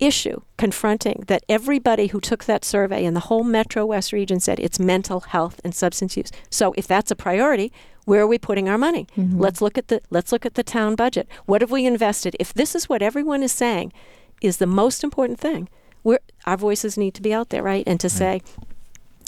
issue 0.00 0.40
confronting 0.56 1.24
that 1.28 1.44
everybody 1.48 2.08
who 2.08 2.20
took 2.20 2.44
that 2.44 2.64
survey 2.64 3.04
in 3.04 3.14
the 3.14 3.20
whole 3.20 3.44
Metro 3.44 3.86
West 3.86 4.12
region 4.12 4.40
said 4.40 4.58
it's 4.60 4.78
mental 4.78 5.20
health 5.20 5.60
and 5.64 5.74
substance 5.74 6.16
use. 6.16 6.30
So 6.50 6.74
if 6.76 6.86
that's 6.86 7.10
a 7.10 7.16
priority, 7.16 7.72
where 8.04 8.22
are 8.22 8.26
we 8.26 8.38
putting 8.38 8.68
our 8.68 8.78
money? 8.78 9.06
Mm-hmm. 9.16 9.40
Let's 9.40 9.60
look 9.60 9.78
at 9.78 9.88
the 9.88 10.00
let's 10.10 10.32
look 10.32 10.44
at 10.44 10.54
the 10.54 10.62
town 10.62 10.94
budget. 10.94 11.28
What 11.46 11.60
have 11.60 11.70
we 11.70 11.86
invested? 11.86 12.36
If 12.38 12.52
this 12.52 12.74
is 12.74 12.88
what 12.88 13.02
everyone 13.02 13.42
is 13.42 13.52
saying 13.52 13.92
is 14.40 14.58
the 14.58 14.66
most 14.66 15.04
important 15.04 15.38
thing, 15.38 15.68
we 16.02 16.18
our 16.44 16.56
voices 16.56 16.98
need 16.98 17.14
to 17.14 17.22
be 17.22 17.32
out 17.32 17.48
there, 17.50 17.62
right? 17.62 17.84
And 17.86 17.98
to 18.00 18.06
right. 18.08 18.12
say 18.12 18.42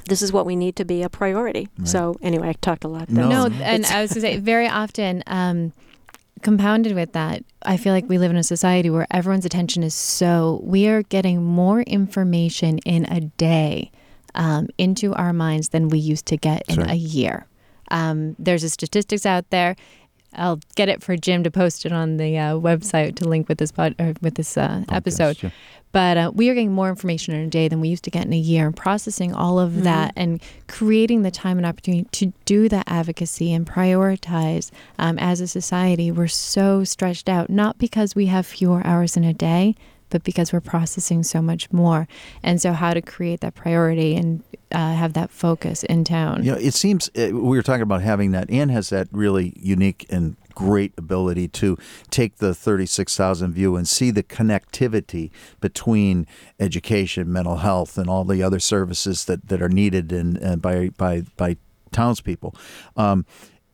this 0.09 0.23
is 0.23 0.33
what 0.33 0.47
we 0.47 0.57
need 0.57 0.77
to 0.77 0.85
be 0.85 1.03
a 1.03 1.09
priority. 1.09 1.69
Right. 1.79 1.89
So 1.89 2.17
anyway, 2.23 2.51
I 2.51 2.53
talked 2.55 2.85
a 2.85 2.89
lot. 2.89 3.09
There. 3.09 3.25
No, 3.25 3.49
no 3.49 3.55
and 3.63 3.85
I 3.87 4.03
was 4.03 4.13
going 4.13 4.23
to 4.23 4.29
say 4.29 4.37
very 4.39 4.69
often 4.69 5.23
um, 5.27 5.73
compounded 6.47 6.95
with 6.95 7.13
that, 7.13 7.43
I 7.63 7.77
feel 7.77 7.93
like 7.93 8.09
we 8.09 8.19
live 8.19 8.31
in 8.31 8.37
a 8.37 8.45
society 8.45 8.89
where 8.89 9.09
everyone's 9.11 9.45
attention 9.45 9.83
is 9.83 9.97
so, 9.97 10.61
we 10.63 10.87
are 10.87 11.03
getting 11.03 11.43
more 11.43 11.81
information 11.81 12.79
in 12.87 13.05
a 13.07 13.23
day 13.23 13.91
um, 14.37 14.69
into 14.79 15.13
our 15.15 15.33
minds 15.33 15.71
than 15.71 15.89
we 15.89 15.99
used 15.99 16.25
to 16.27 16.37
get 16.37 16.63
in 16.69 16.77
sure. 16.77 16.85
a 16.85 16.95
year. 16.95 17.49
Um, 17.91 18.37
there's 18.39 18.63
a 18.63 18.71
statistics 18.71 19.27
out 19.27 19.51
there. 19.51 19.75
I'll 20.37 20.61
get 20.75 20.89
it 20.89 21.03
for 21.03 21.17
Jim 21.17 21.43
to 21.45 21.51
post 21.51 21.87
it 21.87 21.93
on 21.93 22.17
the 22.17 22.39
uh, 22.39 22.55
website 22.55 23.17
to 23.17 23.29
link 23.29 23.49
with 23.49 23.59
this 23.59 23.73
pod, 23.73 23.95
or 23.99 24.15
with 24.21 24.35
this 24.35 24.57
uh, 24.57 24.85
episode. 24.91 25.43
Yeah. 25.43 25.51
But 25.93 26.17
uh, 26.19 26.33
we 26.35 26.51
are 26.51 26.55
getting 26.55 26.73
more 26.73 26.91
information 26.91 27.35
in 27.35 27.47
a 27.47 27.49
day 27.49 27.69
than 27.69 27.81
we 27.81 27.89
used 27.89 28.05
to 28.05 28.11
get 28.11 28.27
in 28.27 28.33
a 28.33 28.39
year, 28.39 28.67
and 28.67 28.77
processing 28.77 29.35
all 29.35 29.59
of 29.59 29.73
mm-hmm. 29.73 29.83
that 29.85 30.13
and 30.15 30.43
creating 30.69 31.23
the 31.23 31.31
time 31.31 31.57
and 31.57 31.67
opportunity 31.67 32.07
to 32.13 32.33
do 32.45 32.69
that 32.69 32.85
advocacy 32.87 33.53
and 33.53 33.67
prioritize 33.67 34.71
um, 34.99 35.19
as 35.19 35.41
a 35.41 35.47
society. 35.47 36.11
We're 36.11 36.29
so 36.29 36.85
stretched 36.85 37.29
out, 37.29 37.49
not 37.49 37.79
because 37.79 38.15
we 38.15 38.27
have 38.27 38.47
fewer 38.47 38.87
hours 38.87 39.17
in 39.17 39.25
a 39.25 39.33
day, 39.33 39.75
but 40.11 40.25
because 40.25 40.53
we're 40.53 40.61
processing 40.61 41.23
so 41.23 41.43
much 41.43 41.73
more. 41.73 42.09
And 42.43 42.61
so, 42.61 42.73
how 42.73 42.95
to 42.95 43.03
create 43.03 43.41
that 43.41 43.55
priority 43.55 44.17
and 44.17 44.43
uh, 44.73 44.95
have 44.95 45.13
that 45.15 45.31
focus 45.31 45.85
in 45.85 46.05
town. 46.05 46.45
You 46.45 46.53
know, 46.53 46.59
it 46.59 46.75
seems 46.75 47.09
uh, 47.17 47.31
we 47.33 47.57
were 47.57 47.63
talking 47.63 47.83
about 47.83 48.03
having 48.03 48.33
that. 48.33 48.51
Anne 48.51 48.69
has 48.71 48.91
that 48.91 49.09
really 49.13 49.53
unique 49.57 50.07
and 50.11 50.37
great 50.57 50.93
ability 50.97 51.47
to 51.47 51.77
take 52.11 52.39
the 52.39 52.55
36,000 52.55 53.53
view 53.53 53.77
and 53.77 53.87
see 53.87 54.11
the 54.11 54.23
connectivity 54.23 55.31
between 55.61 56.27
education, 56.59 57.31
mental 57.31 57.59
health, 57.59 57.99
and 57.99 58.09
all 58.09 58.25
the 58.25 58.43
other 58.43 58.59
services 58.59 59.27
that, 59.27 59.49
that 59.49 59.63
are 59.63 59.69
needed 59.69 60.11
in, 60.11 60.43
uh, 60.43 60.57
by, 60.57 60.89
by, 60.97 61.23
by 61.37 61.57
townspeople. 61.93 62.55
Um, 62.97 63.27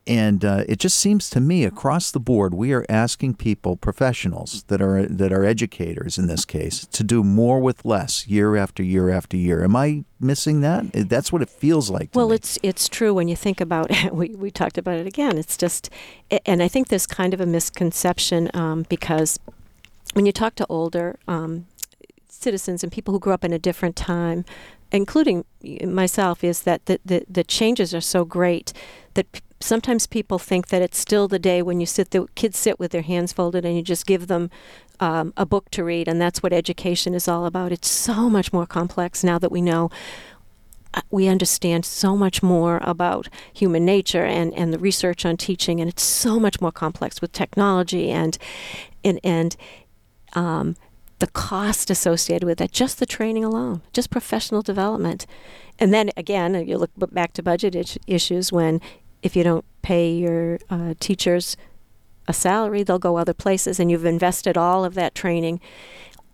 and 0.07 0.45
uh, 0.45 0.65
it 0.69 0.79
just 0.79 0.99
seems 0.99 1.31
to 1.31 1.41
me 1.41 1.65
across 1.65 2.11
the 2.11 2.19
board 2.19 2.55
we 2.55 2.73
are 2.73 2.85
asking 2.89 3.35
people 3.35 3.77
professionals 3.77 4.65
that 4.65 4.83
are 4.83 5.07
that 5.07 5.33
are 5.33 5.45
educators 5.45 6.19
in 6.19 6.27
this 6.27 6.45
case 6.45 6.87
to 6.87 7.05
do 7.05 7.23
more 7.23 7.61
with 7.61 7.85
less 7.85 8.27
year 8.27 8.57
after 8.57 8.83
year 8.83 9.11
after 9.11 9.37
year. 9.37 9.63
Am 9.63 9.77
i 9.77 10.05
missing 10.19 10.61
that? 10.61 10.93
That's 11.09 11.33
what 11.33 11.43
it 11.43 11.51
feels 11.51 11.91
like 11.91 12.11
well 12.15 12.31
me. 12.31 12.37
it's 12.37 12.59
it's 12.63 12.89
true 12.89 13.15
when 13.15 13.29
you 13.29 13.37
think 13.37 13.61
about 13.61 13.91
it 13.91 14.15
we, 14.21 14.31
we 14.31 14.51
talked 14.51 14.79
about 14.79 14.99
it 14.99 15.07
again. 15.07 15.39
It's 15.39 15.57
just 15.57 15.91
and 16.47 16.63
i 16.63 16.69
think 16.69 16.89
there's 16.89 17.07
kind 17.07 17.35
of 17.35 17.41
a 17.41 17.47
misconception 17.47 18.51
um, 18.55 18.85
because 18.89 19.39
when 20.15 20.27
you 20.27 20.33
talk 20.33 20.55
to 20.57 20.67
older 20.69 21.19
um, 21.29 21.67
citizens 22.29 22.83
and 22.83 22.91
people 22.91 23.13
who 23.13 23.21
grew 23.21 23.33
up 23.33 23.45
in 23.45 23.53
a 23.53 23.59
different 23.59 23.97
time 23.97 24.45
including 24.93 25.45
myself 25.85 26.45
is 26.45 26.63
that 26.63 26.85
the, 26.87 27.01
the, 27.05 27.25
the 27.29 27.43
changes 27.43 27.95
are 27.95 28.01
so 28.01 28.25
great 28.25 28.73
that 29.15 29.41
sometimes 29.63 30.07
people 30.07 30.39
think 30.39 30.69
that 30.69 30.83
it's 30.83 30.99
still 30.99 31.29
the 31.29 31.39
day 31.39 31.63
when 31.63 31.81
you 31.81 31.87
sit 31.87 32.11
the 32.11 32.27
kids 32.35 32.59
sit 32.59 32.79
with 32.79 32.93
their 32.93 33.03
hands 33.03 33.33
folded 33.33 33.65
and 33.65 33.77
you 33.77 33.83
just 33.83 34.07
give 34.07 34.27
them 34.27 34.51
um, 35.01 35.33
a 35.37 35.47
book 35.47 35.71
to 35.71 35.83
read 35.83 36.09
and 36.09 36.21
that's 36.21 36.43
what 36.43 36.53
education 36.53 37.15
is 37.15 37.29
all 37.29 37.47
about 37.47 37.73
it's 37.73 37.89
so 37.89 38.29
much 38.29 38.53
more 38.53 38.67
complex 38.67 39.25
now 39.25 39.39
that 39.39 39.53
we 39.53 39.61
know 39.61 39.91
uh, 40.95 41.01
we 41.11 41.27
understand 41.27 41.85
so 41.85 42.17
much 42.17 42.43
more 42.43 42.79
about 42.83 43.29
human 43.53 43.85
nature 43.85 44.25
and, 44.25 44.53
and 44.55 44.73
the 44.73 44.79
research 44.79 45.25
on 45.25 45.37
teaching 45.37 45.81
and 45.81 45.89
it's 45.89 46.03
so 46.03 46.39
much 46.39 46.61
more 46.61 46.73
complex 46.73 47.21
with 47.21 47.33
technology 47.33 48.11
and 48.11 48.39
and 49.05 49.19
and 49.25 49.57
um, 50.35 50.77
the 51.23 51.29
cost 51.29 51.89
associated 51.89 52.45
with 52.45 52.59
that, 52.59 52.73
just 52.73 52.99
the 52.99 53.07
training 53.07 53.45
alone, 53.45 53.81
just 53.93 54.11
professional 54.11 54.61
development. 54.61 55.25
And 55.79 55.95
then 55.95 56.11
again, 56.17 56.67
you 56.67 56.77
look 56.77 56.91
back 56.97 57.33
to 57.35 57.45
budget 57.45 57.97
issues 58.09 58.51
when 58.51 58.81
if 59.23 59.37
you 59.37 59.45
don't 59.45 59.65
pay 59.83 60.13
your 60.13 60.59
uh, 60.71 60.95
teachers 61.01 61.57
a 62.29 62.33
salary, 62.33 62.83
they'll 62.83 62.99
go 62.99 63.17
other 63.17 63.35
places, 63.35 63.81
and 63.81 63.91
you've 63.91 64.05
invested 64.05 64.57
all 64.57 64.85
of 64.85 64.95
that 64.95 65.15
training, 65.15 65.61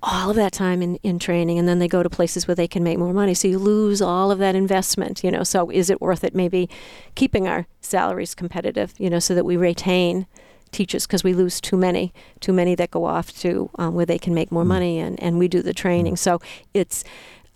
all 0.02 0.30
of 0.30 0.36
that 0.36 0.52
time 0.52 0.82
in, 0.82 0.96
in 0.96 1.18
training, 1.18 1.58
and 1.58 1.66
then 1.66 1.78
they 1.78 1.88
go 1.88 2.02
to 2.02 2.10
places 2.10 2.46
where 2.46 2.54
they 2.54 2.68
can 2.68 2.84
make 2.84 2.98
more 2.98 3.12
money. 3.12 3.34
So 3.34 3.48
you 3.48 3.58
lose 3.58 4.02
all 4.02 4.30
of 4.30 4.38
that 4.38 4.54
investment, 4.54 5.24
you 5.24 5.30
know. 5.30 5.42
So 5.42 5.70
is 5.70 5.90
it 5.90 6.00
worth 6.00 6.24
it 6.24 6.34
maybe 6.34 6.68
keeping 7.14 7.48
our 7.48 7.66
salaries 7.80 8.34
competitive, 8.34 8.92
you 8.98 9.10
know, 9.10 9.18
so 9.18 9.34
that 9.34 9.44
we 9.44 9.56
retain 9.56 10.26
teachers 10.70 11.06
because 11.06 11.24
we 11.24 11.32
lose 11.32 11.60
too 11.60 11.76
many, 11.76 12.12
too 12.40 12.52
many 12.52 12.74
that 12.74 12.90
go 12.90 13.06
off 13.06 13.32
to 13.40 13.70
um, 13.78 13.94
where 13.94 14.06
they 14.06 14.18
can 14.18 14.34
make 14.34 14.52
more 14.52 14.64
mm. 14.64 14.68
money, 14.68 14.98
and, 14.98 15.20
and 15.22 15.38
we 15.38 15.48
do 15.48 15.62
the 15.62 15.74
training. 15.74 16.14
Mm. 16.14 16.18
So 16.18 16.40
it's 16.74 17.04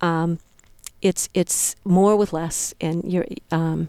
um, 0.01 0.39
it's 1.03 1.28
it's 1.35 1.76
more 1.85 2.16
with 2.16 2.33
less, 2.33 2.74
and 2.80 3.05
you're 3.05 3.26
um, 3.51 3.89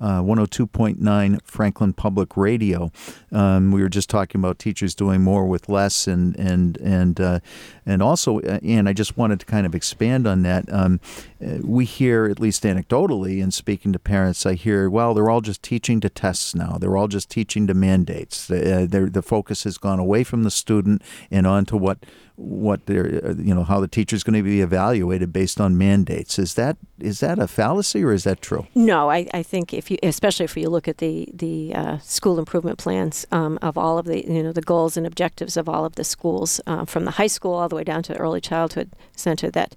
uh, 0.00 0.22
102.9 0.22 1.38
Franklin 1.44 1.92
Public 1.92 2.36
Radio. 2.36 2.90
Um, 3.32 3.72
we 3.72 3.82
were 3.82 3.88
just 3.88 4.10
talking 4.10 4.40
about 4.40 4.58
teachers 4.58 4.94
doing 4.94 5.22
more 5.22 5.46
with 5.46 5.68
less, 5.68 6.06
and 6.06 6.36
and 6.36 6.76
and 6.78 7.20
uh, 7.20 7.40
and 7.86 8.02
also, 8.02 8.40
uh, 8.40 8.58
and 8.62 8.88
I 8.88 8.92
just 8.92 9.16
wanted 9.16 9.40
to 9.40 9.46
kind 9.46 9.66
of 9.66 9.74
expand 9.74 10.26
on 10.26 10.42
that. 10.42 10.70
Um, 10.72 11.00
uh, 11.44 11.58
we 11.62 11.84
hear, 11.84 12.26
at 12.26 12.40
least 12.40 12.64
anecdotally, 12.64 13.40
in 13.40 13.50
speaking 13.50 13.92
to 13.92 13.98
parents, 13.98 14.44
I 14.44 14.54
hear, 14.54 14.90
well, 14.90 15.14
they're 15.14 15.30
all 15.30 15.40
just 15.40 15.62
teaching 15.62 16.00
to 16.00 16.08
tests 16.08 16.54
now. 16.54 16.76
They're 16.78 16.96
all 16.96 17.08
just 17.08 17.30
teaching 17.30 17.66
to 17.66 17.74
mandates. 17.74 18.50
Uh, 18.50 18.86
the 18.88 19.22
focus 19.22 19.64
has 19.64 19.78
gone 19.78 19.98
away 19.98 20.24
from 20.24 20.42
the 20.42 20.50
student 20.50 21.02
and 21.30 21.46
onto 21.46 21.76
what 21.76 22.04
what 22.40 22.86
they're 22.86 23.20
uh, 23.22 23.34
you 23.34 23.54
know 23.54 23.64
how 23.64 23.80
the 23.80 23.88
teacher 23.88 24.16
is 24.16 24.24
going 24.24 24.34
to 24.34 24.42
be 24.42 24.62
evaluated 24.62 25.30
based 25.30 25.60
on 25.60 25.76
mandates 25.76 26.38
is 26.38 26.54
that 26.54 26.78
is 26.98 27.20
that 27.20 27.38
a 27.38 27.46
fallacy 27.46 28.02
or 28.02 28.12
is 28.12 28.24
that 28.24 28.40
true 28.40 28.66
no 28.74 29.10
i, 29.10 29.26
I 29.34 29.42
think 29.42 29.74
if 29.74 29.90
you 29.90 29.98
especially 30.02 30.44
if 30.44 30.56
you 30.56 30.70
look 30.70 30.88
at 30.88 30.98
the 30.98 31.28
the 31.34 31.74
uh, 31.74 31.98
school 31.98 32.38
improvement 32.38 32.78
plans 32.78 33.19
um, 33.30 33.58
of 33.62 33.76
all 33.78 33.98
of 33.98 34.06
the 34.06 34.26
you 34.26 34.42
know 34.42 34.52
the 34.52 34.60
goals 34.62 34.96
and 34.96 35.06
objectives 35.06 35.56
of 35.56 35.68
all 35.68 35.84
of 35.84 35.94
the 35.94 36.04
schools 36.04 36.60
uh, 36.66 36.84
from 36.84 37.04
the 37.04 37.12
high 37.12 37.26
school 37.26 37.54
all 37.54 37.68
the 37.68 37.76
way 37.76 37.84
down 37.84 38.02
to 38.02 38.12
the 38.12 38.18
early 38.18 38.40
childhood 38.40 38.90
center 39.16 39.50
that 39.50 39.74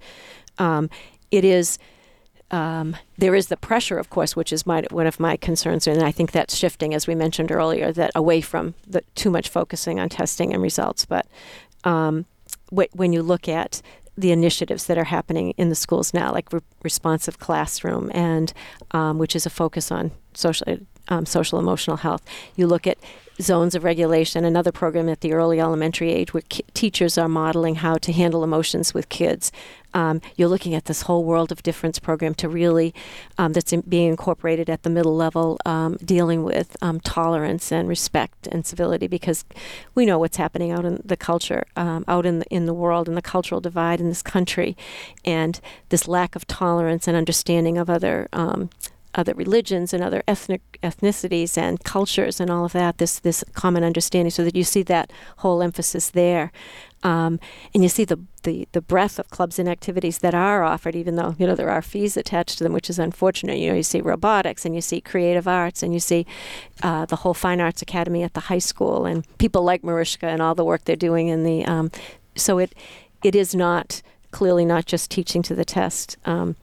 um, 0.57 0.89
it 1.31 1.43
is 1.43 1.79
um, 2.51 2.95
there 3.17 3.33
is 3.33 3.47
the 3.47 3.57
pressure, 3.57 3.97
of 3.97 4.11
course, 4.11 4.35
which 4.35 4.53
is 4.53 4.67
my, 4.67 4.83
one 4.91 5.07
of 5.07 5.19
my 5.19 5.37
concerns, 5.37 5.87
and 5.87 6.03
I 6.03 6.11
think 6.11 6.31
that's 6.31 6.55
shifting, 6.55 6.93
as 6.93 7.07
we 7.07 7.15
mentioned 7.15 7.51
earlier, 7.51 7.91
that 7.91 8.11
away 8.13 8.41
from 8.41 8.75
the 8.85 9.01
too 9.15 9.31
much 9.31 9.49
focusing 9.49 9.99
on 9.99 10.07
testing 10.09 10.53
and 10.53 10.61
results. 10.61 11.03
But 11.03 11.25
um, 11.83 12.25
when 12.69 13.11
you 13.11 13.23
look 13.23 13.47
at 13.47 13.81
the 14.15 14.31
initiatives 14.31 14.85
that 14.85 14.99
are 14.99 15.05
happening 15.05 15.51
in 15.57 15.69
the 15.69 15.75
schools 15.75 16.13
now, 16.13 16.31
like 16.31 16.53
re- 16.53 16.59
responsive 16.83 17.39
classroom, 17.39 18.11
and 18.13 18.53
um, 18.91 19.17
which 19.17 19.35
is 19.35 19.47
a 19.47 19.49
focus 19.49 19.91
on 19.91 20.11
social 20.35 20.77
um, 21.07 21.25
social 21.25 21.59
emotional 21.59 21.97
health. 21.97 22.23
You 22.55 22.67
look 22.67 22.87
at 22.87 22.97
zones 23.41 23.75
of 23.75 23.84
regulation, 23.84 24.45
another 24.45 24.71
program 24.71 25.09
at 25.09 25.21
the 25.21 25.34
early 25.34 25.59
elementary 25.59 26.11
age 26.11 26.34
where 26.34 26.43
ki- 26.49 26.63
teachers 26.73 27.17
are 27.17 27.27
modeling 27.27 27.75
how 27.75 27.97
to 27.97 28.11
handle 28.11 28.43
emotions 28.43 28.93
with 28.93 29.09
kids. 29.09 29.51
Um, 29.95 30.21
you're 30.36 30.49
looking 30.49 30.73
at 30.73 30.86
this 30.86 31.03
whole 31.03 31.23
world 31.23 31.51
of 31.51 31.61
difference 31.61 31.99
program 31.99 32.34
to 32.36 32.49
really 32.49 32.93
um, 33.38 33.53
that's 33.53 33.71
in, 33.71 33.81
being 33.81 34.09
incorporated 34.09 34.69
at 34.69 34.84
the 34.84 34.89
middle 34.89 35.15
level, 35.15 35.59
um, 35.65 35.97
dealing 36.03 36.43
with 36.43 36.75
um, 36.81 36.99
tolerance 36.99 37.71
and 37.71 37.88
respect 37.88 38.47
and 38.47 38.65
civility 38.65 39.07
because 39.07 39.45
we 39.93 40.05
know 40.05 40.17
what's 40.17 40.38
happening 40.38 40.71
out 40.71 40.86
in 40.86 41.01
the 41.05 41.17
culture, 41.17 41.63
um, 41.75 42.03
out 42.07 42.25
in 42.25 42.39
the, 42.39 42.45
in 42.47 42.65
the 42.65 42.73
world, 42.73 43.07
and 43.07 43.15
the 43.15 43.21
cultural 43.21 43.61
divide 43.61 43.99
in 43.99 44.09
this 44.09 44.23
country, 44.23 44.75
and 45.23 45.59
this 45.89 46.07
lack 46.07 46.36
of 46.36 46.47
tolerance 46.47 47.07
and 47.07 47.15
understanding 47.15 47.77
of 47.77 47.89
other 47.89 48.27
um, 48.34 48.69
other 49.16 49.34
religions 49.34 49.93
and 49.93 50.03
other 50.03 50.24
ethnic 50.28 50.80
ethnicities 50.82 51.57
and 51.57 51.84
cultures 51.84 52.39
and 52.39 52.49
all 52.49 52.66
of 52.66 52.74
that. 52.74 52.97
This 52.97 53.20
this 53.20 53.43
common 53.53 53.84
understanding, 53.84 54.32
so 54.32 54.43
that 54.43 54.55
you 54.55 54.64
see 54.64 54.84
that 54.84 55.11
whole 55.38 55.61
emphasis 55.61 56.09
there, 56.09 56.51
um, 57.03 57.39
and 57.74 57.84
you 57.84 57.89
see 57.89 58.05
the, 58.05 58.20
the 58.43 58.68
the 58.72 58.82
breadth 58.82 59.20
of 59.20 59.30
clubs 59.30 59.59
and 59.59 59.70
activities 59.70 60.20
that 60.20 60.34
are 60.34 60.64
offered, 60.64 60.95
even 60.95 61.16
though 61.16 61.36
you 61.38 61.45
know 61.45 61.55
there 61.55 61.70
are 61.70 61.82
fees 61.82 62.18
attached 62.18 62.57
to 62.57 62.64
them, 62.64 62.74
which 62.74 62.89
is 62.89 62.99
unfortunate. 62.99 63.57
You 63.57 63.70
know, 63.70 63.76
you 63.76 63.84
see 63.84 64.01
robotics 64.01 64.66
and 64.66 64.74
you 64.76 64.82
see 64.82 65.01
creative 65.01 65.47
arts 65.47 65.84
and 65.84 65.93
you 65.93 65.99
see 65.99 66.26
uh, 66.82 67.05
the 67.05 67.18
whole 67.18 67.34
fine 67.34 67.61
arts 67.61 67.82
academy 67.82 68.24
at 68.24 68.34
the 68.34 68.41
high 68.41 68.59
school 68.59 69.05
and 69.05 69.26
people 69.38 69.64
like 69.64 69.84
Mariska 69.84 70.28
and 70.28 70.41
all 70.41 70.55
the 70.55 70.66
work 70.66 70.86
they're 70.86 70.95
doing 70.95 71.28
in 71.28 71.43
the. 71.43 71.66
Um, 71.66 71.91
so 72.36 72.57
it 72.57 72.74
it 73.24 73.36
is 73.36 73.53
not 73.53 74.01
clearly 74.32 74.66
not 74.66 74.86
just 74.86 75.11
teaching 75.11 75.41
to 75.43 75.55
the 75.55 75.66
test. 75.66 76.18
Um, 76.26 76.55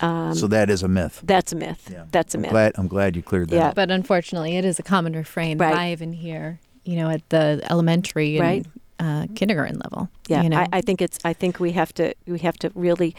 um, 0.00 0.34
so 0.34 0.46
that 0.48 0.68
is 0.68 0.82
a 0.82 0.88
myth. 0.88 1.20
That's 1.24 1.52
a 1.52 1.56
myth. 1.56 1.88
Yeah. 1.90 2.04
That's 2.10 2.34
a 2.34 2.38
I'm 2.38 2.42
myth. 2.42 2.50
Glad, 2.50 2.72
I'm 2.76 2.88
glad 2.88 3.16
you 3.16 3.22
cleared 3.22 3.48
that. 3.50 3.56
Yeah. 3.56 3.72
But 3.74 3.90
unfortunately, 3.90 4.56
it 4.56 4.64
is 4.64 4.78
a 4.78 4.82
common 4.82 5.14
refrain 5.14 5.58
right. 5.58 5.76
I 5.76 5.92
even 5.92 6.12
hear, 6.12 6.60
you 6.84 6.96
know, 6.96 7.08
at 7.08 7.28
the 7.30 7.60
elementary 7.70 8.38
and 8.38 8.40
right. 8.40 8.66
uh, 9.00 9.26
kindergarten 9.34 9.78
level. 9.78 10.10
Yeah, 10.28 10.42
you 10.42 10.50
know? 10.50 10.58
I, 10.58 10.68
I, 10.74 10.80
think 10.80 11.00
it's. 11.00 11.18
I 11.24 11.32
think 11.32 11.60
we 11.60 11.72
have 11.72 11.94
to. 11.94 12.14
We 12.26 12.38
have 12.40 12.58
to 12.58 12.70
really 12.74 13.14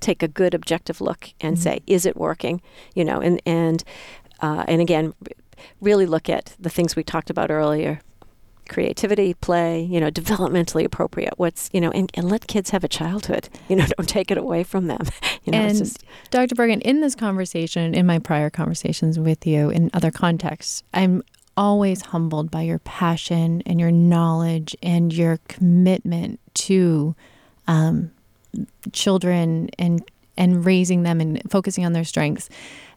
take 0.00 0.22
a 0.22 0.28
good 0.28 0.54
objective 0.54 1.00
look 1.00 1.32
and 1.40 1.56
mm-hmm. 1.56 1.62
say, 1.62 1.80
is 1.86 2.04
it 2.04 2.16
working? 2.16 2.60
You 2.94 3.04
know, 3.04 3.20
and 3.20 3.40
and 3.46 3.82
uh, 4.40 4.64
and 4.68 4.82
again, 4.82 5.14
really 5.80 6.06
look 6.06 6.28
at 6.28 6.54
the 6.58 6.70
things 6.70 6.94
we 6.94 7.02
talked 7.02 7.30
about 7.30 7.50
earlier 7.50 8.00
creativity, 8.68 9.34
play, 9.34 9.82
you 9.82 10.00
know, 10.00 10.10
developmentally 10.10 10.84
appropriate. 10.84 11.34
What's, 11.36 11.70
you 11.72 11.80
know, 11.80 11.90
and, 11.90 12.10
and 12.14 12.30
let 12.30 12.46
kids 12.46 12.70
have 12.70 12.84
a 12.84 12.88
childhood. 12.88 13.48
You 13.68 13.76
know, 13.76 13.86
don't 13.96 14.08
take 14.08 14.30
it 14.30 14.38
away 14.38 14.64
from 14.64 14.86
them. 14.86 15.06
You 15.44 15.52
know, 15.52 15.58
and 15.60 15.78
just... 15.78 16.04
Dr. 16.30 16.54
Bergen, 16.54 16.82
in 16.82 17.00
this 17.00 17.14
conversation, 17.14 17.94
in 17.94 18.04
my 18.04 18.18
prior 18.18 18.50
conversations 18.50 19.18
with 19.18 19.46
you 19.46 19.70
in 19.70 19.88
other 19.94 20.10
contexts, 20.10 20.82
I'm 20.92 21.22
always 21.56 22.02
humbled 22.02 22.50
by 22.50 22.62
your 22.62 22.80
passion 22.80 23.62
and 23.64 23.80
your 23.80 23.90
knowledge 23.90 24.76
and 24.82 25.10
your 25.10 25.38
commitment 25.48 26.38
to 26.54 27.14
um, 27.66 28.10
children 28.92 29.70
and 29.78 30.02
and 30.36 30.64
raising 30.64 31.02
them 31.02 31.20
and 31.20 31.42
focusing 31.50 31.84
on 31.84 31.92
their 31.92 32.04
strengths. 32.04 32.48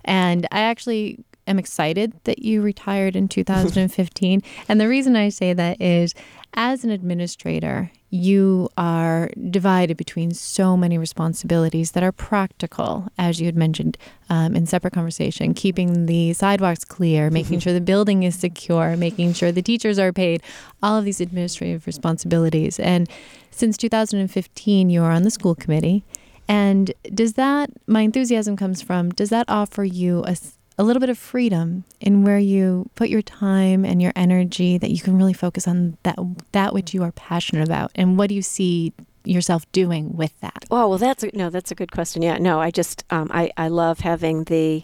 And 0.06 0.48
I 0.52 0.62
actually 0.62 1.24
am 1.48 1.60
excited 1.60 2.14
that 2.24 2.40
you 2.40 2.62
retired 2.62 3.16
in 3.16 3.28
2015. 3.28 4.42
and 4.68 4.82
the 4.82 4.88
reason 4.88 5.16
I 5.16 5.30
say 5.30 5.54
that 5.54 5.82
is 5.82 6.14
as 6.54 6.84
an 6.84 6.90
administrator, 6.90 7.92
you 8.10 8.68
are 8.78 9.30
divided 9.50 9.96
between 9.96 10.32
so 10.32 10.76
many 10.76 10.98
responsibilities 10.98 11.92
that 11.92 12.04
are 12.04 12.12
practical, 12.12 13.08
as 13.18 13.40
you 13.40 13.46
had 13.46 13.56
mentioned 13.56 13.98
um, 14.30 14.54
in 14.54 14.66
separate 14.66 14.92
conversation, 14.92 15.54
keeping 15.54 16.08
the 16.08 16.34
sidewalks 16.34 16.84
clear, 16.84 17.30
making 17.32 17.60
sure 17.60 17.72
the 17.72 17.80
building 17.80 18.24
is 18.24 18.36
secure, 18.36 18.98
making 18.98 19.32
sure 19.34 19.52
the 19.52 19.62
teachers 19.62 19.98
are 19.98 20.12
paid, 20.12 20.44
all 20.84 20.98
of 20.98 21.06
these 21.06 21.22
administrative 21.22 21.88
responsibilities. 21.88 22.80
And 22.80 23.10
since 23.50 23.78
2015, 23.78 24.90
you 24.90 25.04
are 25.04 25.12
on 25.12 25.24
the 25.24 25.32
school 25.32 25.56
committee. 25.56 26.04
And 26.50 26.92
does 27.14 27.34
that, 27.34 27.70
my 27.88 28.02
enthusiasm 28.02 28.58
comes 28.58 28.82
from, 28.82 29.12
does 29.12 29.30
that 29.30 29.46
offer 29.48 29.86
you 29.86 30.24
a 30.26 30.36
a 30.78 30.84
little 30.84 31.00
bit 31.00 31.10
of 31.10 31.18
freedom 31.18 31.84
in 32.00 32.24
where 32.24 32.40
you 32.40 32.90
put 32.96 33.10
your 33.10 33.22
time 33.22 33.86
and 33.86 34.02
your 34.02 34.14
energy 34.16 34.78
that 34.78 34.90
you 34.90 35.00
can 35.00 35.18
really 35.18 35.34
focus 35.34 35.68
on 35.68 35.98
that 36.04 36.18
that 36.54 36.74
which 36.74 36.94
you 36.94 37.04
are 37.04 37.12
passionate 37.12 37.68
about. 37.68 37.92
And 37.96 38.18
what 38.18 38.30
do 38.30 38.36
you 38.36 38.42
see 38.42 38.94
yourself 39.24 39.70
doing 39.72 40.16
with 40.16 40.40
that? 40.42 40.66
Oh 40.72 40.90
well 40.90 40.98
that's 40.98 41.24
a, 41.24 41.30
no 41.36 41.50
that's 41.50 41.72
a 41.72 41.76
good 41.76 41.92
question. 41.92 42.22
Yeah 42.22 42.38
no 42.38 42.60
i 42.60 42.72
just 42.72 43.04
um, 43.10 43.30
I, 43.32 43.52
I 43.58 43.68
love 43.68 44.00
having 44.00 44.46
the 44.46 44.84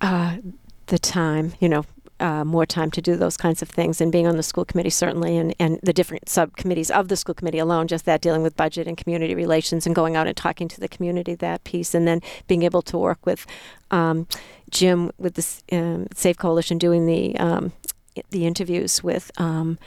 uh, 0.00 0.36
the 0.86 0.98
time 0.98 1.54
you 1.60 1.68
know 1.68 1.84
uh, 2.22 2.44
more 2.44 2.64
time 2.64 2.90
to 2.92 3.02
do 3.02 3.16
those 3.16 3.36
kinds 3.36 3.62
of 3.62 3.68
things 3.68 4.00
and 4.00 4.12
being 4.12 4.26
on 4.26 4.36
the 4.36 4.42
school 4.42 4.64
committee 4.64 4.90
certainly 4.90 5.36
and, 5.36 5.54
and 5.58 5.80
the 5.82 5.92
different 5.92 6.28
subcommittees 6.28 6.90
of 6.90 7.08
the 7.08 7.16
school 7.16 7.34
committee 7.34 7.58
alone 7.58 7.88
just 7.88 8.04
that 8.04 8.20
dealing 8.20 8.42
with 8.42 8.56
budget 8.56 8.86
and 8.86 8.96
community 8.96 9.34
relations 9.34 9.86
and 9.86 9.94
going 9.94 10.14
out 10.14 10.26
and 10.26 10.36
talking 10.36 10.68
to 10.68 10.80
the 10.80 10.88
community 10.88 11.34
that 11.34 11.64
piece 11.64 11.94
and 11.94 12.06
then 12.06 12.20
being 12.46 12.62
able 12.62 12.80
to 12.80 12.96
work 12.96 13.24
with 13.26 13.44
um, 13.90 14.26
jim 14.70 15.10
with 15.18 15.34
the 15.34 15.76
um, 15.76 16.06
safe 16.14 16.38
coalition 16.38 16.78
doing 16.78 17.06
the 17.06 17.36
um, 17.38 17.72
the 18.30 18.46
interviews 18.46 19.02
with 19.02 19.30
um, 19.38 19.78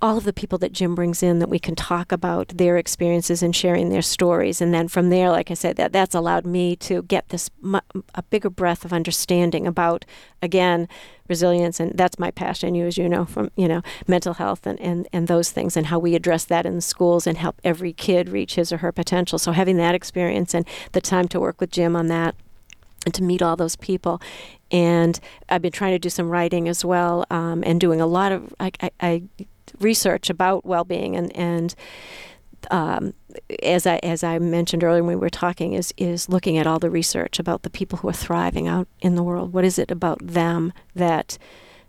all 0.00 0.16
of 0.16 0.24
the 0.24 0.32
people 0.32 0.58
that 0.58 0.72
Jim 0.72 0.94
brings 0.94 1.22
in 1.22 1.40
that 1.40 1.48
we 1.48 1.58
can 1.58 1.74
talk 1.74 2.12
about 2.12 2.48
their 2.48 2.76
experiences 2.76 3.42
and 3.42 3.54
sharing 3.54 3.88
their 3.88 4.02
stories. 4.02 4.60
And 4.60 4.72
then 4.72 4.86
from 4.86 5.10
there, 5.10 5.30
like 5.30 5.50
I 5.50 5.54
said, 5.54 5.76
that 5.76 5.92
that's 5.92 6.14
allowed 6.14 6.46
me 6.46 6.76
to 6.76 7.02
get 7.02 7.30
this 7.30 7.50
a 8.14 8.22
bigger 8.30 8.50
breadth 8.50 8.84
of 8.84 8.92
understanding 8.92 9.66
about 9.66 10.04
again 10.40 10.88
resilience. 11.28 11.80
And 11.80 11.96
that's 11.98 12.18
my 12.18 12.30
passion 12.30 12.76
you 12.76 12.86
as 12.86 12.96
you 12.96 13.08
know 13.08 13.24
from 13.24 13.50
you 13.56 13.66
know 13.66 13.82
mental 14.06 14.34
health 14.34 14.66
and, 14.66 14.80
and 14.80 15.08
and 15.12 15.26
those 15.26 15.50
things 15.50 15.76
and 15.76 15.86
how 15.86 15.98
we 15.98 16.14
address 16.14 16.44
that 16.44 16.64
in 16.64 16.76
the 16.76 16.80
schools 16.80 17.26
and 17.26 17.36
help 17.36 17.60
every 17.64 17.92
kid 17.92 18.28
reach 18.28 18.54
his 18.54 18.72
or 18.72 18.78
her 18.78 18.92
potential. 18.92 19.38
So 19.38 19.50
having 19.50 19.78
that 19.78 19.94
experience 19.96 20.54
and 20.54 20.66
the 20.92 21.00
time 21.00 21.26
to 21.28 21.40
work 21.40 21.60
with 21.60 21.70
jim 21.70 21.96
on 21.96 22.06
that 22.06 22.36
and 23.04 23.14
to 23.14 23.22
meet 23.22 23.42
all 23.42 23.56
those 23.56 23.76
people. 23.76 24.20
And 24.70 25.18
i've 25.48 25.62
been 25.62 25.72
trying 25.72 25.92
to 25.92 25.98
do 25.98 26.10
some 26.10 26.28
writing 26.28 26.68
as 26.68 26.84
well 26.84 27.24
um, 27.30 27.64
and 27.66 27.80
doing 27.80 28.00
a 28.00 28.06
lot 28.06 28.30
of 28.30 28.54
I, 28.60 28.70
I, 28.80 28.90
I 29.00 29.22
research 29.80 30.30
about 30.30 30.64
well-being 30.64 31.16
and 31.16 31.34
and 31.36 31.74
um, 32.70 33.14
as 33.62 33.86
I 33.86 33.98
as 34.02 34.24
I 34.24 34.38
mentioned 34.38 34.82
earlier 34.82 35.02
when 35.02 35.16
we 35.16 35.20
were 35.20 35.30
talking 35.30 35.74
is 35.74 35.94
is 35.96 36.28
looking 36.28 36.58
at 36.58 36.66
all 36.66 36.78
the 36.78 36.90
research 36.90 37.38
about 37.38 37.62
the 37.62 37.70
people 37.70 37.98
who 37.98 38.08
are 38.08 38.12
thriving 38.12 38.66
out 38.66 38.88
in 39.00 39.14
the 39.14 39.22
world. 39.22 39.52
What 39.52 39.64
is 39.64 39.78
it 39.78 39.90
about 39.90 40.18
them 40.26 40.72
that 40.94 41.38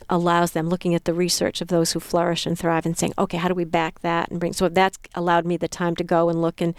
allows 0.10 0.52
them 0.52 0.70
looking 0.70 0.96
at 0.96 1.06
the 1.06 1.14
research 1.14 1.62
of 1.62 1.68
those 1.68 1.92
who 1.92 2.00
flourish 2.00 2.46
and 2.46 2.58
thrive 2.58 2.86
and 2.86 2.98
saying, 2.98 3.14
okay, 3.18 3.38
how 3.38 3.48
do 3.48 3.54
we 3.54 3.64
back 3.64 4.00
that 4.00 4.30
and 4.30 4.40
bring? 4.40 4.54
So 4.54 4.68
that's 4.68 4.98
allowed 5.14 5.46
me 5.46 5.56
the 5.56 5.68
time 5.68 5.96
to 5.98 6.04
go 6.04 6.30
and 6.30 6.42
look 6.42 6.62
and 6.62 6.74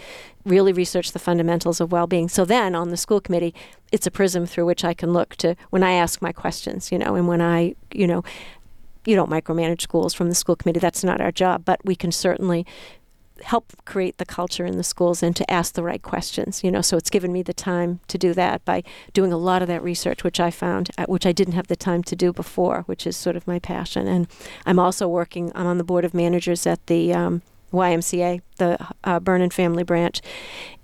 really 0.44 0.72
research 0.72 1.12
the 1.12 1.18
fundamentals 1.18 1.80
of 1.80 1.92
well-being. 1.92 2.28
So 2.28 2.44
then 2.44 2.74
on 2.74 2.88
the 2.88 2.96
school 2.96 3.20
committee, 3.20 3.54
it's 3.92 4.06
a 4.06 4.10
prism 4.10 4.46
through 4.46 4.66
which 4.66 4.84
I 4.84 4.94
can 4.94 5.12
look 5.12 5.36
to 5.36 5.54
when 5.70 5.82
I 5.82 5.92
ask 5.92 6.20
my 6.20 6.32
questions, 6.32 6.90
you 6.90 6.98
know, 6.98 7.14
and 7.14 7.28
when 7.28 7.40
I, 7.40 7.76
you 7.92 8.06
know, 8.06 8.24
you 9.04 9.16
don't 9.16 9.30
micromanage 9.30 9.80
schools 9.80 10.14
from 10.14 10.28
the 10.28 10.34
school 10.34 10.56
committee. 10.56 10.80
That's 10.80 11.04
not 11.04 11.20
our 11.20 11.32
job, 11.32 11.64
but 11.64 11.84
we 11.84 11.96
can 11.96 12.12
certainly 12.12 12.66
help 13.42 13.72
create 13.84 14.18
the 14.18 14.26
culture 14.26 14.66
in 14.66 14.76
the 14.76 14.84
schools 14.84 15.22
and 15.22 15.34
to 15.36 15.50
ask 15.50 15.74
the 15.74 15.82
right 15.82 16.02
questions 16.02 16.62
you 16.62 16.70
know 16.70 16.80
so 16.80 16.96
it's 16.96 17.10
given 17.10 17.32
me 17.32 17.42
the 17.42 17.54
time 17.54 18.00
to 18.08 18.18
do 18.18 18.34
that 18.34 18.64
by 18.64 18.82
doing 19.12 19.32
a 19.32 19.36
lot 19.36 19.62
of 19.62 19.68
that 19.68 19.82
research 19.82 20.22
which 20.24 20.38
i 20.38 20.50
found 20.50 20.90
uh, 20.98 21.06
which 21.06 21.26
i 21.26 21.32
didn't 21.32 21.54
have 21.54 21.66
the 21.68 21.76
time 21.76 22.02
to 22.02 22.14
do 22.14 22.32
before 22.32 22.82
which 22.82 23.06
is 23.06 23.16
sort 23.16 23.36
of 23.36 23.46
my 23.46 23.58
passion 23.58 24.06
and 24.06 24.26
i'm 24.66 24.78
also 24.78 25.08
working 25.08 25.50
i'm 25.54 25.66
on 25.66 25.78
the 25.78 25.84
board 25.84 26.04
of 26.04 26.14
managers 26.14 26.66
at 26.66 26.84
the 26.86 27.12
um, 27.12 27.42
ymca 27.72 28.40
the 28.58 28.88
uh, 29.04 29.48
family 29.50 29.84
branch 29.84 30.20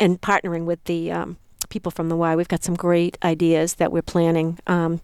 and 0.00 0.20
partnering 0.20 0.64
with 0.64 0.82
the 0.84 1.12
um, 1.12 1.36
people 1.68 1.90
from 1.90 2.08
the 2.08 2.16
y 2.16 2.34
we've 2.34 2.48
got 2.48 2.64
some 2.64 2.74
great 2.74 3.18
ideas 3.22 3.74
that 3.74 3.92
we're 3.92 4.02
planning 4.02 4.58
um, 4.66 5.00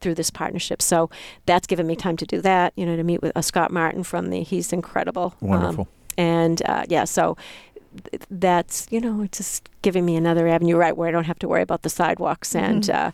through 0.00 0.14
this 0.14 0.30
partnership. 0.30 0.80
So 0.82 1.10
that's 1.46 1.66
given 1.66 1.86
me 1.86 1.96
time 1.96 2.16
to 2.18 2.26
do 2.26 2.40
that, 2.42 2.72
you 2.76 2.86
know, 2.86 2.96
to 2.96 3.02
meet 3.02 3.22
with 3.22 3.36
uh, 3.36 3.42
Scott 3.42 3.70
Martin 3.70 4.02
from 4.02 4.30
the, 4.30 4.42
he's 4.42 4.72
incredible. 4.72 5.34
Um, 5.42 5.48
Wonderful. 5.48 5.88
And 6.16 6.62
uh, 6.66 6.84
yeah, 6.88 7.04
so 7.04 7.36
that's 8.30 8.86
you 8.90 9.00
know 9.00 9.22
it's 9.22 9.38
just 9.38 9.68
giving 9.82 10.04
me 10.04 10.16
another 10.16 10.46
avenue 10.48 10.76
right 10.76 10.96
where 10.96 11.08
I 11.08 11.10
don't 11.10 11.24
have 11.24 11.38
to 11.40 11.48
worry 11.48 11.62
about 11.62 11.82
the 11.82 11.90
sidewalks 11.90 12.54
and 12.54 12.84
mm-hmm. 12.84 13.08
uh, 13.08 13.10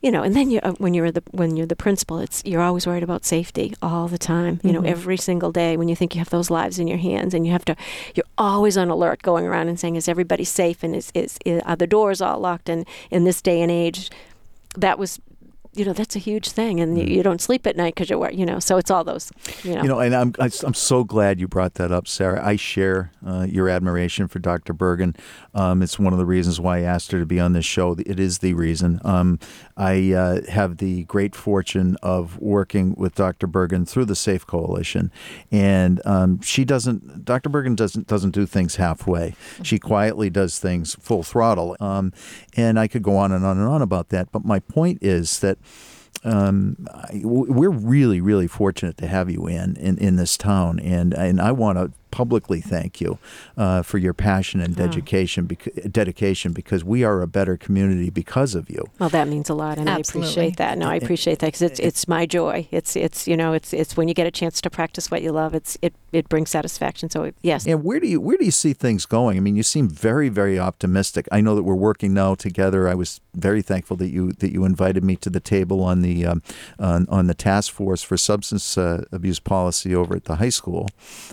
you 0.00 0.10
know 0.10 0.22
and 0.22 0.34
then 0.34 0.50
you 0.50 0.60
uh, 0.62 0.72
when 0.78 0.94
you're 0.94 1.10
the 1.10 1.22
when 1.32 1.56
you're 1.56 1.66
the 1.66 1.76
principal 1.76 2.18
it's 2.18 2.42
you're 2.44 2.62
always 2.62 2.86
worried 2.86 3.02
about 3.02 3.24
safety 3.24 3.74
all 3.82 4.08
the 4.08 4.18
time 4.18 4.60
you 4.62 4.70
mm-hmm. 4.70 4.82
know 4.82 4.88
every 4.88 5.16
single 5.16 5.52
day 5.52 5.76
when 5.76 5.88
you 5.88 5.96
think 5.96 6.14
you 6.14 6.20
have 6.20 6.30
those 6.30 6.50
lives 6.50 6.78
in 6.78 6.88
your 6.88 6.98
hands 6.98 7.34
and 7.34 7.46
you 7.46 7.52
have 7.52 7.64
to 7.64 7.76
you're 8.14 8.26
always 8.38 8.76
on 8.76 8.88
alert 8.88 9.22
going 9.22 9.44
around 9.44 9.68
and 9.68 9.78
saying 9.78 9.96
is 9.96 10.08
everybody 10.08 10.44
safe 10.44 10.82
and 10.82 10.96
is 10.96 11.10
is, 11.14 11.38
is 11.44 11.60
are 11.66 11.76
the 11.76 11.86
doors 11.86 12.20
all 12.20 12.38
locked 12.38 12.68
and 12.68 12.86
in 13.10 13.24
this 13.24 13.42
day 13.42 13.60
and 13.60 13.70
age 13.70 14.10
that 14.76 14.98
was 14.98 15.20
you 15.78 15.84
know 15.84 15.92
that's 15.92 16.16
a 16.16 16.18
huge 16.18 16.48
thing 16.50 16.80
and 16.80 16.96
mm. 16.96 17.08
you, 17.08 17.16
you, 17.16 17.22
don't 17.22 17.40
sleep 17.40 17.66
at 17.66 17.76
night 17.76 17.94
because 17.94 18.10
you're 18.10 18.30
you 18.32 18.44
know 18.44 18.58
so 18.58 18.76
it's 18.76 18.90
all 18.90 19.04
those 19.04 19.30
you 19.62 19.74
know. 19.74 19.82
You 19.82 19.88
know 19.88 20.00
and 20.00 20.14
i'm 20.14 20.34
i'm 20.40 20.74
so 20.74 21.04
glad 21.04 21.38
you 21.38 21.46
brought 21.46 21.74
that 21.74 21.92
up 21.92 22.08
sarah. 22.08 22.44
I 22.44 22.56
share 22.56 23.12
uh, 23.24 23.46
your 23.48 23.68
admiration 23.68 24.26
for 24.26 24.40
dr 24.40 24.72
bergen. 24.72 25.14
Um, 25.54 25.82
it's 25.82 25.98
one 25.98 26.12
of 26.12 26.18
the 26.18 26.26
reasons 26.26 26.60
why 26.60 26.78
i 26.78 26.80
asked 26.82 27.12
her 27.12 27.20
to 27.20 27.26
be 27.26 27.38
on 27.38 27.52
this 27.52 27.64
show. 27.64 27.96
It 27.98 28.18
is 28.18 28.38
the 28.38 28.54
reason. 28.54 29.00
Um, 29.04 29.38
i 29.76 30.12
uh, 30.12 30.50
have 30.50 30.78
the 30.78 31.04
great 31.04 31.36
fortune 31.36 31.96
of 32.02 32.38
working 32.38 32.94
with 32.96 33.14
dr 33.14 33.46
bergen 33.46 33.86
through 33.86 34.06
the 34.06 34.16
safe 34.16 34.46
coalition 34.46 35.12
and 35.52 36.04
um, 36.04 36.40
she 36.40 36.64
doesn't 36.64 37.24
dr 37.24 37.48
bergen 37.48 37.76
doesn't 37.76 38.06
doesn't 38.08 38.32
do 38.32 38.46
things 38.46 38.76
halfway. 38.76 39.34
She 39.62 39.78
quietly 39.78 40.30
does 40.30 40.58
things 40.58 40.96
full 40.96 41.22
throttle. 41.22 41.76
Um, 41.78 42.12
and 42.56 42.78
i 42.80 42.88
could 42.88 43.02
go 43.02 43.16
on 43.16 43.30
and 43.30 43.44
on 43.44 43.58
and 43.58 43.68
on 43.68 43.82
about 43.82 44.08
that 44.08 44.32
but 44.32 44.44
my 44.44 44.58
point 44.58 44.98
is 45.02 45.38
that 45.40 45.58
um, 46.24 46.76
we're 47.12 47.70
really, 47.70 48.20
really 48.20 48.48
fortunate 48.48 48.96
to 48.98 49.06
have 49.06 49.30
you 49.30 49.46
in, 49.46 49.76
in, 49.76 49.98
in 49.98 50.16
this 50.16 50.36
town, 50.36 50.80
and 50.80 51.14
and 51.14 51.40
I 51.40 51.52
want 51.52 51.78
to 51.78 51.92
publicly 52.10 52.60
thank 52.60 53.00
you 53.00 53.18
uh, 53.56 53.82
for 53.82 53.98
your 53.98 54.14
passion 54.14 54.60
and 54.60 54.74
dedication, 54.74 55.44
bec- 55.46 55.68
dedication 55.90 56.52
because 56.52 56.82
we 56.82 57.04
are 57.04 57.20
a 57.20 57.26
better 57.26 57.56
community 57.56 58.08
because 58.10 58.54
of 58.54 58.70
you. 58.70 58.82
Well, 58.98 59.10
that 59.10 59.28
means 59.28 59.50
a 59.50 59.54
lot, 59.54 59.78
and 59.78 59.88
Absolutely. 59.88 60.28
I 60.28 60.32
appreciate 60.32 60.56
that. 60.56 60.78
No, 60.78 60.88
I 60.88 60.96
appreciate 60.96 61.38
that 61.40 61.48
because 61.48 61.62
it's 61.62 61.78
it's 61.78 62.08
my 62.08 62.26
joy. 62.26 62.66
It's 62.70 62.96
it's 62.96 63.28
you 63.28 63.36
know 63.36 63.52
it's 63.52 63.72
it's 63.72 63.96
when 63.96 64.08
you 64.08 64.14
get 64.14 64.26
a 64.26 64.30
chance 64.30 64.60
to 64.62 64.70
practice 64.70 65.10
what 65.10 65.22
you 65.22 65.32
love. 65.32 65.54
It's 65.54 65.78
it 65.82 65.94
it 66.12 66.28
brings 66.28 66.50
satisfaction. 66.50 67.10
So 67.10 67.30
yes. 67.42 67.66
And 67.66 67.84
where 67.84 68.00
do 68.00 68.08
you 68.08 68.20
where 68.20 68.36
do 68.36 68.44
you 68.44 68.50
see 68.50 68.72
things 68.72 69.06
going? 69.06 69.36
I 69.36 69.40
mean, 69.40 69.56
you 69.56 69.62
seem 69.62 69.88
very 69.88 70.28
very 70.28 70.58
optimistic. 70.58 71.28
I 71.30 71.40
know 71.40 71.54
that 71.54 71.62
we're 71.62 71.74
working 71.74 72.12
now 72.14 72.34
together. 72.34 72.88
I 72.88 72.94
was 72.94 73.20
very 73.40 73.62
thankful 73.62 73.96
that 73.96 74.08
you 74.08 74.32
that 74.32 74.52
you 74.52 74.64
invited 74.64 75.04
me 75.04 75.16
to 75.16 75.30
the 75.30 75.40
table 75.40 75.82
on 75.82 76.02
the 76.02 76.26
um, 76.26 76.42
on, 76.78 77.06
on 77.08 77.26
the 77.26 77.34
task 77.34 77.72
force 77.72 78.02
for 78.02 78.16
substance 78.16 78.76
uh, 78.76 79.04
abuse 79.12 79.38
policy 79.38 79.94
over 79.94 80.16
at 80.16 80.24
the 80.24 80.36
high 80.36 80.48
school 80.48 80.88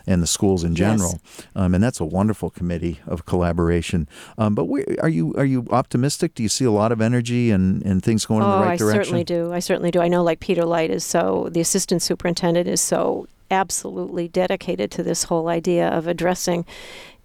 and 0.07 0.21
the 0.21 0.27
schools 0.27 0.63
in 0.63 0.75
general, 0.75 1.19
yes. 1.21 1.47
um, 1.55 1.73
and 1.73 1.83
that's 1.83 1.99
a 1.99 2.05
wonderful 2.05 2.49
committee 2.49 2.99
of 3.07 3.25
collaboration. 3.25 4.07
Um, 4.37 4.55
but 4.55 4.65
where, 4.65 4.85
are 5.01 5.09
you 5.09 5.33
are 5.35 5.45
you 5.45 5.67
optimistic? 5.71 6.35
Do 6.35 6.43
you 6.43 6.49
see 6.49 6.65
a 6.65 6.71
lot 6.71 6.91
of 6.91 7.01
energy 7.01 7.51
and, 7.51 7.83
and 7.83 8.03
things 8.03 8.25
going 8.25 8.43
oh, 8.43 8.45
in 8.45 8.59
the 8.59 8.65
right 8.65 8.73
I 8.73 8.77
direction? 8.77 8.99
I 8.99 9.03
certainly 9.03 9.23
do. 9.23 9.53
I 9.53 9.59
certainly 9.59 9.91
do. 9.91 10.01
I 10.01 10.07
know, 10.07 10.23
like 10.23 10.39
Peter 10.39 10.65
Light 10.65 10.91
is 10.91 11.03
so 11.03 11.49
the 11.51 11.61
assistant 11.61 12.01
superintendent 12.01 12.67
is 12.67 12.81
so 12.81 13.27
absolutely 13.51 14.27
dedicated 14.27 14.91
to 14.91 15.03
this 15.03 15.25
whole 15.25 15.47
idea 15.47 15.87
of 15.87 16.07
addressing 16.07 16.65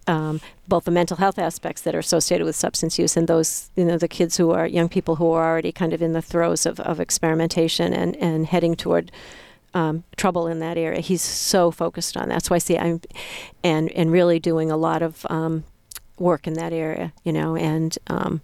um, 0.07 0.41
both 0.67 0.85
the 0.85 0.91
mental 0.91 1.17
health 1.17 1.39
aspects 1.39 1.83
that 1.83 1.95
are 1.95 1.99
associated 1.99 2.45
with 2.45 2.57
substance 2.57 2.99
use 2.99 3.17
and 3.17 3.29
those, 3.29 3.71
you 3.77 3.85
know, 3.85 3.99
the 3.99 4.09
kids 4.09 4.37
who 4.37 4.51
are 4.51 4.67
young 4.67 4.89
people 4.89 5.17
who 5.17 5.31
are 5.31 5.51
already 5.51 5.73
kind 5.73 5.93
of 5.93 6.03
in 6.03 6.13
the 6.13 6.23
throes 6.23 6.67
of, 6.67 6.81
of 6.81 7.01
experimentation 7.01 7.93
and, 7.93 8.17
and 8.17 8.47
heading 8.47 8.75
toward 8.75 9.13
um, 9.75 10.05
trouble 10.17 10.47
in 10.47 10.59
that 10.61 10.77
area. 10.77 11.01
He's 11.01 11.23
so 11.23 11.71
focused 11.71 12.17
on 12.17 12.29
that. 12.29 12.45
So 12.45 12.55
I 12.55 12.59
see 12.59 12.77
I'm, 12.77 13.01
and 13.63 13.91
and 13.93 14.11
really 14.11 14.41
doing 14.41 14.71
a 14.71 14.77
lot 14.77 15.03
of 15.03 15.25
um, 15.31 15.65
work 16.19 16.47
in 16.47 16.55
that 16.55 16.73
area, 16.73 17.13
you 17.25 17.33
know, 17.33 17.57
and 17.57 17.97
um, 18.09 18.41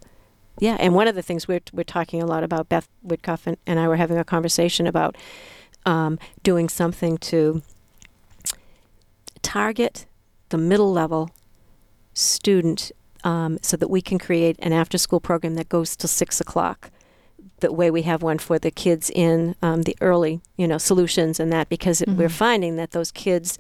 yeah. 0.61 0.77
And 0.79 0.95
one 0.95 1.09
of 1.09 1.15
the 1.15 1.23
things 1.23 1.49
we're 1.49 1.61
we're 1.73 1.83
talking 1.85 2.23
a 2.23 2.27
lot 2.27 2.45
about, 2.45 2.69
Beth 2.69 2.89
Whitcuff 3.05 3.47
and, 3.47 3.57
and 3.67 3.81
I 3.81 3.89
were 3.89 3.97
having 3.97 4.19
a 4.19 4.25
conversation 4.25 4.87
about 4.87 5.17
um, 5.85 6.19
doing 6.43 6.69
something 6.69 7.19
to 7.19 7.63
target 9.43 10.07
the 10.49 10.59
middle 10.59 10.93
level 10.93 11.31
student 12.17 12.91
um, 13.25 13.59
so 13.63 13.77
that 13.77 13.89
we 13.89 14.01
can 14.01 14.19
create 14.19 14.57
an 14.61 14.73
after 14.73 14.99
school 14.99 15.21
program 15.21 15.55
that 15.55 15.69
goes 15.69 15.97
till 15.97 16.09
six 16.09 16.41
o'clock 16.41 16.91
the 17.61 17.73
way 17.73 17.91
we 17.91 18.03
have 18.03 18.23
one 18.23 18.39
for 18.39 18.59
the 18.59 18.71
kids 18.71 19.11
in 19.15 19.55
um, 19.63 19.83
the 19.83 19.97
early, 20.01 20.41
you 20.57 20.69
know, 20.69 20.79
solutions 20.79 21.41
and 21.41 21.53
that 21.53 21.69
because 21.69 22.01
mm-hmm. 22.01 22.17
we're 22.17 22.29
finding 22.29 22.77
that 22.77 22.91
those 22.91 23.11
kids 23.11 23.59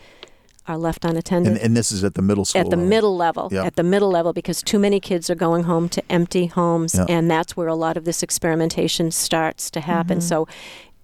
are 0.68 0.76
left 0.76 1.04
unattended. 1.04 1.52
And, 1.52 1.60
and, 1.60 1.76
this 1.76 1.92
is 1.92 2.04
at 2.04 2.14
the 2.14 2.22
middle 2.22 2.44
school. 2.44 2.60
At 2.60 2.70
the 2.70 2.76
level. 2.76 2.88
middle 2.88 3.16
level. 3.16 3.48
Yep. 3.52 3.64
At 3.64 3.76
the 3.76 3.82
middle 3.82 4.10
level, 4.10 4.32
because 4.32 4.62
too 4.62 4.78
many 4.78 5.00
kids 5.00 5.30
are 5.30 5.34
going 5.34 5.64
home 5.64 5.88
to 5.90 6.02
empty 6.12 6.46
homes, 6.46 6.94
yep. 6.94 7.06
and 7.08 7.30
that's 7.30 7.56
where 7.56 7.68
a 7.68 7.74
lot 7.74 7.96
of 7.96 8.04
this 8.04 8.22
experimentation 8.22 9.10
starts 9.10 9.70
to 9.70 9.80
happen. 9.80 10.18
Mm-hmm. 10.18 10.28
So, 10.28 10.48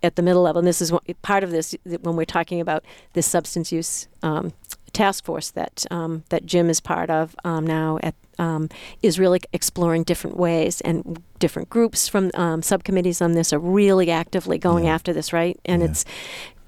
at 0.02 0.16
the 0.16 0.22
middle 0.22 0.42
level, 0.42 0.58
and 0.58 0.66
this 0.66 0.82
is 0.82 0.90
what, 0.90 1.04
part 1.22 1.44
of 1.44 1.52
this 1.52 1.76
when 1.84 2.16
we're 2.16 2.24
talking 2.24 2.60
about 2.60 2.84
this 3.12 3.24
substance 3.24 3.70
use 3.70 4.08
um, 4.24 4.52
task 4.92 5.24
force 5.24 5.50
that 5.50 5.86
um, 5.90 6.24
that 6.28 6.46
Jim 6.46 6.68
is 6.70 6.80
part 6.80 7.10
of 7.10 7.34
um, 7.44 7.66
now 7.66 7.98
at 8.02 8.14
um, 8.38 8.68
is 9.02 9.18
really 9.18 9.40
exploring 9.52 10.04
different 10.04 10.36
ways 10.36 10.80
and 10.80 11.22
different 11.38 11.68
groups 11.68 12.08
from 12.08 12.30
um, 12.34 12.62
subcommittees 12.62 13.20
on 13.20 13.32
this 13.32 13.52
are 13.52 13.58
really 13.58 14.10
actively 14.10 14.58
going 14.58 14.84
yeah. 14.84 14.94
after 14.94 15.12
this, 15.12 15.32
right? 15.32 15.58
And 15.64 15.82
yeah. 15.82 15.88
it's 15.88 16.04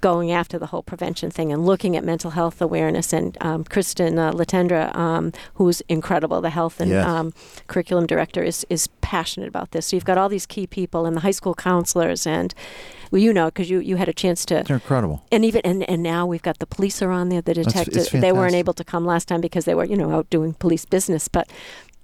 going 0.01 0.31
after 0.31 0.59
the 0.59 0.67
whole 0.67 0.83
prevention 0.83 1.31
thing 1.31 1.51
and 1.51 1.65
looking 1.65 1.95
at 1.97 2.03
mental 2.03 2.31
health 2.31 2.61
awareness. 2.61 3.11
And 3.11 3.35
um, 3.41 3.63
Kristen 3.63 4.19
uh, 4.19 4.31
Latendra, 4.33 4.95
um, 4.95 5.31
who's 5.55 5.81
incredible, 5.89 6.41
the 6.41 6.51
health 6.51 6.79
and 6.79 6.91
yes. 6.91 7.07
um, 7.07 7.33
curriculum 7.67 8.05
director, 8.05 8.43
is 8.43 8.65
is 8.69 8.87
passionate 9.01 9.47
about 9.47 9.71
this. 9.71 9.87
So 9.87 9.95
you've 9.95 10.05
got 10.05 10.17
all 10.17 10.29
these 10.29 10.45
key 10.45 10.67
people 10.67 11.05
and 11.07 11.15
the 11.15 11.21
high 11.21 11.31
school 11.31 11.55
counselors 11.55 12.27
and 12.27 12.53
well, 13.15 13.23
you 13.23 13.31
know, 13.31 13.45
because 13.45 13.69
you, 13.69 13.79
you 13.79 13.95
had 13.95 14.09
a 14.09 14.13
chance 14.13 14.43
to. 14.43 14.63
They're 14.67 14.75
incredible. 14.75 15.23
And 15.31 15.45
even 15.45 15.61
and, 15.63 15.89
and 15.89 16.03
now 16.03 16.25
we've 16.25 16.41
got 16.41 16.59
the 16.59 16.65
police 16.65 17.01
are 17.01 17.11
on 17.11 17.29
there. 17.29 17.41
The 17.41 17.53
detectives 17.53 18.09
they 18.09 18.33
weren't 18.33 18.55
able 18.55 18.73
to 18.73 18.83
come 18.83 19.05
last 19.05 19.29
time 19.29 19.39
because 19.39 19.63
they 19.63 19.73
were 19.73 19.85
you 19.85 19.95
know 19.95 20.11
out 20.11 20.29
doing 20.29 20.53
police 20.53 20.83
business, 20.83 21.29
but 21.29 21.49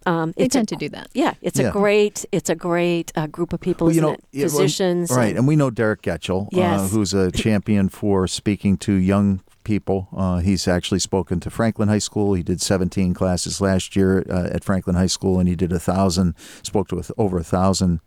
um, 0.06 0.34
they 0.38 0.48
tend 0.48 0.72
a, 0.72 0.76
to 0.76 0.76
do 0.78 0.88
that. 0.88 1.10
Yeah, 1.14 1.34
it's 1.42 1.60
yeah. 1.60 1.68
a 1.68 1.72
great 1.74 2.26
it's 2.32 2.50
a 2.50 2.56
great 2.56 3.12
uh, 3.18 3.28
group 3.28 3.52
of 3.52 3.60
people, 3.60 3.88
well, 3.88 3.96
you 3.96 4.02
know, 4.02 4.14
it? 4.32 4.44
Physicians, 4.44 5.12
right? 5.12 5.32
And, 5.32 5.40
and, 5.40 5.48
we 5.50 5.58
know 5.58 5.70
Derek 5.70 6.02
Getchell, 6.02 6.46
uh, 6.46 6.50
yes. 6.54 6.80
uh, 6.80 6.88
who's 6.88 7.14
a 7.14 7.30
champion 7.34 7.90
for 7.90 8.26
speaking 8.26 8.78
to 8.78 8.94
young 8.94 9.42
people. 9.66 10.08
Uh, 10.16 10.40
he's 10.40 10.66
actually 10.66 11.00
spoken 11.00 11.42
to 11.42 11.50
Franklin 11.50 11.90
High 11.90 12.00
School. 12.00 12.36
He 12.36 12.42
did 12.42 12.62
17 12.62 13.14
classes 13.14 13.60
last 13.60 13.98
year 13.98 14.26
uh, 14.30 14.48
at 14.50 14.64
Franklin 14.64 14.96
High 14.96 15.08
School, 15.08 15.40
and 15.40 15.50
he 15.50 15.58
did 15.58 15.74
a 15.74 15.80
thousand. 15.80 16.36
Spoke 16.64 16.88
to 16.88 17.04
over 17.18 17.38
a 17.38 17.44
thousand 17.44 18.00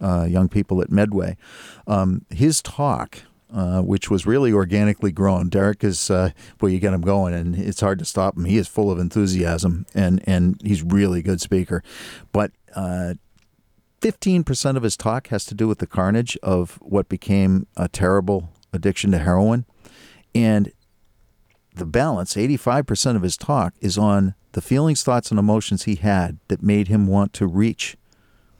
uh, 0.00 0.26
young 0.28 0.48
people 0.48 0.80
at 0.82 0.90
Medway. 0.90 1.36
Um, 1.86 2.24
his 2.30 2.62
talk 2.62 3.22
uh, 3.52 3.82
which 3.82 4.10
was 4.10 4.26
really 4.26 4.52
organically 4.52 5.10
grown. 5.10 5.48
Derek 5.48 5.82
is, 5.82 6.10
uh, 6.10 6.30
you 6.62 6.78
get 6.78 6.92
him 6.92 7.00
going, 7.00 7.34
and 7.34 7.56
it's 7.56 7.80
hard 7.80 7.98
to 7.98 8.04
stop 8.04 8.36
him. 8.36 8.44
He 8.44 8.56
is 8.56 8.68
full 8.68 8.90
of 8.90 8.98
enthusiasm, 8.98 9.86
and 9.94 10.22
and 10.26 10.60
he's 10.64 10.82
really 10.82 11.22
good 11.22 11.40
speaker. 11.40 11.82
But 12.32 12.52
uh, 12.74 13.14
fifteen 14.00 14.44
percent 14.44 14.76
of 14.76 14.82
his 14.82 14.96
talk 14.96 15.28
has 15.28 15.44
to 15.46 15.54
do 15.54 15.66
with 15.66 15.78
the 15.78 15.86
carnage 15.86 16.36
of 16.42 16.78
what 16.80 17.08
became 17.08 17.66
a 17.76 17.88
terrible 17.88 18.50
addiction 18.72 19.10
to 19.12 19.18
heroin, 19.18 19.64
and 20.32 20.72
the 21.74 21.86
balance, 21.86 22.36
eighty-five 22.36 22.86
percent 22.86 23.16
of 23.16 23.22
his 23.22 23.36
talk, 23.36 23.74
is 23.80 23.98
on 23.98 24.34
the 24.52 24.60
feelings, 24.60 25.02
thoughts, 25.02 25.30
and 25.30 25.40
emotions 25.40 25.84
he 25.84 25.96
had 25.96 26.38
that 26.48 26.62
made 26.62 26.88
him 26.88 27.06
want 27.06 27.32
to 27.32 27.46
reach 27.46 27.96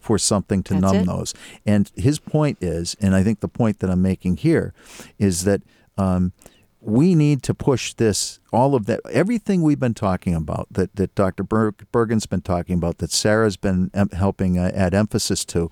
for 0.00 0.18
something 0.18 0.62
to 0.64 0.74
That's 0.74 0.82
numb 0.82 0.96
it. 0.96 1.06
those. 1.06 1.34
And 1.64 1.90
his 1.94 2.18
point 2.18 2.58
is, 2.60 2.96
and 3.00 3.14
I 3.14 3.22
think 3.22 3.40
the 3.40 3.48
point 3.48 3.78
that 3.80 3.90
I'm 3.90 4.02
making 4.02 4.38
here 4.38 4.72
is 5.18 5.44
that 5.44 5.62
um, 5.98 6.32
we 6.80 7.14
need 7.14 7.42
to 7.44 7.54
push 7.54 7.92
this, 7.94 8.40
all 8.52 8.74
of 8.74 8.86
that, 8.86 9.00
everything 9.10 9.62
we've 9.62 9.78
been 9.78 9.94
talking 9.94 10.34
about, 10.34 10.66
that, 10.70 10.96
that 10.96 11.14
Dr. 11.14 11.42
Ber- 11.42 11.72
Bergen's 11.92 12.26
been 12.26 12.40
talking 12.40 12.76
about, 12.76 12.98
that 12.98 13.12
Sarah's 13.12 13.58
been 13.58 13.90
em- 13.92 14.08
helping 14.10 14.58
uh, 14.58 14.70
add 14.74 14.94
emphasis 14.94 15.44
to. 15.46 15.70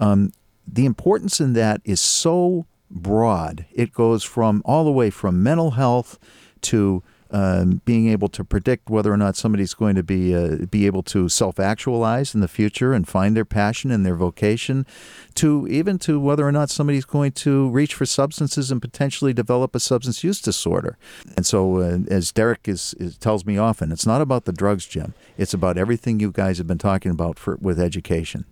Um, 0.00 0.32
the 0.66 0.86
importance 0.86 1.40
in 1.40 1.52
that 1.54 1.80
is 1.84 2.00
so 2.00 2.66
broad. 2.90 3.66
It 3.72 3.92
goes 3.92 4.24
from 4.24 4.62
all 4.64 4.84
the 4.84 4.90
way 4.92 5.10
from 5.10 5.42
mental 5.42 5.72
health 5.72 6.18
to 6.62 7.02
um, 7.30 7.80
being 7.84 8.08
able 8.08 8.28
to 8.28 8.44
predict 8.44 8.90
whether 8.90 9.12
or 9.12 9.16
not 9.16 9.36
somebody's 9.36 9.74
going 9.74 9.94
to 9.96 10.02
be 10.02 10.34
uh, 10.34 10.66
be 10.70 10.86
able 10.86 11.02
to 11.04 11.28
self-actualize 11.28 12.34
in 12.34 12.40
the 12.40 12.48
future 12.48 12.92
and 12.92 13.06
find 13.06 13.36
their 13.36 13.44
passion 13.44 13.90
and 13.90 14.04
their 14.04 14.14
vocation, 14.14 14.86
to 15.34 15.66
even 15.68 15.98
to 16.00 16.18
whether 16.20 16.46
or 16.46 16.52
not 16.52 16.70
somebody's 16.70 17.04
going 17.04 17.32
to 17.32 17.68
reach 17.70 17.94
for 17.94 18.06
substances 18.06 18.70
and 18.70 18.82
potentially 18.82 19.32
develop 19.32 19.74
a 19.74 19.80
substance 19.80 20.24
use 20.24 20.40
disorder. 20.40 20.96
And 21.36 21.46
so, 21.46 21.76
uh, 21.76 21.98
as 22.08 22.32
Derek 22.32 22.68
is, 22.68 22.94
is 22.98 23.16
tells 23.16 23.44
me 23.44 23.58
often, 23.58 23.92
it's 23.92 24.06
not 24.06 24.20
about 24.20 24.44
the 24.44 24.52
drugs, 24.52 24.86
Jim. 24.86 25.14
It's 25.38 25.54
about 25.54 25.78
everything 25.78 26.20
you 26.20 26.32
guys 26.32 26.58
have 26.58 26.66
been 26.66 26.78
talking 26.78 27.12
about 27.12 27.38
for 27.38 27.56
with 27.60 27.78
education 27.80 28.46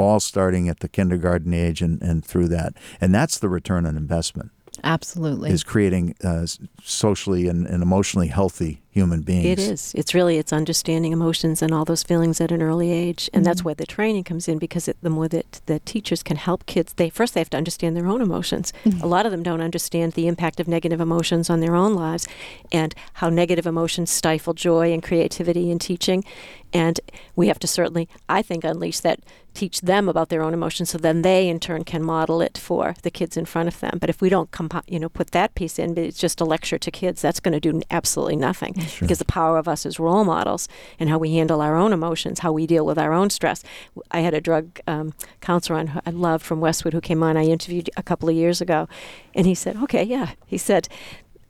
all 0.00 0.18
starting 0.20 0.68
at 0.68 0.80
the 0.80 0.88
kindergarten 0.88 1.52
age 1.52 1.82
and, 1.82 2.00
and 2.02 2.24
through 2.24 2.48
that. 2.48 2.72
And 3.00 3.14
that's 3.14 3.38
the 3.38 3.48
return 3.48 3.84
on 3.86 3.96
investment 3.96 4.50
Absolutely. 4.84 5.50
is 5.50 5.64
creating 5.64 6.14
uh, 6.24 6.46
socially 6.82 7.48
and, 7.48 7.66
and 7.66 7.82
emotionally 7.82 8.28
healthy 8.28 8.80
human 8.98 9.22
beings. 9.22 9.46
It 9.46 9.58
is. 9.58 9.94
It's 9.94 10.14
really 10.14 10.38
it's 10.38 10.52
understanding 10.52 11.12
emotions 11.12 11.62
and 11.62 11.72
all 11.72 11.84
those 11.84 12.02
feelings 12.02 12.40
at 12.40 12.50
an 12.52 12.62
early 12.62 12.90
age, 12.90 13.30
and 13.32 13.44
that's 13.44 13.60
mm-hmm. 13.60 13.66
where 13.66 13.74
the 13.74 13.86
training 13.86 14.24
comes 14.24 14.48
in 14.48 14.58
because 14.58 14.88
it, 14.88 14.96
the 15.02 15.10
more 15.10 15.28
that 15.28 15.60
the 15.66 15.78
teachers 15.80 16.22
can 16.22 16.36
help 16.36 16.66
kids, 16.66 16.94
they 16.94 17.10
first 17.10 17.34
they 17.34 17.40
have 17.40 17.50
to 17.50 17.56
understand 17.56 17.96
their 17.96 18.06
own 18.06 18.20
emotions. 18.20 18.72
Mm-hmm. 18.84 19.02
A 19.02 19.06
lot 19.06 19.24
of 19.26 19.32
them 19.32 19.42
don't 19.42 19.60
understand 19.60 20.12
the 20.12 20.26
impact 20.26 20.60
of 20.60 20.68
negative 20.68 21.00
emotions 21.00 21.48
on 21.48 21.60
their 21.60 21.74
own 21.74 21.94
lives, 21.94 22.26
and 22.72 22.94
how 23.14 23.28
negative 23.28 23.66
emotions 23.66 24.10
stifle 24.10 24.54
joy 24.54 24.92
and 24.92 25.02
creativity 25.02 25.70
in 25.70 25.78
teaching. 25.78 26.24
And 26.72 27.00
we 27.34 27.48
have 27.48 27.58
to 27.60 27.66
certainly, 27.66 28.08
I 28.28 28.42
think, 28.42 28.62
unleash 28.62 29.00
that, 29.00 29.20
teach 29.54 29.80
them 29.80 30.08
about 30.08 30.28
their 30.28 30.42
own 30.42 30.54
emotions, 30.54 30.90
so 30.90 30.98
then 30.98 31.22
they 31.22 31.48
in 31.48 31.58
turn 31.58 31.82
can 31.82 32.02
model 32.02 32.40
it 32.42 32.58
for 32.58 32.94
the 33.02 33.10
kids 33.10 33.36
in 33.36 33.44
front 33.44 33.68
of 33.68 33.80
them. 33.80 33.98
But 33.98 34.10
if 34.10 34.20
we 34.20 34.28
don't, 34.28 34.50
compo- 34.50 34.82
you 34.86 35.00
know, 35.00 35.08
put 35.08 35.30
that 35.30 35.54
piece 35.54 35.78
in, 35.78 35.94
but 35.94 36.04
it's 36.04 36.18
just 36.18 36.40
a 36.40 36.44
lecture 36.44 36.78
to 36.78 36.90
kids, 36.90 37.22
that's 37.22 37.40
going 37.40 37.58
to 37.58 37.60
do 37.60 37.80
absolutely 37.90 38.36
nothing 38.36 38.74
mm-hmm. 38.74 38.87
Because 39.00 39.18
the 39.18 39.24
power 39.24 39.58
of 39.58 39.68
us 39.68 39.86
as 39.86 39.98
role 39.98 40.24
models 40.24 40.68
and 40.98 41.08
how 41.08 41.18
we 41.18 41.34
handle 41.34 41.60
our 41.60 41.76
own 41.76 41.92
emotions, 41.92 42.40
how 42.40 42.52
we 42.52 42.66
deal 42.66 42.84
with 42.86 42.98
our 42.98 43.12
own 43.12 43.30
stress. 43.30 43.62
I 44.10 44.20
had 44.20 44.34
a 44.34 44.40
drug 44.40 44.80
um, 44.86 45.14
counselor 45.40 45.78
on 45.78 45.88
who 45.88 46.00
I 46.06 46.10
loved 46.10 46.44
from 46.44 46.60
Westwood 46.60 46.94
who 46.94 47.00
came 47.00 47.22
on. 47.22 47.36
I 47.36 47.44
interviewed 47.44 47.90
a 47.96 48.02
couple 48.02 48.28
of 48.28 48.34
years 48.34 48.60
ago, 48.60 48.88
and 49.34 49.46
he 49.46 49.54
said, 49.54 49.76
"Okay, 49.76 50.02
yeah," 50.02 50.32
he 50.46 50.58
said. 50.58 50.88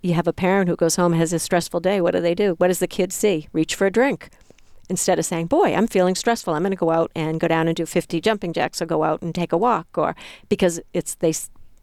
You 0.00 0.14
have 0.14 0.28
a 0.28 0.32
parent 0.32 0.68
who 0.68 0.76
goes 0.76 0.94
home 0.94 1.12
has 1.14 1.32
a 1.32 1.40
stressful 1.40 1.80
day. 1.80 2.00
What 2.00 2.12
do 2.12 2.20
they 2.20 2.34
do? 2.34 2.54
What 2.58 2.68
does 2.68 2.78
the 2.78 2.86
kid 2.86 3.12
see? 3.12 3.48
Reach 3.52 3.74
for 3.74 3.84
a 3.84 3.90
drink 3.90 4.30
instead 4.88 5.18
of 5.18 5.24
saying, 5.24 5.46
"Boy, 5.46 5.74
I'm 5.74 5.88
feeling 5.88 6.14
stressful. 6.14 6.54
I'm 6.54 6.62
going 6.62 6.70
to 6.70 6.76
go 6.76 6.90
out 6.90 7.10
and 7.16 7.40
go 7.40 7.48
down 7.48 7.66
and 7.66 7.76
do 7.76 7.84
50 7.84 8.20
jumping 8.20 8.52
jacks, 8.52 8.80
or 8.80 8.86
go 8.86 9.02
out 9.02 9.22
and 9.22 9.34
take 9.34 9.52
a 9.52 9.58
walk," 9.58 9.88
or 9.96 10.14
because 10.48 10.80
it's 10.92 11.16
they 11.16 11.32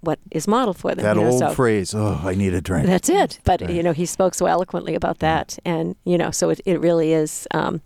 what 0.05 0.19
is 0.31 0.47
modeled 0.47 0.77
for 0.77 0.95
them. 0.95 1.03
That 1.03 1.15
you 1.17 1.23
know, 1.23 1.29
old 1.31 1.39
so- 1.39 1.49
phrase, 1.53 1.93
oh, 1.93 2.21
I 2.23 2.33
need 2.35 2.53
a 2.53 2.61
drink. 2.61 2.87
that's 2.87 3.09
it. 3.09 3.39
But 3.43 3.61
Right. 3.61 3.69
you 3.71 3.83
know, 3.83 3.91
he 3.93 4.05
spoke 4.05 4.33
so 4.35 4.45
eloquently 4.45 4.95
about 4.95 5.19
that, 5.19 5.57
and 5.65 5.95
you 6.05 6.17
know, 6.17 6.31
so 6.31 6.49
it, 6.51 6.61
it 6.65 6.79
really 6.79 7.11
is. 7.13 7.47
Um, 7.51 7.81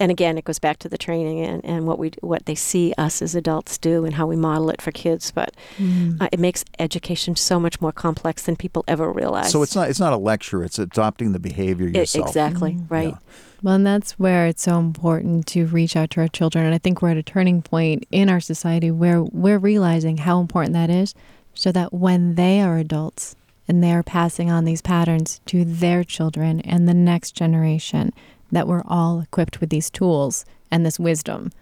and 0.00 0.10
again, 0.10 0.38
it 0.38 0.44
goes 0.44 0.58
back 0.58 0.78
to 0.78 0.88
the 0.88 0.96
training 0.98 1.40
and, 1.44 1.64
and 1.64 1.86
what 1.86 1.98
we 1.98 2.10
what 2.22 2.46
they 2.46 2.54
see 2.54 2.92
us 2.98 3.22
as 3.22 3.34
adults 3.34 3.78
do 3.78 4.04
and 4.04 4.14
how 4.14 4.26
we 4.26 4.36
model 4.36 4.70
it 4.70 4.80
for 4.82 4.90
kids. 4.90 5.30
But 5.30 5.54
Mm. 5.78 6.20
uh, 6.20 6.28
it 6.32 6.40
makes 6.40 6.64
education 6.78 7.36
so 7.36 7.60
much 7.60 7.80
more 7.80 7.92
complex 7.92 8.42
than 8.44 8.56
people 8.56 8.84
ever 8.88 9.10
realize. 9.12 9.50
so 9.52 9.62
it's 9.62 9.74
not 9.76 9.90
it's 9.90 10.00
not 10.00 10.12
a 10.12 10.16
lecture, 10.16 10.64
it's 10.64 10.78
adopting 10.78 11.32
the 11.32 11.38
behavior 11.38 11.88
It- 11.88 11.96
yourself. 11.96 12.28
exactly 12.28 12.78
right. 12.88 13.10
Yeah. 13.10 13.18
Well, 13.62 13.74
and 13.76 13.86
that's 13.86 14.18
where 14.18 14.46
it's 14.46 14.62
so 14.62 14.78
important 14.78 15.46
to 15.48 15.66
reach 15.66 15.94
out 15.94 16.10
to 16.10 16.20
our 16.20 16.28
children. 16.28 16.64
And 16.64 16.74
I 16.74 16.78
think 16.78 17.00
we're 17.00 17.10
at 17.10 17.16
a 17.16 17.22
turning 17.22 17.62
point 17.62 18.06
in 18.10 18.28
our 18.28 18.40
society 18.40 18.90
where 18.90 19.22
we're 19.22 19.58
realizing 19.58 20.18
how 20.18 20.40
important 20.40 20.72
that 20.74 20.90
is 20.90 21.14
so 21.54 21.70
that 21.72 21.92
when 21.92 22.34
they 22.34 22.60
are 22.60 22.78
adults 22.78 23.36
and 23.68 23.82
they 23.82 23.92
are 23.92 24.02
passing 24.02 24.50
on 24.50 24.64
these 24.64 24.82
patterns 24.82 25.40
to 25.46 25.64
their 25.64 26.02
children 26.02 26.60
and 26.62 26.88
the 26.88 26.94
next 26.94 27.32
generation, 27.32 28.12
that 28.50 28.66
we're 28.66 28.82
all 28.86 29.20
equipped 29.20 29.60
with 29.60 29.70
these 29.70 29.90
tools 29.90 30.44
and 30.70 30.84
this 30.84 30.98
wisdom 30.98 31.52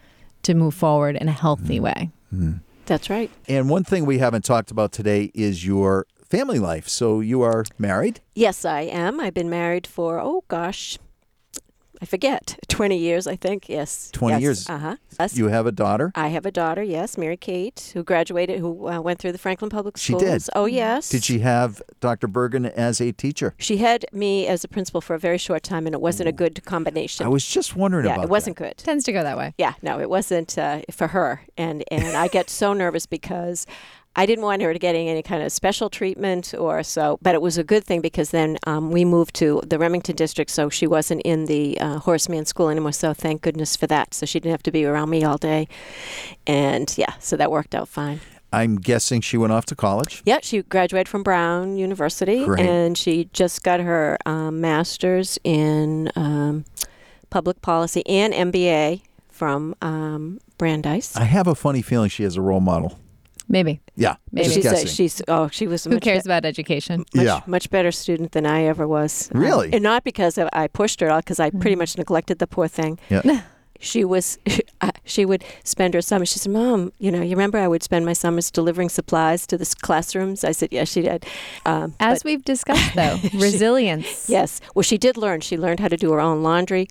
to 0.42 0.54
move 0.54 0.74
forward 0.74 1.16
in 1.16 1.28
a 1.28 1.32
healthy 1.32 1.74
mm-hmm. 1.74 1.84
way. 1.84 2.10
Mm-hmm. 2.34 2.52
That's 2.86 3.10
right. 3.10 3.30
And 3.46 3.68
one 3.68 3.84
thing 3.84 4.06
we 4.06 4.18
haven't 4.18 4.44
talked 4.44 4.70
about 4.70 4.90
today 4.90 5.30
is 5.34 5.66
your 5.66 6.06
family 6.24 6.58
life. 6.58 6.88
So 6.88 7.20
you 7.20 7.42
are 7.42 7.64
married. 7.78 8.20
Yes, 8.34 8.64
I 8.64 8.82
am. 8.82 9.20
I've 9.20 9.34
been 9.34 9.50
married 9.50 9.86
for 9.86 10.18
oh 10.18 10.44
gosh, 10.48 10.98
I 12.02 12.06
forget, 12.06 12.58
twenty 12.68 12.96
years, 12.96 13.26
I 13.26 13.36
think. 13.36 13.68
Yes, 13.68 14.10
20 14.12 14.34
yes. 14.34 14.42
years. 14.42 14.68
Uh 14.68 14.78
huh. 14.78 14.96
Yes. 15.18 15.36
You 15.36 15.48
have 15.48 15.66
a 15.66 15.72
daughter. 15.72 16.12
I 16.14 16.28
have 16.28 16.46
a 16.46 16.50
daughter, 16.50 16.82
yes, 16.82 17.18
Mary 17.18 17.36
Kate, 17.36 17.90
who 17.92 18.02
graduated, 18.02 18.58
who 18.58 18.88
uh, 18.88 19.00
went 19.00 19.18
through 19.18 19.32
the 19.32 19.38
Franklin 19.38 19.68
Public 19.68 19.98
Schools. 19.98 20.22
She 20.22 20.26
did. 20.26 20.42
Oh, 20.54 20.64
yes. 20.64 21.10
Did 21.10 21.24
she 21.24 21.40
have 21.40 21.82
Dr. 22.00 22.26
Bergen 22.26 22.64
as 22.64 23.02
a 23.02 23.12
teacher? 23.12 23.54
She 23.58 23.76
had 23.78 24.06
me 24.12 24.46
as 24.46 24.64
a 24.64 24.68
principal 24.68 25.02
for 25.02 25.14
a 25.14 25.18
very 25.18 25.36
short 25.36 25.62
time, 25.62 25.86
and 25.86 25.94
it 25.94 26.00
wasn't 26.00 26.30
a 26.30 26.32
good 26.32 26.64
combination. 26.64 27.26
I 27.26 27.28
was 27.28 27.46
just 27.46 27.76
wondering 27.76 28.06
yeah, 28.06 28.12
about 28.12 28.22
it 28.22 28.24
It 28.24 28.30
wasn't 28.30 28.56
that. 28.56 28.76
good. 28.76 28.78
Tends 28.78 29.04
to 29.04 29.12
go 29.12 29.22
that 29.22 29.36
way. 29.36 29.52
Yeah, 29.58 29.74
no, 29.82 30.00
it 30.00 30.08
wasn't 30.08 30.56
uh, 30.56 30.80
for 30.90 31.08
her, 31.08 31.42
and 31.58 31.84
and 31.90 32.16
I 32.16 32.28
get 32.28 32.48
so 32.48 32.72
nervous 32.72 33.04
because 33.04 33.66
I 34.20 34.26
didn't 34.26 34.44
want 34.44 34.60
her 34.60 34.74
to 34.74 34.78
getting 34.78 35.08
any 35.08 35.22
kind 35.22 35.42
of 35.42 35.50
special 35.50 35.88
treatment 35.88 36.52
or 36.52 36.82
so. 36.82 37.18
But 37.22 37.34
it 37.34 37.40
was 37.40 37.56
a 37.56 37.64
good 37.64 37.84
thing 37.84 38.02
because 38.02 38.32
then 38.32 38.58
um, 38.66 38.90
we 38.90 39.02
moved 39.02 39.34
to 39.36 39.62
the 39.66 39.78
Remington 39.78 40.14
district, 40.14 40.50
so 40.50 40.68
she 40.68 40.86
wasn't 40.86 41.22
in 41.22 41.46
the 41.46 41.80
uh, 41.80 42.00
Horace 42.00 42.28
Mann 42.28 42.44
school 42.44 42.68
anymore. 42.68 42.92
So 42.92 43.14
thank 43.14 43.40
goodness 43.40 43.76
for 43.76 43.86
that. 43.86 44.12
So 44.12 44.26
she 44.26 44.38
didn't 44.38 44.50
have 44.50 44.62
to 44.64 44.70
be 44.70 44.84
around 44.84 45.08
me 45.08 45.24
all 45.24 45.38
day, 45.38 45.68
and 46.46 46.92
yeah, 46.98 47.14
so 47.18 47.34
that 47.38 47.50
worked 47.50 47.74
out 47.74 47.88
fine. 47.88 48.20
I'm 48.52 48.76
guessing 48.76 49.22
she 49.22 49.38
went 49.38 49.54
off 49.54 49.64
to 49.66 49.74
college. 49.74 50.22
Yeah, 50.26 50.40
she 50.42 50.64
graduated 50.64 51.08
from 51.08 51.22
Brown 51.22 51.78
University, 51.78 52.44
Great. 52.44 52.66
and 52.66 52.98
she 52.98 53.30
just 53.32 53.62
got 53.62 53.80
her 53.80 54.18
um, 54.26 54.60
master's 54.60 55.38
in 55.44 56.12
um, 56.14 56.66
public 57.30 57.62
policy 57.62 58.06
and 58.06 58.34
MBA 58.34 59.00
from 59.30 59.74
um, 59.80 60.40
Brandeis. 60.58 61.16
I 61.16 61.24
have 61.24 61.46
a 61.46 61.54
funny 61.54 61.80
feeling 61.80 62.10
she 62.10 62.24
has 62.24 62.36
a 62.36 62.42
role 62.42 62.60
model. 62.60 62.98
Maybe. 63.52 63.80
Yeah, 63.96 64.14
Maybe. 64.30 64.48
just 64.48 64.54
she's, 64.54 64.66
a, 64.84 64.86
she's 64.86 65.22
oh 65.28 65.48
she 65.48 65.66
was 65.66 65.82
Who 65.84 65.90
much 65.90 66.02
cares 66.04 66.22
be- 66.22 66.28
about 66.30 66.44
education? 66.44 67.04
much, 67.14 67.24
Yeah. 67.26 67.40
much 67.46 67.68
better 67.68 67.90
student 67.90 68.30
than 68.32 68.46
I 68.46 68.62
ever 68.64 68.86
was. 68.86 69.28
Um, 69.34 69.40
Really? 69.40 69.72
and 69.72 69.82
not 69.82 70.04
because 70.04 70.38
of, 70.38 70.48
I 70.52 70.68
pushed 70.68 71.00
her, 71.00 71.14
because 71.16 71.40
I 71.40 71.50
pretty 71.50 71.74
much 71.76 71.98
neglected 71.98 72.38
the 72.38 72.46
poor 72.46 72.68
thing. 72.68 72.98
Yeah. 73.10 73.42
She 73.82 74.04
was, 74.04 74.36
uh, 74.82 74.90
she 75.04 75.24
would 75.24 75.42
spend 75.64 75.94
her 75.94 76.02
summers. 76.02 76.28
She 76.30 76.38
said, 76.38 76.52
"Mom, 76.52 76.92
you 76.98 77.10
know, 77.10 77.22
you 77.22 77.30
remember 77.30 77.56
I 77.56 77.66
would 77.66 77.82
spend 77.82 78.04
my 78.04 78.12
summers 78.12 78.50
delivering 78.50 78.90
supplies 78.90 79.46
to 79.46 79.56
the 79.56 79.64
classrooms." 79.80 80.44
I 80.44 80.52
said, 80.52 80.68
"Yes, 80.70 80.92
she 80.92 81.00
did." 81.00 81.24
Um, 81.64 81.94
As 81.98 82.18
but- 82.18 82.24
we've 82.28 82.44
discussed, 82.44 82.94
though, 82.94 83.16
resilience. 83.34 84.28
Yes. 84.28 84.60
Well, 84.74 84.82
she 84.82 84.98
did 84.98 85.16
learn. 85.16 85.40
She 85.40 85.56
learned 85.56 85.80
how 85.80 85.88
to 85.88 85.96
do 85.96 86.12
her 86.12 86.20
own 86.20 86.42
laundry. 86.42 86.88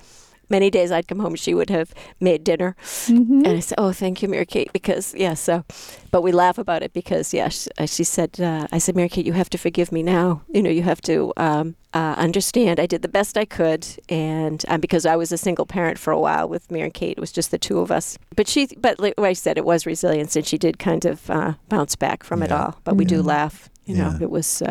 Many 0.49 0.69
days 0.69 0.91
I'd 0.91 1.07
come 1.07 1.19
home 1.19 1.35
she 1.35 1.53
would 1.53 1.69
have 1.69 1.93
made 2.19 2.43
dinner. 2.43 2.75
Mhm. 3.07 3.45
And 3.45 3.47
I 3.47 3.59
said, 3.59 3.75
Oh, 3.77 3.91
thank 3.91 4.21
you, 4.21 4.27
Mary 4.27 4.45
Kate, 4.45 4.71
because, 4.73 5.13
yeah, 5.15 5.33
so, 5.35 5.63
but 6.11 6.21
we 6.21 6.31
laugh 6.31 6.57
about 6.57 6.81
it 6.83 6.91
because, 6.93 7.33
yeah, 7.33 7.49
she, 7.49 7.69
uh, 7.77 7.85
she 7.85 8.03
said, 8.03 8.39
uh, 8.41 8.67
I 8.71 8.77
said, 8.79 8.95
Mary 8.95 9.09
Kate, 9.09 9.25
you 9.25 9.33
have 9.33 9.49
to 9.51 9.57
forgive 9.57 9.91
me 9.91 10.01
now. 10.03 10.41
You 10.53 10.61
know, 10.63 10.69
you 10.69 10.81
have 10.83 11.01
to 11.01 11.31
um, 11.37 11.75
uh, 11.93 12.15
understand 12.17 12.79
I 12.79 12.85
did 12.87 13.01
the 13.01 13.07
best 13.07 13.37
I 13.37 13.45
could. 13.45 13.85
And 14.09 14.63
um, 14.67 14.79
because 14.81 15.05
I 15.05 15.15
was 15.15 15.31
a 15.31 15.37
single 15.37 15.65
parent 15.65 15.97
for 15.99 16.11
a 16.11 16.19
while 16.19 16.49
with 16.49 16.69
Mary 16.71 16.91
Kate, 16.91 17.17
it 17.17 17.21
was 17.21 17.31
just 17.31 17.51
the 17.51 17.59
two 17.59 17.79
of 17.79 17.91
us. 17.91 18.17
But 18.35 18.47
she, 18.47 18.67
but 18.77 18.99
like 18.99 19.13
I 19.19 19.33
said, 19.33 19.57
it 19.57 19.65
was 19.65 19.85
resilience 19.85 20.35
and 20.35 20.45
she 20.45 20.57
did 20.57 20.79
kind 20.79 21.05
of 21.05 21.29
uh, 21.29 21.53
bounce 21.69 21.95
back 21.95 22.23
from 22.23 22.41
it 22.43 22.51
all. 22.51 22.79
But 22.83 22.95
we 22.95 23.05
do 23.05 23.21
laugh. 23.21 23.69
You 23.85 23.95
know, 23.95 24.09
Yeah. 24.11 24.17
it 24.23 24.29
was, 24.31 24.61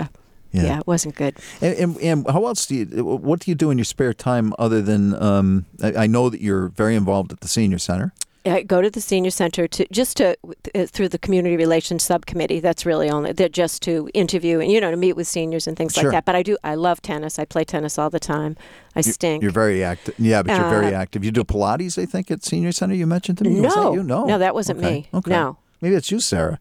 uh, 0.55 0.61
yeah. 0.63 0.79
it 0.79 0.87
wasn't 0.87 1.15
good. 1.15 1.37
And, 1.61 1.75
and, 1.79 1.97
and 1.99 2.27
how 2.31 2.47
else 2.47 2.67
do 2.67 2.75
you? 2.75 3.05
What 3.05 3.41
do 3.41 3.51
you 3.51 3.55
do 3.55 3.71
in 3.71 3.79
your 3.79 3.85
spare 3.85 4.15
time 4.15 4.53
other 4.59 4.81
than? 4.83 5.21
Um, 5.23 5.67
I, 5.83 6.05
I 6.05 6.07
know 6.07 6.31
that 6.31 6.41
you're 6.41 6.69
very 6.69 6.95
involved 6.97 7.33
at 7.33 7.41
the 7.41 7.49
senior 7.49 7.79
center. 7.79 8.13
I 8.47 8.63
go 8.63 8.81
to 8.81 8.89
the 8.89 9.01
senior 9.01 9.31
center 9.31 9.69
to 9.69 9.87
just 9.93 10.17
to 10.19 10.37
uh, 10.75 10.87
through 10.87 11.09
the 11.11 11.19
community 11.19 11.57
relations 11.57 12.03
subcommittee. 12.03 12.61
That's 12.61 12.87
really 12.87 13.11
only 13.11 13.33
they're 13.33 13.49
just 13.49 13.83
to 13.83 14.09
interview 14.15 14.61
and 14.61 14.71
you 14.73 14.81
know 14.81 14.91
to 14.91 14.97
meet 14.97 15.15
with 15.15 15.27
seniors 15.27 15.67
and 15.67 15.77
things 15.77 15.93
Sure. 15.95 16.05
like 16.05 16.13
that. 16.13 16.25
But 16.25 16.35
I 16.35 16.43
do 16.43 16.57
I 16.65 16.75
love 16.75 17.03
tennis. 17.03 17.39
I 17.39 17.45
play 17.45 17.65
tennis 17.65 17.99
all 17.99 18.11
the 18.11 18.21
time. 18.21 18.57
I 18.97 19.03
stink. 19.03 19.43
You're 19.43 19.53
very 19.53 19.85
active. 19.85 20.15
Yeah, 20.19 20.43
but 20.43 20.57
you're 20.57 20.71
very 20.71 20.95
Uh, 20.95 21.01
active. 21.01 21.25
You 21.25 21.31
do 21.31 21.45
Pilates, 21.45 22.01
I 22.01 22.07
think, 22.07 22.31
at 22.31 22.43
senior 22.45 22.73
center. 22.73 22.95
You 22.95 23.07
mentioned 23.07 23.39
to 23.39 23.45
me. 23.45 23.61
Was 23.61 23.75
that 23.75 23.83
no, 23.83 23.95
you? 23.95 24.03
No, 24.03 24.25
no, 24.25 24.39
that 24.39 24.55
wasn't 24.55 24.79
Okay. 24.79 24.91
me. 24.91 25.09
Okay. 25.13 25.31
No, 25.31 25.59
maybe 25.83 25.95
it's 25.97 26.11
you, 26.11 26.21
Sarah. 26.21 26.59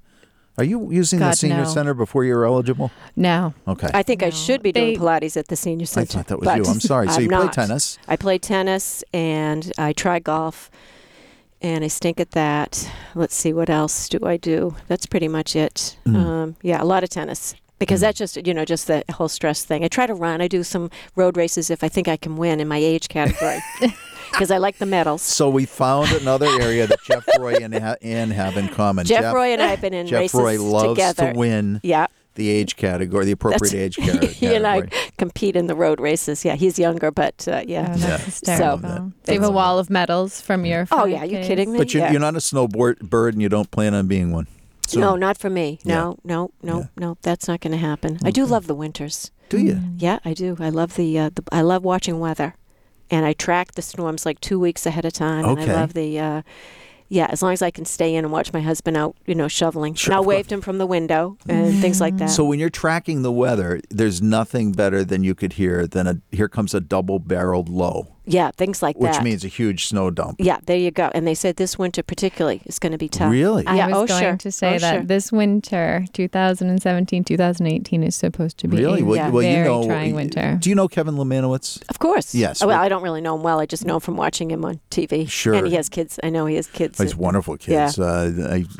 Are 0.57 0.63
you 0.63 0.91
using 0.91 1.19
the 1.19 1.33
senior 1.33 1.57
no. 1.57 1.63
center 1.65 1.93
before 1.93 2.23
you're 2.25 2.45
eligible? 2.45 2.91
No. 3.15 3.53
Okay. 3.67 3.89
I 3.93 4.01
think 4.03 4.23
I 4.23 4.31
should 4.31 4.63
be 4.63 4.71
doing 4.71 4.93
They- 4.93 4.99
Pilates 4.99 5.37
at 5.37 5.47
the 5.49 5.55
senior 5.55 5.85
center. 5.85 6.01
I 6.01 6.05
center. 6.05 6.23
thought 6.23 6.27
that 6.41 6.57
was 6.59 6.67
you. 6.67 6.73
I'm 6.73 6.79
sorry. 6.79 7.07
So 7.11 7.15
I'm 7.17 7.21
you 7.23 7.29
play 7.29 7.47
tennis. 7.49 7.99
I 8.07 8.15
play 8.15 8.37
tennis 8.39 9.03
and 9.13 9.71
I 9.77 9.93
try 9.93 10.19
golf. 10.19 10.71
and 11.61 11.83
I 11.83 11.87
stink 11.87 12.19
at 12.19 12.31
that. 12.31 12.89
Let's 13.15 13.33
see, 13.35 13.51
what 13.53 13.69
else 13.69 14.09
do 14.09 14.19
I 14.23 14.37
do? 14.37 14.75
That's 14.87 15.05
pretty 15.07 15.27
much 15.27 15.55
it. 15.55 15.97
Mm. 16.05 16.15
Um, 16.15 16.55
yeah, 16.61 16.81
a 16.81 16.85
lot 16.85 17.03
of 17.03 17.09
tennis. 17.09 17.55
Because 17.79 17.99
Mm. 17.99 18.03
that's 18.03 18.17
just, 18.19 18.47
you 18.47 18.53
know, 18.53 18.65
just 18.65 18.87
the 18.87 19.03
whole 19.11 19.27
stress 19.29 19.63
thing. 19.63 19.83
I 19.83 19.87
try 19.87 20.07
to 20.07 20.13
run. 20.15 20.41
I 20.41 20.47
do 20.47 20.63
some 20.63 20.89
road 21.15 21.37
races 21.37 21.69
if 21.69 21.83
I 21.83 21.89
think 21.89 22.07
I 22.07 22.17
can 22.17 22.35
win 22.37 22.59
in 22.59 22.67
my 22.67 22.77
age 22.77 23.07
category. 23.09 23.59
Because 24.29 24.51
I 24.51 24.57
like 24.57 24.77
the 24.77 24.85
medals. 24.85 25.21
So 25.21 25.49
we 25.49 25.65
found 25.65 26.11
another 26.11 26.47
area 26.47 26.85
that 26.85 26.99
Jeff 27.07 27.25
Roy 27.39 27.55
and 27.61 27.73
ha- 27.73 27.95
Anne 28.01 28.29
have 28.31 28.57
in 28.57 28.67
common. 28.67 29.05
Jeff, 29.05 29.33
Roy 29.33 29.53
and 29.53 29.61
I 29.61 29.67
have 29.67 29.79
been 29.79 29.93
in 29.93 30.05
Jeff 30.05 30.19
races 30.19 30.39
Roy 30.39 30.61
loves 30.61 30.89
together. 30.89 31.31
to 31.31 31.39
win 31.39 31.79
Yeah, 31.81 32.07
the 32.35 32.49
age 32.49 32.75
category, 32.75 33.23
the 33.25 33.31
appropriate 33.31 33.71
That's- 33.71 33.81
age 33.83 33.95
category. 34.05 34.33
he 34.33 34.53
and 34.53 34.67
I 34.67 34.81
compete 35.17 35.55
in 35.55 35.67
the 35.67 35.75
road 35.75 36.01
races. 36.01 36.43
Yeah, 36.43 36.55
he's 36.55 36.77
younger, 36.77 37.09
but 37.09 37.47
uh, 37.47 37.51
Oh, 37.51 37.63
yeah. 37.65 37.87
that's 37.87 38.01
Yeah. 38.01 38.17
hysterical. 38.17 38.79
So- 38.89 39.11
Do 39.23 39.33
you 39.33 39.39
have 39.39 39.49
a 39.49 39.51
wall 39.53 39.79
of 39.79 39.89
medals 39.89 40.41
from 40.41 40.65
your? 40.65 40.87
Oh 40.91 41.03
five 41.03 41.09
yeah, 41.09 41.23
you 41.23 41.39
Ks? 41.39 41.47
kidding 41.47 41.71
me? 41.71 41.77
But 41.79 41.93
you, 41.93 42.01
yeah. 42.01 42.11
you're 42.11 42.19
not 42.19 42.35
a 42.35 42.39
snowboard 42.39 42.99
bird, 43.09 43.33
and 43.33 43.41
you 43.41 43.47
don't 43.47 43.71
plan 43.71 43.93
on 43.93 44.07
being 44.07 44.33
one. 44.33 44.47
So, 44.87 44.99
no, 44.99 45.15
not 45.15 45.37
for 45.37 45.49
me. 45.49 45.79
Yeah. 45.83 45.95
No, 45.95 46.17
no, 46.23 46.51
no, 46.63 46.77
Yeah. 46.79 46.85
no. 46.97 47.17
That's 47.21 47.47
not 47.47 47.59
going 47.61 47.71
to 47.73 47.77
happen. 47.77 48.19
I 48.23 48.31
do 48.31 48.45
love 48.45 48.67
the 48.67 48.75
winters. 48.75 49.31
do 49.49 49.59
you? 49.59 49.73
Mm. 49.75 49.95
Yeah, 49.97 50.19
I 50.25 50.33
do. 50.33 50.55
I 50.59 50.69
love 50.69 50.95
the, 50.95 51.17
uh, 51.19 51.29
the 51.33 51.43
I 51.51 51.61
love 51.61 51.83
watching 51.83 52.19
weather, 52.19 52.55
and 53.11 53.25
I 53.25 53.33
track 53.33 53.73
the 53.73 53.81
storms 53.81 54.25
like 54.25 54.39
two 54.41 54.59
weeks 54.59 54.85
ahead 54.85 55.05
of 55.05 55.13
time. 55.13 55.45
And 55.45 55.59
Okay. 55.59 55.71
I 55.71 55.75
love 55.75 55.93
the. 55.93 56.19
Uh, 56.19 56.41
yeah, 57.09 57.27
as 57.29 57.41
long 57.41 57.53
as 57.53 57.61
I 57.61 57.71
can 57.71 57.85
stay 57.85 58.15
in 58.15 58.25
and 58.25 58.33
watch 58.33 58.51
my 58.51 58.59
husband 58.59 58.97
out, 58.97 59.15
you 59.25 59.33
know, 59.33 59.47
shoveling. 59.47 59.93
Sure, 59.93 60.11
and 60.11 60.15
I'll 60.17 60.25
wave 60.25 60.47
him 60.47 60.59
from 60.59 60.77
the 60.77 60.85
window 60.85 61.37
and 61.47 61.79
things 61.79 62.01
like 62.01 62.17
that. 62.17 62.29
So 62.29 62.43
when 62.43 62.59
you're 62.59 62.69
tracking 62.69 63.21
the 63.21 63.31
weather, 63.31 63.79
there's 63.89 64.21
nothing 64.21 64.73
better 64.73 65.05
than 65.05 65.23
you 65.23 65.33
could 65.33 65.53
hear 65.53 65.87
than 65.87 66.05
a 66.07 66.19
here 66.31 66.49
comes 66.49 66.73
a 66.73 66.81
double-barreled 66.81 67.69
low, 67.69 68.16
yeah, 68.27 68.51
things 68.51 68.81
like 68.83 68.97
which 68.97 69.11
that. 69.11 69.17
Which 69.19 69.23
means 69.23 69.43
a 69.45 69.47
huge 69.47 69.87
snow 69.87 70.11
dump. 70.11 70.35
yeah, 70.39 70.59
there 70.65 70.77
you 70.77 70.91
go. 70.91 71.09
And 71.15 71.25
they 71.25 71.33
said 71.33 71.55
this 71.55 71.79
winter 71.79 72.03
particularly 72.03 72.61
is 72.65 72.77
going 72.77 72.91
to 72.91 72.97
be 72.97 73.07
tough. 73.09 73.31
Really? 73.31 73.65
I 73.65 73.75
Yeah, 73.77 73.87
was 73.87 73.95
oh, 73.95 74.07
going 74.07 74.21
sure. 74.23 74.37
to 74.37 74.51
say 74.51 74.75
Oh, 74.75 74.79
that 74.79 74.93
sure. 74.95 75.03
this 75.03 75.31
winter, 75.31 76.05
2017, 76.13 77.23
2018, 77.23 78.03
is 78.03 78.15
supposed 78.15 78.57
to 78.59 78.67
be 78.67 78.77
Really? 78.77 79.01
a 79.01 79.05
Well, 79.05 79.15
Yeah. 79.15 79.29
well, 79.29 79.43
you 79.43 79.53
very 79.53 79.67
know, 79.67 79.85
trying 79.85 80.13
winter. 80.15 80.57
Do 80.61 80.69
you 80.69 80.75
know 80.75 80.87
Kevin 80.87 81.15
Lemanowicz? 81.15 81.83
Of 81.89 81.99
course. 81.99 82.35
Yes, 82.35 82.61
Oh, 82.61 82.67
well, 82.67 82.79
I 82.81 82.89
don't 82.89 83.01
really 83.03 83.21
know 83.21 83.35
him 83.35 83.43
well. 83.43 83.59
I 83.59 83.65
just 83.65 83.85
know 83.85 83.95
him 83.95 84.01
from 84.01 84.17
watching 84.17 84.51
him 84.51 84.65
on 84.65 84.79
TV. 84.91 85.29
Sure. 85.29 85.53
And 85.53 85.67
he 85.67 85.75
has 85.75 85.87
kids. 85.89 86.19
I 86.23 86.29
know 86.29 86.45
he 86.45 86.55
has 86.55 86.67
kids. 86.67 86.99
He's 86.99 87.15
wonderful 87.15 87.57
kids. 87.57 87.97
Uh, 87.97 88.31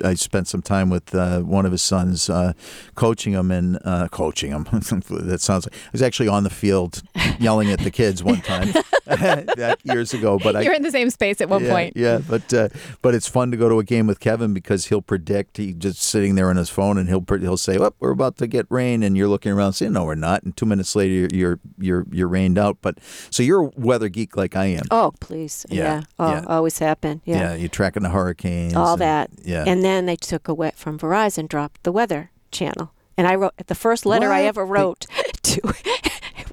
I 0.04 0.08
I 0.08 0.14
spent 0.16 0.48
some 0.48 0.62
time 0.62 0.90
with 0.90 1.16
uh, 1.16 1.40
one 1.42 1.66
of 1.66 1.72
his 1.72 1.82
sons, 1.82 2.30
uh, 2.30 2.54
coaching 2.96 3.34
him 3.34 3.52
and 3.52 3.80
uh, 3.86 4.08
coaching 4.10 4.52
him. 4.52 4.66
that 4.72 5.40
sounds. 5.42 5.66
Like, 5.66 5.74
I 5.76 5.90
was 5.94 6.02
actually 6.02 6.28
on 6.28 6.44
the 6.44 6.50
field 6.50 7.02
yelling 7.40 7.72
at 7.72 7.80
the 7.80 7.92
kids 7.92 8.24
one 8.24 8.42
time 8.42 8.70
that 9.58 9.80
years 9.84 10.14
ago. 10.14 10.40
But 10.42 10.64
You're 10.64 10.74
in 10.74 10.82
the 10.84 10.92
same 10.92 11.10
space 11.10 11.42
at 11.42 11.50
one 11.50 11.64
yeah, 11.64 11.72
point. 11.72 11.94
Yeah, 11.96 12.20
but 12.28 12.54
uh, 12.54 12.70
but 13.02 13.16
it's 13.16 13.28
fun 13.28 13.52
to 13.52 13.58
go 13.58 13.70
to 13.70 13.80
a 13.80 13.84
game 13.84 14.08
with 14.08 14.20
Kevin 14.20 14.54
because 14.54 14.86
he'll 14.88 15.02
predict. 15.02 15.58
He 15.58 15.74
just 15.74 16.02
sitting 16.02 16.36
there 16.36 16.50
on 16.50 16.56
his 16.58 16.70
phone 16.70 16.98
and 16.98 17.08
he'll 17.10 17.24
he'll 17.40 17.58
say, 17.58 17.78
"Oh, 17.78 17.94
we're 18.00 18.12
about 18.12 18.38
to 18.38 18.48
get 18.48 18.66
rain," 18.70 19.04
and 19.04 19.16
you're 19.18 19.28
looking 19.28 19.52
around 19.52 19.74
saying, 19.74 19.94
"No, 19.94 20.04
we're 20.06 20.16
not." 20.16 20.44
And 20.44 20.56
two 20.56 20.66
minutes 20.66 20.96
later, 20.96 21.14
you're 21.14 21.30
you're 21.32 21.60
you're, 21.80 22.06
you're 22.12 22.28
rained 22.28 22.58
out. 22.58 22.78
But 22.82 22.98
so 23.30 23.44
you're 23.44 23.66
a 23.66 23.72
weather 23.76 24.10
geek 24.10 24.36
like 24.36 24.56
I 24.56 24.66
am. 24.66 24.84
Oh, 24.92 25.14
please. 25.20 25.66
Yeah, 25.70 25.84
Yeah. 25.84 26.02
Oh, 26.20 26.32
yeah. 26.32 26.44
always 26.48 26.80
happen. 26.80 27.22
Yeah. 27.26 27.54
you're 27.56 27.70
tracking 27.70 28.04
the 28.04 28.10
hurricanes. 28.10 28.74
All 28.76 28.94
and- 28.94 29.02
that. 29.02 29.30
Yeah. 29.44 29.64
And 29.68 29.84
then 29.84 30.06
they 30.06 30.16
took 30.16 30.48
away 30.48 30.72
from 30.76 30.98
Verizon, 31.00 31.48
dropped 31.48 31.84
the 31.84 31.92
weather 31.92 32.32
channel. 32.52 32.92
And 33.18 33.28
I 33.28 33.36
wrote 33.36 33.54
the 33.66 33.76
first 33.76 34.06
letter 34.06 34.32
I 34.32 34.42
What? 34.42 34.48
ever 34.48 34.66
They- 34.66 34.72
wrote 34.72 35.06
to 35.44 35.62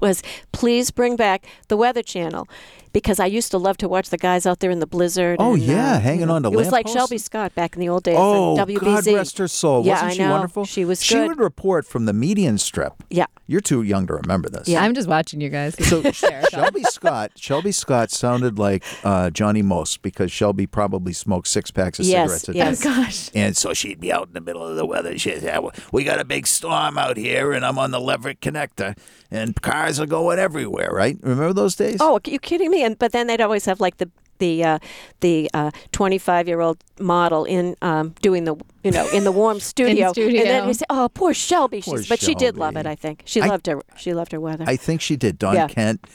was 0.05 0.21
please 0.51 0.91
bring 0.91 1.15
back 1.15 1.45
the 1.67 1.75
weather 1.75 2.03
channel 2.03 2.47
because 2.95 3.19
I 3.19 3.25
used 3.25 3.51
to 3.51 3.57
love 3.57 3.75
to 3.79 3.89
watch 3.89 4.09
the 4.09 4.17
guys 4.17 4.45
out 4.45 4.61
there 4.61 4.71
in 4.71 4.79
the 4.79 4.87
blizzard. 4.87 5.35
Oh, 5.41 5.55
and, 5.55 5.61
yeah, 5.61 5.95
uh, 5.95 5.99
hanging 5.99 6.21
you 6.21 6.25
know, 6.27 6.35
on 6.35 6.43
to 6.43 6.49
It 6.49 6.55
was 6.55 6.71
like 6.71 6.85
lampposts. 6.85 6.95
Shelby 6.97 7.17
Scott 7.17 7.53
back 7.53 7.75
in 7.75 7.81
the 7.81 7.89
old 7.89 8.03
days. 8.03 8.15
Oh, 8.17 8.57
on 8.57 8.65
WBZ. 8.65 8.79
God 8.79 9.07
rest 9.07 9.37
her 9.37 9.49
soul. 9.49 9.85
Yeah, 9.85 9.95
Wasn't 9.95 10.11
I 10.11 10.13
she 10.13 10.19
know. 10.19 10.31
wonderful? 10.31 10.63
She 10.63 10.85
was 10.85 11.03
She 11.03 11.19
would 11.19 11.37
report 11.37 11.85
from 11.85 12.05
the 12.05 12.13
median 12.13 12.57
strip. 12.57 12.93
Yeah. 13.09 13.25
You're 13.47 13.59
too 13.61 13.81
young 13.83 14.07
to 14.07 14.13
remember 14.13 14.49
this. 14.49 14.69
Yeah. 14.69 14.81
I'm 14.81 14.93
just 14.95 15.09
watching 15.09 15.41
you 15.41 15.49
guys. 15.49 15.75
So 15.87 16.01
Shelby 16.51 16.83
Scott, 16.83 17.33
Shelby 17.35 17.73
Scott 17.73 18.11
sounded 18.11 18.57
like 18.57 18.81
uh, 19.03 19.29
Johnny 19.29 19.61
Most 19.61 20.01
because 20.01 20.31
Shelby 20.31 20.65
probably 20.65 21.11
smoked 21.11 21.47
six 21.49 21.69
packs 21.71 21.99
of 21.99 22.05
Yes, 22.05 22.41
cigarettes 22.43 22.49
a 22.49 22.53
yes. 22.53 22.79
day. 22.81 22.89
Oh 22.89 22.93
gosh. 22.95 23.29
And 23.35 23.57
so 23.57 23.73
she'd 23.73 23.99
be 23.99 24.11
out 24.13 24.27
in 24.29 24.33
the 24.33 24.41
middle 24.41 24.65
of 24.65 24.77
the 24.77 24.85
weather. 24.85 25.17
She'd 25.17 25.41
say, 25.41 25.59
"We 25.91 26.05
got 26.05 26.19
a 26.21 26.25
big 26.25 26.47
storm 26.47 26.97
out 26.97 27.17
here, 27.17 27.51
and 27.51 27.65
I'm 27.65 27.77
on 27.77 27.91
the 27.91 27.99
Leverett 27.99 28.39
connector, 28.39 28.97
and 29.29 29.61
cars 29.61 29.99
are 29.99 30.05
going 30.07 30.39
everywhere." 30.39 30.89
Right? 30.91 31.17
Remember 31.21 31.53
those 31.53 31.75
days? 31.75 31.97
Oh, 31.99 32.15
are 32.15 32.21
you 32.31 32.39
kidding 32.39 32.71
me? 32.71 32.83
And 32.85 32.97
but 32.99 33.11
then 33.11 33.27
they'd 33.27 33.41
always 33.41 33.65
have 33.65 33.79
like 33.81 33.97
the 33.97 34.09
the 34.39 34.63
uh, 34.63 34.79
the 35.21 35.49
twenty 35.91 36.17
five 36.17 36.47
year 36.47 36.59
old 36.61 36.77
model 36.99 37.45
in 37.45 37.75
um, 37.81 38.13
doing 38.21 38.43
the 38.43 38.55
you 38.83 38.91
know 38.91 39.07
in 39.09 39.23
the 39.23 39.31
warm 39.31 39.59
studio. 39.71 40.11
studio. 40.11 40.41
And 40.41 40.49
then 40.49 40.67
you 40.67 40.73
say, 40.73 40.85
"Oh, 40.89 41.09
poor 41.13 41.33
Shelby." 41.33 41.81
Poor 41.81 41.99
She's, 41.99 42.09
but 42.09 42.19
she 42.19 42.35
did 42.35 42.57
love 42.57 42.75
it. 42.75 42.85
I 42.85 42.95
think 42.95 43.23
she 43.25 43.41
I- 43.41 43.47
loved 43.47 43.67
her. 43.67 43.81
She 43.97 44.13
loved 44.13 44.31
her 44.33 44.39
weather. 44.39 44.65
I 44.67 44.75
think 44.75 45.01
she 45.01 45.15
did. 45.15 45.39
Don 45.39 45.55
Yeah. 45.55 45.67
Kent. 45.67 46.05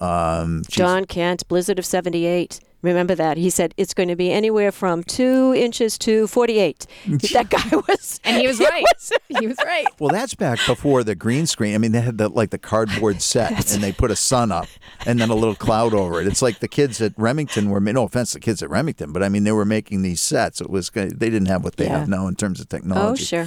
Um, 0.00 0.62
John 0.68 1.04
Kent, 1.04 1.46
Blizzard 1.48 1.78
of 1.78 1.86
seventy 1.86 2.24
eight. 2.26 2.60
Remember 2.82 3.14
that 3.14 3.36
he 3.36 3.50
said 3.50 3.74
it's 3.76 3.92
going 3.94 4.08
to 4.08 4.16
be 4.16 4.32
anywhere 4.32 4.72
from 4.72 5.02
two 5.04 5.52
inches 5.54 5.98
to 5.98 6.26
forty 6.26 6.58
eight. 6.58 6.86
that 7.32 7.50
guy 7.50 7.76
was, 7.88 8.18
And 8.24 8.40
he 8.40 8.46
was 8.46 8.58
right. 8.60 8.84
he 9.38 9.46
was 9.46 9.56
right. 9.64 9.86
Well, 9.98 10.10
that's 10.10 10.34
back 10.34 10.58
before 10.66 11.04
the 11.04 11.14
green 11.14 11.46
screen. 11.46 11.74
I 11.74 11.78
mean, 11.78 11.92
they 11.92 12.00
had 12.00 12.18
the, 12.18 12.28
like 12.28 12.50
the 12.50 12.58
cardboard 12.58 13.20
set, 13.22 13.72
and 13.74 13.82
they 13.82 13.92
put 13.92 14.10
a 14.10 14.16
sun 14.16 14.50
up, 14.52 14.66
and 15.06 15.20
then 15.20 15.28
a 15.30 15.34
little 15.34 15.54
cloud 15.54 15.92
over 15.94 16.20
it. 16.20 16.26
It's 16.26 16.42
like 16.42 16.60
the 16.60 16.68
kids 16.68 17.00
at 17.00 17.12
Remington 17.16 17.68
were. 17.70 17.80
No 17.80 18.04
offense, 18.04 18.32
the 18.32 18.40
kids 18.40 18.62
at 18.62 18.70
Remington, 18.70 19.12
but 19.12 19.22
I 19.22 19.28
mean, 19.28 19.44
they 19.44 19.52
were 19.52 19.64
making 19.64 20.02
these 20.02 20.20
sets. 20.20 20.60
It 20.60 20.70
was 20.70 20.90
they 20.90 21.08
didn't 21.08 21.46
have 21.46 21.64
what 21.64 21.76
they 21.76 21.86
Yeah. 21.86 21.98
have 21.98 22.08
now 22.08 22.26
in 22.28 22.36
terms 22.36 22.60
of 22.60 22.68
technology. 22.68 23.22
Oh, 23.36 23.44
sure. 23.44 23.46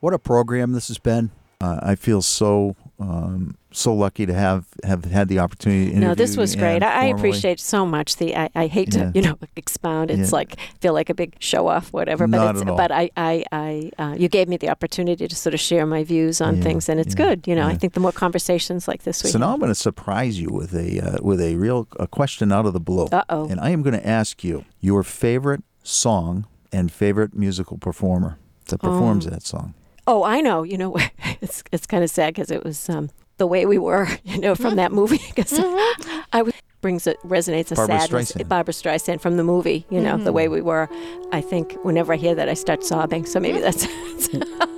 What 0.00 0.12
a 0.14 0.18
program 0.18 0.72
this 0.72 0.88
has 0.88 0.98
been. 0.98 1.30
Uh, 1.60 1.80
I 1.82 1.94
feel 1.96 2.22
so 2.22 2.76
um, 3.00 3.56
so 3.72 3.92
lucky 3.94 4.26
to 4.26 4.32
have 4.34 4.66
have 4.84 5.04
had 5.06 5.28
the 5.28 5.40
opportunity. 5.40 5.90
To 5.90 5.98
No, 5.98 6.14
this 6.14 6.36
was 6.36 6.54
great. 6.54 6.82
I, 6.84 7.02
I 7.02 7.04
appreciate 7.06 7.58
so 7.58 7.84
much 7.84 8.16
the. 8.16 8.36
I, 8.36 8.48
I 8.54 8.66
hate 8.68 8.94
Yeah. 8.94 9.10
to 9.10 9.12
you 9.14 9.22
know 9.22 9.36
expound. 9.56 10.10
It's 10.12 10.30
Yeah. 10.30 10.36
like 10.36 10.56
feel 10.80 10.92
like 10.94 11.10
a 11.10 11.14
big 11.14 11.34
show 11.40 11.66
off, 11.66 11.92
whatever. 11.92 12.28
But 12.28 12.36
Not 12.36 12.54
it's, 12.54 12.62
at 12.62 12.68
all. 12.68 12.76
but 12.76 12.92
I 12.92 13.10
I, 13.16 13.44
I 13.50 13.90
uh, 13.98 14.14
you 14.16 14.28
gave 14.28 14.46
me 14.48 14.56
the 14.56 14.68
opportunity 14.68 15.26
to 15.26 15.34
sort 15.34 15.52
of 15.54 15.58
share 15.60 15.84
my 15.84 16.04
views 16.04 16.40
on 16.40 16.56
Yeah, 16.58 16.62
things, 16.62 16.88
and 16.88 17.00
it's 17.00 17.16
good. 17.16 17.46
You 17.48 17.56
know, 17.56 17.66
I 17.66 17.74
think 17.74 17.92
the 17.94 18.00
more 18.00 18.12
conversations 18.12 18.86
like 18.86 19.02
this 19.02 19.22
we 19.24 19.30
So 19.30 19.38
now 19.40 19.52
I'm 19.52 19.58
going 19.58 19.70
to 19.70 19.74
surprise 19.74 20.40
you 20.40 20.50
with 20.50 20.74
a 20.74 21.00
uh, 21.00 21.18
with 21.22 21.40
a 21.40 21.56
real 21.56 21.88
a 21.98 22.06
question 22.06 22.52
out 22.52 22.66
of 22.66 22.72
the 22.72 22.80
blue. 22.80 23.06
Uh 23.10 23.24
oh. 23.30 23.48
And 23.50 23.58
I 23.60 23.70
am 23.70 23.82
going 23.82 23.98
to 24.00 24.06
ask 24.06 24.44
you 24.44 24.64
your 24.80 25.02
favorite 25.02 25.62
song 25.82 26.46
and 26.72 26.92
favorite 26.92 27.34
musical 27.34 27.78
performer 27.78 28.38
that 28.66 28.78
performs 28.80 29.26
Um, 29.26 29.32
that 29.32 29.42
song. 29.42 29.74
Oh, 30.08 30.24
I 30.24 30.40
know. 30.40 30.62
You 30.62 30.78
know, 30.78 30.96
it's 31.40 31.62
it's 31.70 31.86
kind 31.86 32.02
of 32.02 32.10
sad 32.10 32.34
because 32.34 32.50
it 32.50 32.64
was 32.64 32.88
um, 32.88 33.10
the 33.36 33.46
way 33.46 33.66
we 33.66 33.78
were. 33.78 34.08
You 34.24 34.40
know, 34.40 34.54
from 34.54 34.66
mm-hmm. 34.66 34.76
that 34.76 34.92
movie. 34.92 35.20
Because 35.28 35.52
mm-hmm. 35.52 36.20
I 36.32 36.42
was 36.42 36.54
brings 36.80 37.08
it 37.08 37.18
resonates 37.22 37.72
a 37.72 37.74
Barbra 37.74 38.00
sadness. 38.00 38.32
Streisand. 38.32 38.48
Barbra 38.48 38.74
Streisand 38.74 39.20
from 39.20 39.36
the 39.36 39.42
movie. 39.42 39.84
You 39.90 40.00
know, 40.00 40.16
the 40.16 40.32
way 40.32 40.44
mm-hmm. 40.44 40.54
we 40.54 40.60
were. 40.62 40.88
I 41.32 41.40
think 41.40 41.72
whenever 41.82 42.12
I 42.12 42.16
hear 42.16 42.34
that, 42.34 42.48
I 42.48 42.54
start 42.54 42.84
sobbing. 42.84 43.26
So 43.26 43.40
maybe 43.40 43.60
that's. 43.60 43.86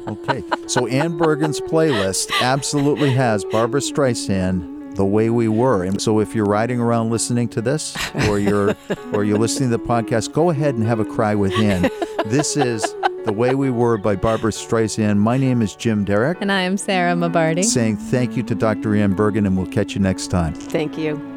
Okay. 0.08 0.42
so 0.66 0.86
Anne 0.86 1.18
Bergen's 1.18 1.60
playlist 1.60 2.32
absolutely 2.40 3.10
has 3.10 3.44
Barbra 3.44 3.80
Streisand, 3.80 4.96
The 4.96 5.04
Way 5.04 5.30
We 5.30 5.46
Were. 5.46 5.84
And 5.84 6.00
so 6.00 6.20
if 6.20 6.34
you're 6.34 6.46
riding 6.46 6.80
around 6.80 7.10
listening 7.10 7.48
to 7.50 7.60
this 7.60 7.96
or 8.28 8.38
you're 8.38 8.74
or 9.12 9.24
you're 9.24 9.38
listening 9.38 9.70
to 9.70 9.76
the 9.76 9.84
podcast, 9.84 10.32
go 10.32 10.50
ahead 10.50 10.74
and 10.74 10.86
have 10.86 11.00
a 11.00 11.04
cry 11.04 11.34
with 11.34 11.52
Anne. 11.52 11.90
This 12.26 12.56
is 12.56 12.94
The 13.24 13.32
Way 13.34 13.54
We 13.54 13.70
Were 13.70 13.98
by 13.98 14.16
Barbra 14.16 14.50
Streisand. 14.50 15.18
My 15.18 15.36
name 15.36 15.60
is 15.60 15.74
Jim 15.74 16.04
Derrick. 16.04 16.38
And 16.40 16.50
I 16.50 16.62
am 16.62 16.78
Sarah 16.78 17.14
Mabardi. 17.14 17.62
Saying 17.62 17.98
thank 17.98 18.34
you 18.34 18.42
to 18.44 18.54
Dr. 18.54 18.96
Anne 18.96 19.12
Bergen, 19.12 19.44
and 19.44 19.58
we'll 19.58 19.66
catch 19.66 19.94
you 19.94 20.00
next 20.00 20.28
time. 20.28 20.54
Thank 20.54 20.96
you. 20.96 21.29